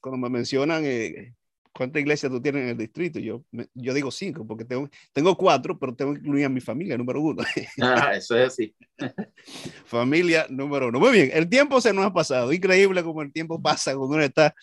cuando 0.00 0.18
me 0.18 0.30
mencionan 0.30 0.84
eh, 0.84 1.34
¿cuántas 1.72 2.00
iglesias 2.00 2.30
tú 2.30 2.40
tienes 2.40 2.62
en 2.62 2.68
el 2.70 2.76
distrito? 2.76 3.18
Yo, 3.18 3.42
yo 3.74 3.94
digo 3.94 4.10
cinco, 4.10 4.46
porque 4.46 4.64
tengo, 4.64 4.88
tengo 5.12 5.36
cuatro, 5.36 5.78
pero 5.78 5.94
tengo 5.94 6.12
que 6.12 6.20
incluir 6.20 6.44
a 6.44 6.48
mi 6.48 6.60
familia, 6.60 6.96
número 6.96 7.20
uno. 7.20 7.42
Ah, 7.80 8.12
eso 8.14 8.36
es 8.36 8.48
así. 8.48 8.74
familia 9.84 10.46
número 10.50 10.88
uno. 10.88 11.00
Muy 11.00 11.12
bien, 11.12 11.30
el 11.32 11.48
tiempo 11.48 11.80
se 11.80 11.92
nos 11.92 12.04
ha 12.04 12.12
pasado. 12.12 12.52
Increíble 12.52 13.02
como 13.02 13.22
el 13.22 13.32
tiempo 13.32 13.60
pasa 13.60 13.96
cuando 13.96 14.16
uno 14.16 14.24
está 14.24 14.54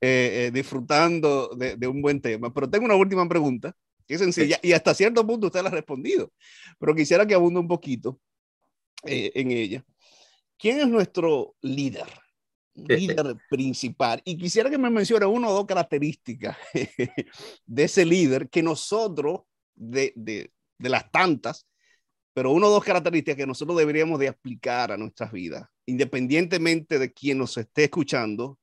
eh, 0.00 0.46
eh, 0.46 0.50
disfrutando 0.52 1.50
de, 1.56 1.76
de, 1.76 1.86
un 1.86 2.02
buen 2.02 2.20
tema. 2.20 2.52
Pero 2.52 2.68
tengo 2.68 2.84
una 2.84 2.96
última 2.96 3.28
pregunta, 3.28 3.74
es 4.14 4.20
sencilla, 4.20 4.58
y 4.62 4.72
hasta 4.72 4.94
cierto 4.94 5.26
punto 5.26 5.48
usted 5.48 5.62
la 5.62 5.68
ha 5.68 5.72
respondido, 5.72 6.32
pero 6.78 6.94
quisiera 6.94 7.26
que 7.26 7.34
abunde 7.34 7.60
un 7.60 7.68
poquito 7.68 8.20
eh, 9.04 9.30
en 9.34 9.50
ella. 9.50 9.84
¿Quién 10.56 10.80
es 10.80 10.88
nuestro 10.88 11.54
líder? 11.60 12.06
líder 12.86 13.36
principal. 13.48 14.20
Y 14.24 14.36
quisiera 14.38 14.70
que 14.70 14.78
me 14.78 14.90
mencione 14.90 15.26
una 15.26 15.48
o 15.48 15.52
dos 15.52 15.66
características 15.66 16.56
de 17.66 17.82
ese 17.82 18.04
líder 18.04 18.48
que 18.48 18.62
nosotros, 18.62 19.40
de, 19.74 20.12
de, 20.14 20.52
de, 20.78 20.88
las 20.88 21.10
tantas, 21.10 21.66
pero 22.32 22.52
una 22.52 22.66
o 22.66 22.70
dos 22.70 22.84
características 22.84 23.36
que 23.36 23.46
nosotros 23.46 23.76
deberíamos 23.76 24.18
de 24.18 24.28
aplicar 24.28 24.92
a 24.92 24.96
nuestras 24.96 25.32
vidas, 25.32 25.68
independientemente 25.86 26.98
de 26.98 27.12
quien 27.12 27.38
nos 27.38 27.56
esté 27.56 27.84
escuchando, 27.84 28.58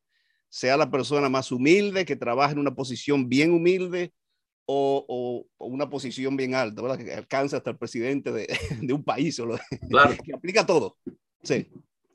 sea 0.50 0.78
la 0.78 0.90
persona 0.90 1.28
más 1.28 1.52
humilde, 1.52 2.06
que 2.06 2.16
trabaja 2.16 2.54
en 2.54 2.60
una 2.60 2.74
posición 2.74 3.28
bien 3.28 3.52
humilde 3.52 4.14
o, 4.66 5.46
o, 5.58 5.66
una 5.68 5.90
posición 5.90 6.36
bien 6.36 6.56
alta, 6.56 6.82
¿verdad? 6.82 6.98
que 6.98 7.14
alcanza 7.14 7.58
hasta 7.58 7.72
el 7.72 7.78
presidente 7.78 8.32
de, 8.32 8.48
de 8.82 8.94
un 8.94 9.04
país, 9.04 9.40
o 9.40 9.46
lo, 9.46 9.60
claro. 9.90 10.16
que 10.26 10.34
aplica 10.34 10.66
todo. 10.66 10.98
Sí. 11.44 11.68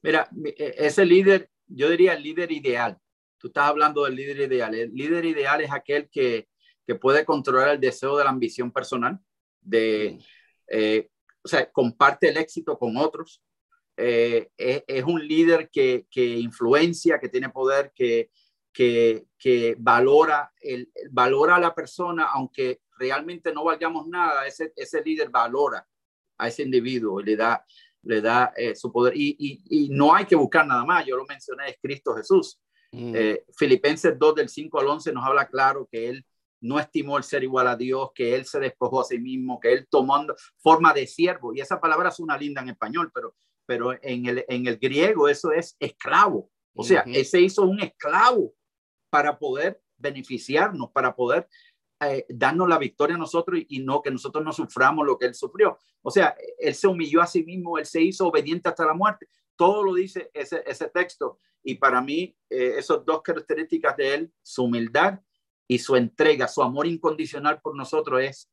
Mira, 0.03 0.29
e, 0.45 0.75
ese 0.79 1.05
líder 1.05 1.51
yo 1.67 1.89
diría 1.91 2.15
el 2.15 2.23
líder 2.23 2.51
ideal. 2.53 2.99
Tú 3.39 3.49
estás 3.49 3.69
hablando 3.69 4.05
del 4.05 4.17
líder 4.17 4.41
ideal. 4.53 4.75
El 4.75 4.93
líder 4.93 5.25
ideal 5.25 5.61
es 5.61 5.73
aquel 5.73 6.09
que, 6.11 6.49
que 6.87 6.95
puede 6.95 7.25
controlar 7.25 7.71
el 7.71 7.81
deseo 7.81 8.17
de 8.19 8.25
la 8.25 8.31
ambición 8.31 8.73
personal, 8.73 9.19
de, 9.61 10.19
eh, 10.69 11.09
o 11.43 11.49
sea, 11.49 11.71
comparte 11.71 12.29
el 12.29 12.37
éxito 12.37 12.79
con 12.79 12.97
otros. 12.97 13.43
Eh, 13.97 14.49
es, 14.57 14.83
es, 14.87 15.05
un 15.05 15.27
líder 15.27 15.71
que, 15.71 16.07
que, 16.11 16.39
influencia, 16.39 17.19
que 17.19 17.29
tiene 17.29 17.51
poder, 17.51 17.93
que, 17.95 18.31
que, 18.73 19.27
que 19.39 19.77
valora, 19.79 20.53
el, 20.61 20.91
valora 21.11 21.57
a 21.57 21.61
la 21.61 21.75
persona, 21.75 22.29
aunque 22.33 22.81
realmente 22.99 23.53
no 23.53 23.65
valgamos 23.65 24.07
nada, 24.07 24.47
ese, 24.47 24.73
ese 24.77 25.03
líder 25.03 25.31
valora 25.31 25.87
a 26.39 26.49
ese 26.49 26.63
individuo 26.63 27.21
y 27.21 27.25
le 27.25 27.37
da, 27.37 27.65
le 28.03 28.21
da 28.21 28.53
eh, 28.57 28.75
su 28.75 28.93
poder. 28.93 29.17
Y, 29.17 29.37
y, 29.39 29.85
y, 29.85 29.89
no 29.91 30.15
hay 30.15 30.25
que 30.25 30.37
buscar 30.37 30.67
nada 30.67 30.85
más, 30.85 31.05
yo 31.05 31.17
lo 31.17 31.25
mencioné, 31.27 31.71
es 31.71 31.77
Cristo 31.81 32.15
Jesús. 32.15 32.61
Mm. 32.93 33.13
Eh, 33.15 33.45
Filipenses 33.57 34.19
2 34.19 34.35
del 34.35 34.49
5 34.49 34.81
al 34.81 34.87
11 34.89 35.13
nos 35.13 35.25
habla 35.25 35.49
claro 35.49 35.89
que 35.91 36.09
él 36.09 36.25
no 36.63 36.79
estimó 36.79 37.17
el 37.17 37.25
ser 37.25 37.43
igual 37.43 37.69
a 37.69 37.77
Dios, 37.77 38.11
que 38.15 38.35
él 38.35 38.45
se 38.45 38.61
despojó 38.61 39.01
a 39.01 39.05
sí 39.05 39.19
mismo, 39.19 39.59
que 39.59 39.73
él 39.73 39.87
tomó 39.91 40.27
forma 40.59 40.93
de 40.93 41.07
siervo. 41.07 41.55
Y 41.55 41.61
esa 41.61 41.81
palabra 41.81 42.11
es 42.11 42.21
una 42.21 42.37
linda 42.37 42.61
en 42.61 42.69
español, 42.69 43.11
pero, 43.15 43.35
pero 43.65 43.93
en, 44.03 44.27
el, 44.27 44.45
en 44.47 44.67
el 44.67 44.77
griego 44.77 45.29
eso 45.29 45.53
es 45.53 45.77
esclavo. 45.81 46.51
O 46.75 46.85
sea, 46.85 47.03
él 47.07 47.25
se 47.25 47.41
hizo 47.41 47.63
un 47.63 47.81
esclavo 47.81 48.55
para 49.11 49.39
poder 49.39 49.83
beneficiarnos, 49.99 50.91
para 50.93 51.15
poder 51.15 51.49
eh, 52.03 52.25
darnos 52.31 52.67
la 52.67 52.79
victoria 52.79 53.17
a 53.17 53.19
nosotros 53.19 53.61
y, 53.69 53.81
no 53.81 54.01
que 54.01 54.11
nosotros 54.11 54.43
no 54.43 54.53
suframos 54.53 55.07
lo 55.07 55.19
que 55.19 55.27
él 55.27 55.35
sufrió. 55.35 55.79
O 56.01 56.11
sea, 56.11 56.35
él 56.59 56.75
se 56.75 56.87
humilló 56.87 57.21
a 57.21 57.27
sí 57.27 57.45
mismo, 57.45 57.77
él 57.77 57.85
se 57.85 58.01
hizo 58.01 58.27
obediente 58.27 58.71
hasta 58.71 58.87
la 58.87 58.95
muerte. 58.95 59.29
Todo 59.55 59.83
lo 59.83 59.93
dice 59.93 60.31
ese, 60.33 60.89
texto. 60.95 61.39
Y 61.63 61.75
para 61.75 62.01
mí, 62.01 62.35
eh, 62.49 62.77
esas 62.79 63.05
dos 63.05 63.21
características 63.21 63.97
de 63.99 64.15
él, 64.15 64.33
su 64.43 64.65
humildad 64.65 65.21
y 65.69 65.79
su 65.79 65.95
entrega, 65.95 66.49
su 66.49 66.63
amor 66.63 66.87
incondicional 66.87 67.61
por 67.61 67.77
nosotros 67.77 68.23
es, 68.23 68.51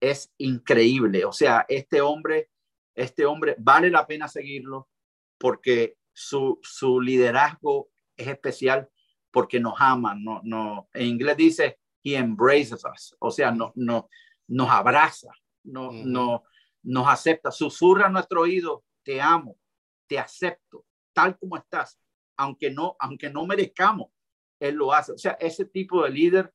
es 0.00 0.32
increíble. 0.38 1.26
O 1.26 1.32
sea, 1.32 1.66
este 1.68 2.00
hombre, 2.00 2.48
este 2.94 3.26
hombre 3.26 3.56
vale 3.58 3.90
la 3.90 4.06
pena 4.06 4.26
seguirlo 4.26 4.88
porque 5.36 5.98
su, 6.14 6.58
su 6.62 6.98
liderazgo 6.98 7.90
es 8.16 8.28
especial 8.28 8.88
porque 9.36 9.60
nos 9.60 9.74
ama. 9.76 10.14
No, 10.14 10.40
no, 10.44 10.88
en 10.94 11.08
inglés 11.08 11.36
dice, 11.36 11.78
he 12.02 12.16
embraces 12.16 12.82
us. 12.86 13.14
O 13.18 13.30
sea, 13.30 13.50
no, 13.50 13.70
no, 13.74 14.08
nos 14.48 14.70
abraza, 14.70 15.28
no, 15.62 15.92
no, 15.92 16.44
nos 16.82 17.06
acepta, 17.06 17.50
susurra 17.50 18.06
a 18.06 18.08
nuestro 18.08 18.40
oído, 18.40 18.82
te 19.02 19.20
amo, 19.20 19.58
te 20.06 20.18
acepto, 20.18 20.86
tal 21.12 21.38
como 21.38 21.58
estás, 21.58 22.00
aunque 22.38 22.70
no, 22.70 22.96
aunque 22.98 23.28
no 23.28 23.44
merezcamos, 23.44 24.10
él 24.58 24.76
lo 24.76 24.94
hace. 24.94 25.12
O 25.12 25.18
sea, 25.18 25.32
ese 25.32 25.66
tipo 25.66 26.02
de 26.02 26.08
líder 26.12 26.54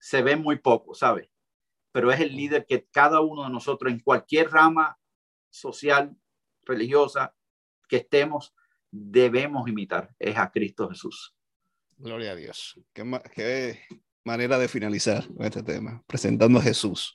se 0.00 0.20
ve 0.20 0.34
muy 0.34 0.58
poco, 0.58 0.96
¿sabe? 0.96 1.30
Pero 1.92 2.10
es 2.10 2.18
el 2.18 2.34
líder 2.34 2.66
que 2.66 2.88
cada 2.90 3.20
uno 3.20 3.44
de 3.44 3.50
nosotros 3.50 3.92
en 3.92 4.00
cualquier 4.00 4.50
rama 4.50 4.98
social, 5.48 6.16
religiosa 6.64 7.36
que 7.88 7.98
estemos, 7.98 8.52
debemos 8.90 9.68
imitar. 9.68 10.12
Es 10.18 10.36
a 10.36 10.50
Cristo 10.50 10.88
Jesús. 10.88 11.35
Gloria 11.98 12.32
a 12.32 12.36
Dios. 12.36 12.78
Qué, 12.92 13.78
manera 14.24 14.58
de 14.58 14.68
finalizar 14.68 15.24
este 15.40 15.62
tema, 15.62 16.02
presentando 16.06 16.58
a 16.58 16.62
Jesús. 16.62 17.14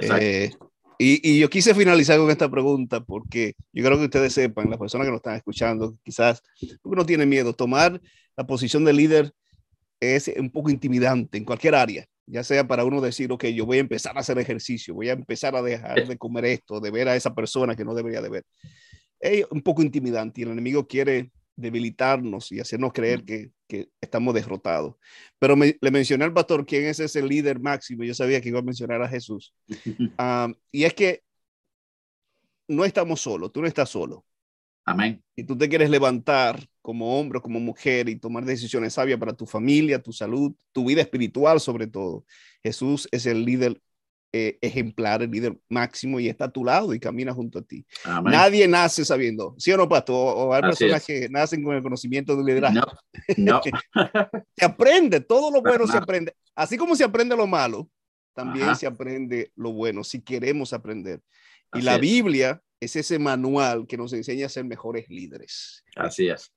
Eh, 0.00 0.50
y, 0.98 1.30
y, 1.30 1.38
yo 1.38 1.48
quise 1.48 1.74
finalizar 1.74 2.18
con 2.18 2.30
esta 2.30 2.50
pregunta 2.50 3.00
porque 3.00 3.54
yo 3.72 3.84
creo 3.84 3.98
que 3.98 4.04
ustedes 4.04 4.32
sepan, 4.32 4.68
las 4.68 4.78
personas 4.78 5.06
que 5.06 5.12
nos 5.12 5.18
están 5.18 5.36
escuchando, 5.36 5.96
quizás 6.02 6.42
uno 6.82 7.06
tiene 7.06 7.24
miedo, 7.24 7.54
tomar 7.54 8.00
la 8.36 8.46
posición 8.46 8.84
de 8.84 8.92
líder 8.92 9.32
es 10.00 10.28
un 10.38 10.50
poco 10.50 10.70
intimidante 10.70 11.38
en 11.38 11.44
cualquier 11.44 11.74
área, 11.74 12.06
ya 12.26 12.42
sea 12.42 12.66
para 12.66 12.84
uno 12.84 13.00
decir, 13.00 13.30
ok, 13.32 13.46
yo 13.46 13.66
voy 13.66 13.78
a 13.78 13.80
empezar 13.80 14.16
a 14.16 14.20
hacer 14.20 14.38
ejercicio, 14.38 14.94
voy 14.94 15.08
a 15.08 15.12
empezar 15.12 15.54
a 15.56 15.62
dejar 15.62 16.06
de 16.06 16.16
comer 16.18 16.46
esto, 16.46 16.80
de 16.80 16.90
ver 16.90 17.08
a 17.08 17.16
esa 17.16 17.34
persona 17.34 17.76
que 17.76 17.84
no 17.84 17.94
debería 17.94 18.20
de 18.20 18.30
ver. 18.30 18.44
Es 19.20 19.46
un 19.50 19.62
poco 19.62 19.82
intimidante 19.82 20.40
y 20.40 20.44
el 20.44 20.50
enemigo 20.50 20.86
quiere 20.86 21.30
debilitarnos 21.60 22.52
y 22.52 22.60
hacernos 22.60 22.92
creer 22.92 23.24
que, 23.24 23.50
que 23.66 23.90
estamos 24.00 24.34
derrotados. 24.34 24.96
Pero 25.38 25.56
le 25.56 25.90
mencioné 25.90 26.24
al 26.24 26.32
pastor 26.32 26.66
quién 26.66 26.86
es 26.86 27.00
ese 27.00 27.22
líder 27.22 27.60
máximo. 27.60 28.04
Yo 28.04 28.14
sabía 28.14 28.40
que 28.40 28.48
iba 28.48 28.58
a 28.58 28.62
mencionar 28.62 29.02
a 29.02 29.08
Jesús. 29.08 29.54
Ah, 30.18 30.48
y 30.70 30.84
es 30.84 30.94
que 30.94 31.22
no 32.68 32.84
estamos 32.84 33.20
solos, 33.20 33.52
tú 33.52 33.60
no 33.60 33.66
estás 33.66 33.88
solo. 33.88 34.24
Amén. 34.84 35.22
Y 35.36 35.44
tú 35.44 35.56
te 35.56 35.68
quieres 35.68 35.90
levantar 35.90 36.68
como 36.82 37.18
hombre, 37.18 37.40
como 37.40 37.60
mujer 37.60 38.08
y 38.08 38.16
tomar 38.16 38.44
decisiones 38.44 38.94
sabias 38.94 39.18
para 39.18 39.34
tu 39.34 39.46
familia, 39.46 40.02
tu 40.02 40.12
salud, 40.12 40.52
tu 40.72 40.84
vida 40.84 41.02
espiritual 41.02 41.60
sobre 41.60 41.86
todo. 41.86 42.24
Jesús 42.62 43.08
es 43.12 43.26
el 43.26 43.44
líder 43.44 43.80
eh, 44.32 44.58
ejemplar, 44.60 45.22
el 45.22 45.30
líder 45.30 45.58
máximo 45.68 46.20
y 46.20 46.28
está 46.28 46.44
a 46.44 46.50
tu 46.50 46.64
lado 46.64 46.94
y 46.94 47.00
camina 47.00 47.32
junto 47.32 47.58
a 47.58 47.62
ti. 47.62 47.84
Nadie 48.22 48.68
nace 48.68 49.04
sabiendo, 49.04 49.56
¿sí 49.58 49.72
o 49.72 49.76
no, 49.76 49.88
pastor? 49.88 50.34
O 50.36 50.54
hay 50.54 50.62
personas 50.62 51.04
que 51.04 51.28
nacen 51.28 51.64
con 51.64 51.74
el 51.74 51.82
conocimiento 51.82 52.36
del 52.36 52.46
liderazgo. 52.46 52.86
No, 53.36 53.60
se 54.56 54.64
aprende, 54.64 55.20
todo 55.20 55.50
lo 55.50 55.60
bueno 55.60 55.84
se 55.88 55.96
aprende. 55.96 56.34
Así 56.54 56.76
como 56.76 56.94
se 56.94 57.02
aprende 57.02 57.36
lo 57.36 57.48
malo, 57.48 57.90
también 58.32 58.76
se 58.76 58.86
aprende 58.86 59.50
lo 59.56 59.72
bueno, 59.72 60.04
si 60.04 60.20
queremos 60.22 60.72
aprender. 60.72 61.20
Y 61.74 61.82
la 61.82 61.98
Biblia 61.98 62.62
es 62.78 62.94
ese 62.94 63.18
manual 63.18 63.84
que 63.88 63.96
nos 63.96 64.12
enseña 64.12 64.46
a 64.46 64.48
ser 64.48 64.64
mejores 64.64 65.08
líderes. 65.08 65.84
Así 65.96 66.28
es. 66.28 66.52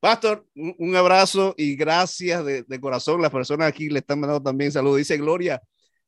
Pastor, 0.00 0.46
un, 0.54 0.94
abrazo 0.94 1.56
y 1.58 1.74
gracias 1.74 2.44
de, 2.44 2.62
de, 2.62 2.80
corazón. 2.80 3.20
Las 3.20 3.32
personas 3.32 3.66
aquí 3.66 3.88
le 3.88 3.98
están 3.98 4.20
mandando 4.20 4.42
también 4.42 4.70
saludos. 4.70 4.98
Dice 4.98 5.16
Gloria, 5.16 5.60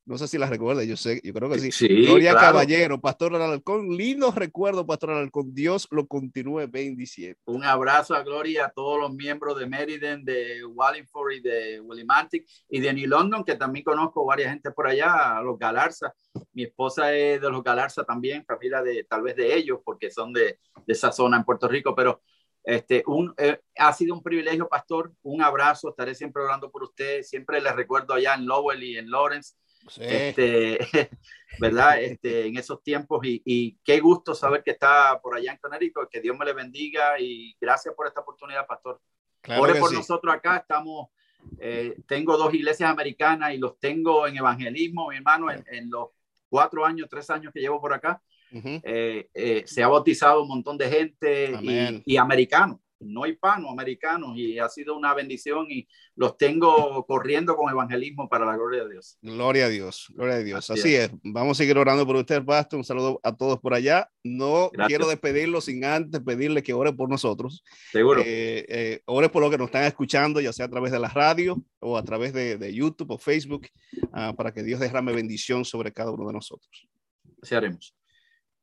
no 0.07 0.17
sé 0.17 0.27
si 0.29 0.37
las 0.37 0.49
recuerda, 0.49 0.85
yo 0.85 0.95
sé, 0.95 1.19
yo 1.21 1.33
creo 1.33 1.49
que 1.49 1.59
sí. 1.59 1.87
Gloria 2.05 2.33
Caballero, 2.33 2.99
Pastor 3.01 3.35
Alarcón, 3.35 3.89
lindo 3.89 4.31
recuerdo, 4.31 4.85
Pastor 4.85 5.11
Alarcón, 5.11 5.53
Dios 5.53 5.85
lo 5.91 6.07
continúe 6.07 6.65
bendiciendo. 6.69 7.37
Un 7.45 7.65
abrazo 7.65 8.15
a 8.15 8.23
Gloria, 8.23 8.67
a 8.67 8.69
todos 8.69 9.01
los 9.01 9.13
miembros 9.13 9.59
de 9.59 9.67
Meriden, 9.67 10.23
de 10.23 10.63
Wallingford 10.65 11.33
y 11.33 11.41
de 11.41 11.81
Willimantic 11.81 12.47
y 12.69 12.79
de 12.79 12.93
New 12.93 13.09
London, 13.09 13.43
que 13.43 13.55
también 13.55 13.83
conozco 13.83 14.25
varias 14.25 14.51
gente 14.51 14.71
por 14.71 14.87
allá, 14.87 15.37
a 15.37 15.41
los 15.41 15.59
Galarza. 15.59 16.13
Mi 16.53 16.63
esposa 16.63 17.13
es 17.13 17.41
de 17.41 17.49
los 17.49 17.61
Galarza 17.61 18.05
también, 18.05 18.45
familia 18.45 18.81
de 18.81 19.03
tal 19.03 19.23
vez 19.23 19.35
de 19.35 19.53
ellos, 19.53 19.79
porque 19.83 20.09
son 20.09 20.31
de, 20.31 20.59
de 20.85 20.93
esa 20.93 21.11
zona 21.11 21.35
en 21.35 21.43
Puerto 21.43 21.67
Rico, 21.67 21.93
pero 21.93 22.21
este, 22.63 23.03
un, 23.07 23.33
eh, 23.37 23.59
ha 23.77 23.91
sido 23.91 24.13
un 24.13 24.23
privilegio, 24.23 24.67
pastor. 24.67 25.13
Un 25.23 25.41
abrazo. 25.41 25.89
Estaré 25.89 26.13
siempre 26.13 26.43
orando 26.43 26.69
por 26.69 26.83
usted. 26.83 27.23
Siempre 27.23 27.61
les 27.61 27.73
recuerdo 27.73 28.13
allá 28.13 28.33
en 28.33 28.45
Lowell 28.45 28.83
y 28.83 28.97
en 28.97 29.09
Lawrence 29.09 29.55
este, 29.99 30.77
¿verdad? 31.59 32.01
Este, 32.01 32.47
en 32.47 32.57
esos 32.57 32.81
tiempos 32.83 33.21
y, 33.23 33.77
qué 33.83 33.99
gusto 33.99 34.35
saber 34.35 34.63
que 34.63 34.71
está 34.71 35.19
por 35.21 35.35
allá 35.35 35.51
en 35.51 35.57
Connecticut, 35.57 36.09
que 36.09 36.21
Dios 36.21 36.37
me 36.37 36.45
le 36.45 36.53
bendiga 36.53 37.19
y 37.19 37.55
gracias 37.59 37.93
por 37.95 38.07
esta 38.07 38.21
oportunidad, 38.21 38.65
pastor. 38.65 38.99
Ore 39.57 39.75
por 39.75 39.93
nosotros 39.93 40.33
acá, 40.33 40.57
estamos, 40.57 41.09
eh, 41.59 41.95
tengo 42.07 42.37
dos 42.37 42.53
iglesias 42.53 42.89
americanas 42.89 43.53
y 43.53 43.57
los 43.57 43.79
tengo 43.79 44.27
en 44.27 44.37
evangelismo, 44.37 45.09
mi 45.09 45.17
hermano, 45.17 45.47
en, 45.51 45.89
los 45.89 46.09
cuatro 46.49 46.85
años, 46.85 47.07
tres 47.09 47.29
años 47.29 47.53
que 47.53 47.61
llevo 47.61 47.79
por 47.79 47.93
acá. 47.93 48.21
Eh, 48.51 49.29
eh, 49.33 49.63
se 49.65 49.83
ha 49.83 49.87
bautizado 49.87 50.41
un 50.41 50.47
montón 50.47 50.77
de 50.77 50.89
gente 50.89 51.53
y, 51.61 52.01
y 52.05 52.17
americanos 52.17 52.79
no 52.99 53.25
hispanos, 53.25 53.71
americanos, 53.71 54.37
y 54.37 54.59
ha 54.59 54.69
sido 54.69 54.97
una 54.97 55.13
bendición 55.13 55.67
y 55.69 55.87
los 56.15 56.37
tengo 56.37 57.05
corriendo 57.05 57.55
con 57.55 57.69
evangelismo 57.69 58.27
para 58.27 58.45
la 58.45 58.55
gloria 58.55 58.83
de 58.83 58.91
Dios. 58.91 59.17
Gloria 59.21 59.65
a 59.65 59.69
Dios, 59.69 60.07
gloria 60.09 60.35
a 60.35 60.39
Dios. 60.39 60.69
Así, 60.69 60.95
es. 60.95 61.11
Vamos 61.23 61.57
a 61.57 61.63
seguir 61.63 61.77
orando 61.77 62.05
por 62.05 62.15
usted, 62.15 62.43
Pastor. 62.43 62.77
Un 62.77 62.83
saludo 62.83 63.19
a 63.23 63.35
todos 63.35 63.59
por 63.59 63.73
allá. 63.73 64.09
No 64.23 64.71
quiero 64.87 65.07
despedirlo 65.07 65.61
sin 65.61 65.85
antes 65.85 66.21
pedirle 66.21 66.63
que 66.63 66.73
ore 66.73 66.93
por 66.93 67.09
nosotros. 67.09 67.63
Seguro. 67.91 68.21
Eh, 68.21 68.65
eh, 68.67 69.01
ore 69.05 69.29
por 69.29 69.41
lo 69.43 69.49
que 69.49 69.57
nos 69.57 69.67
están 69.67 69.83
escuchando, 69.83 70.41
ya 70.41 70.53
sea 70.53 70.65
a 70.65 70.69
través 70.69 70.91
de 70.91 70.99
la 70.99 71.09
radio 71.09 71.61
o 71.79 71.97
a 71.97 72.03
través 72.03 72.33
de, 72.33 72.57
de 72.57 72.73
YouTube 72.73 73.11
o 73.11 73.17
Facebook, 73.17 73.67
uh, 74.07 74.35
para 74.35 74.51
que 74.51 74.63
Dios 74.63 74.79
derrame 74.79 75.13
bendición 75.13 75.63
sobre 75.65 75.91
cada 75.91 76.11
uno 76.11 76.27
de 76.27 76.33
nosotros. 76.33 76.87
Así 77.41 77.55
haremos. 77.55 77.93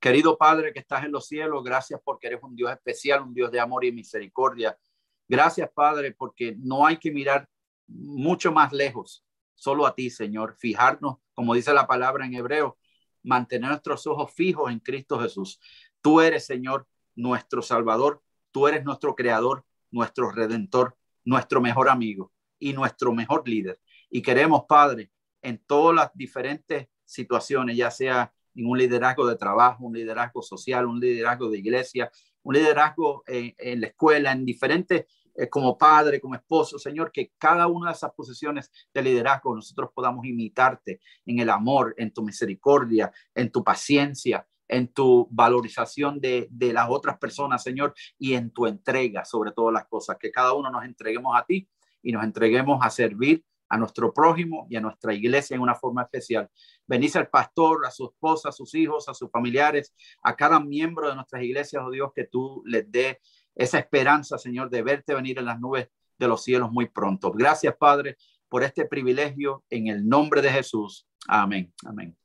Querido 0.05 0.37
Padre 0.37 0.75
que 0.75 0.81
estás 0.81 1.03
en 1.07 1.13
los 1.13 1.27
cielos, 1.27 1.65
gracias 1.65 1.99
porque 2.05 2.27
eres 2.27 2.43
un 2.43 2.55
Dios 2.55 2.71
especial, 2.71 3.23
un 3.23 3.33
Dios 3.33 3.51
de 3.51 3.59
amor 3.59 3.87
y 3.87 3.91
misericordia. 3.91 4.79
Gracias, 5.27 5.71
Padre, 5.75 6.13
porque 6.13 6.55
no 6.59 6.85
hay 6.85 6.99
que 6.99 7.11
mirar 7.11 7.49
mucho 7.87 8.53
más 8.53 8.71
lejos, 8.75 9.25
solo 9.55 9.87
a 9.87 9.95
ti, 9.95 10.11
Señor. 10.11 10.57
Fijarnos, 10.59 11.21
como 11.33 11.55
dice 11.55 11.73
la 11.73 11.87
palabra 11.87 12.27
en 12.27 12.35
hebreo, 12.35 12.77
mantener 13.23 13.71
nuestros 13.71 14.07
ojos 14.07 14.31
fijos 14.31 14.71
en 14.71 14.81
Cristo 14.81 15.19
Jesús. 15.19 15.59
Tú 16.03 16.21
eres, 16.21 16.45
Señor, 16.45 16.87
nuestro 17.15 17.63
Salvador. 17.63 18.23
Tú 18.53 18.69
eres 18.69 18.85
nuestro 18.85 19.15
Creador, 19.15 19.65
nuestro 19.91 20.31
Redentor, 20.31 20.99
nuestro 21.25 21.63
mejor 21.63 21.89
amigo 21.89 22.31
y 22.59 22.75
nuestro 22.75 23.15
mejor 23.15 23.49
líder. 23.49 23.81
Y 24.11 24.21
queremos, 24.21 24.65
Padre, 24.69 25.11
en 25.41 25.65
todas 25.65 25.97
las 25.97 26.11
diferentes 26.13 26.89
situaciones, 27.07 27.79
ya 27.79 27.91
sea 27.91 28.34
un 28.57 28.79
liderazgo 28.79 29.27
de 29.27 29.37
trabajo, 29.37 29.85
un 29.85 29.95
liderazgo 29.95 30.43
social, 30.43 30.87
un 30.87 31.01
liderazgo 31.01 31.51
de 31.51 31.59
iglesia, 31.59 32.11
un 32.43 32.55
liderazgo 32.55 33.25
en, 33.27 33.81
la 33.81 33.89
escuela, 33.89 34.33
en 34.33 34.45
diferentes, 34.45 35.07
eh, 35.35 35.49
como 35.49 35.77
padre, 35.77 36.21
como 36.21 36.37
esposo, 36.37 36.79
Señor, 36.79 37.11
que 37.11 37.33
cada 37.39 37.67
una 37.67 37.91
de 37.91 37.97
esas 37.97 38.13
posiciones 38.13 38.71
de 38.93 39.03
liderazgo 39.03 39.55
nosotros 39.55 39.91
podamos 39.93 40.25
imitarte 40.25 41.01
en 41.27 41.41
el 41.41 41.51
amor, 41.51 41.95
en 41.99 42.13
tu 42.13 42.23
misericordia, 42.23 43.13
en 43.35 43.51
tu 43.51 43.65
paciencia, 43.65 44.47
en 44.69 44.89
tu 44.89 45.27
valorización 45.31 46.21
de, 46.21 46.47
de 46.51 46.73
las 46.73 46.89
otras 46.89 47.19
personas, 47.19 47.63
Señor, 47.63 47.95
y 48.19 48.35
en 48.35 48.51
tu 48.51 48.67
entrega 48.67 49.25
sobre 49.25 49.53
todas 49.53 49.73
las 49.73 49.87
cosas, 49.87 50.17
que 50.19 50.31
cada 50.31 50.53
uno 50.53 50.71
nos 50.71 50.85
entreguemos 50.85 51.37
a 51.37 51.45
ti 51.45 51.69
y 52.03 52.13
nos 52.13 52.23
entreguemos 52.23 52.79
a 52.83 52.91
servir 52.91 53.45
a 53.75 53.77
nuestro 53.77 54.15
prójimo 54.15 54.69
y 54.71 54.77
a 54.77 54.81
nuestra 54.81 55.13
iglesia 55.13 55.57
en 55.57 55.61
una 55.61 55.75
forma 55.75 56.03
especial. 56.03 56.49
Bendice 56.87 57.19
al 57.19 57.29
pastor, 57.29 57.85
a 57.85 57.91
su 57.91 58.07
esposa, 58.07 58.51
a 58.51 58.53
sus 58.53 58.73
hijos, 58.77 59.09
a 59.09 59.15
sus 59.15 59.29
familiares, 59.33 59.93
a 60.23 60.37
cada 60.37 60.61
miembro 60.61 61.09
de 61.09 61.17
nuestras 61.17 61.43
iglesias, 61.43 61.83
oh 61.85 61.91
Dios, 61.91 62.13
que 62.15 62.25
tú 62.25 62.63
les 62.67 62.89
dé 62.91 63.21
esa 63.53 63.81
esperanza, 63.81 64.39
Señor, 64.39 64.71
de 64.71 64.83
verte 64.83 65.13
venir 65.13 65.41
en 65.41 65.47
las 65.47 65.59
nubes 65.59 65.89
de 66.17 66.29
los 66.29 66.45
cielos 66.45 66.71
muy 66.71 66.89
pronto. 66.89 67.33
Gracias, 67.33 67.75
Padre, 67.77 68.17
por 68.49 68.63
este 68.63 68.87
privilegio 68.87 69.65
en 69.71 69.89
el 69.89 70.09
nombre 70.09 70.41
de 70.41 70.53
Jesús. 70.53 71.09
Amén. 71.27 71.75
Amén. 71.85 72.17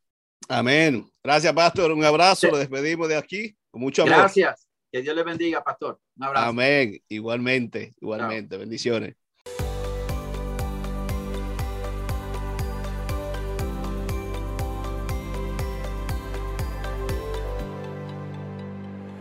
Amén. 0.48 1.12
Gracias, 1.24 1.52
pastor. 1.52 1.92
Un 1.92 2.06
abrazo. 2.06 2.48
Lo 2.52 2.58
despedimos 2.58 3.10
de 3.10 3.18
aquí 3.18 3.58
con 3.72 3.82
mucho 3.82 4.04
amor. 4.04 4.18
Gracias. 4.18 4.68
Que 4.92 5.02
Dios 5.02 5.16
le 5.16 5.24
bendiga, 5.24 5.64
pastor. 5.64 6.00
Un 6.16 6.26
abrazo. 6.26 6.48
Amén. 6.48 7.02
Igualmente, 7.08 7.96
igualmente. 8.00 8.56
Bendiciones. 8.56 9.16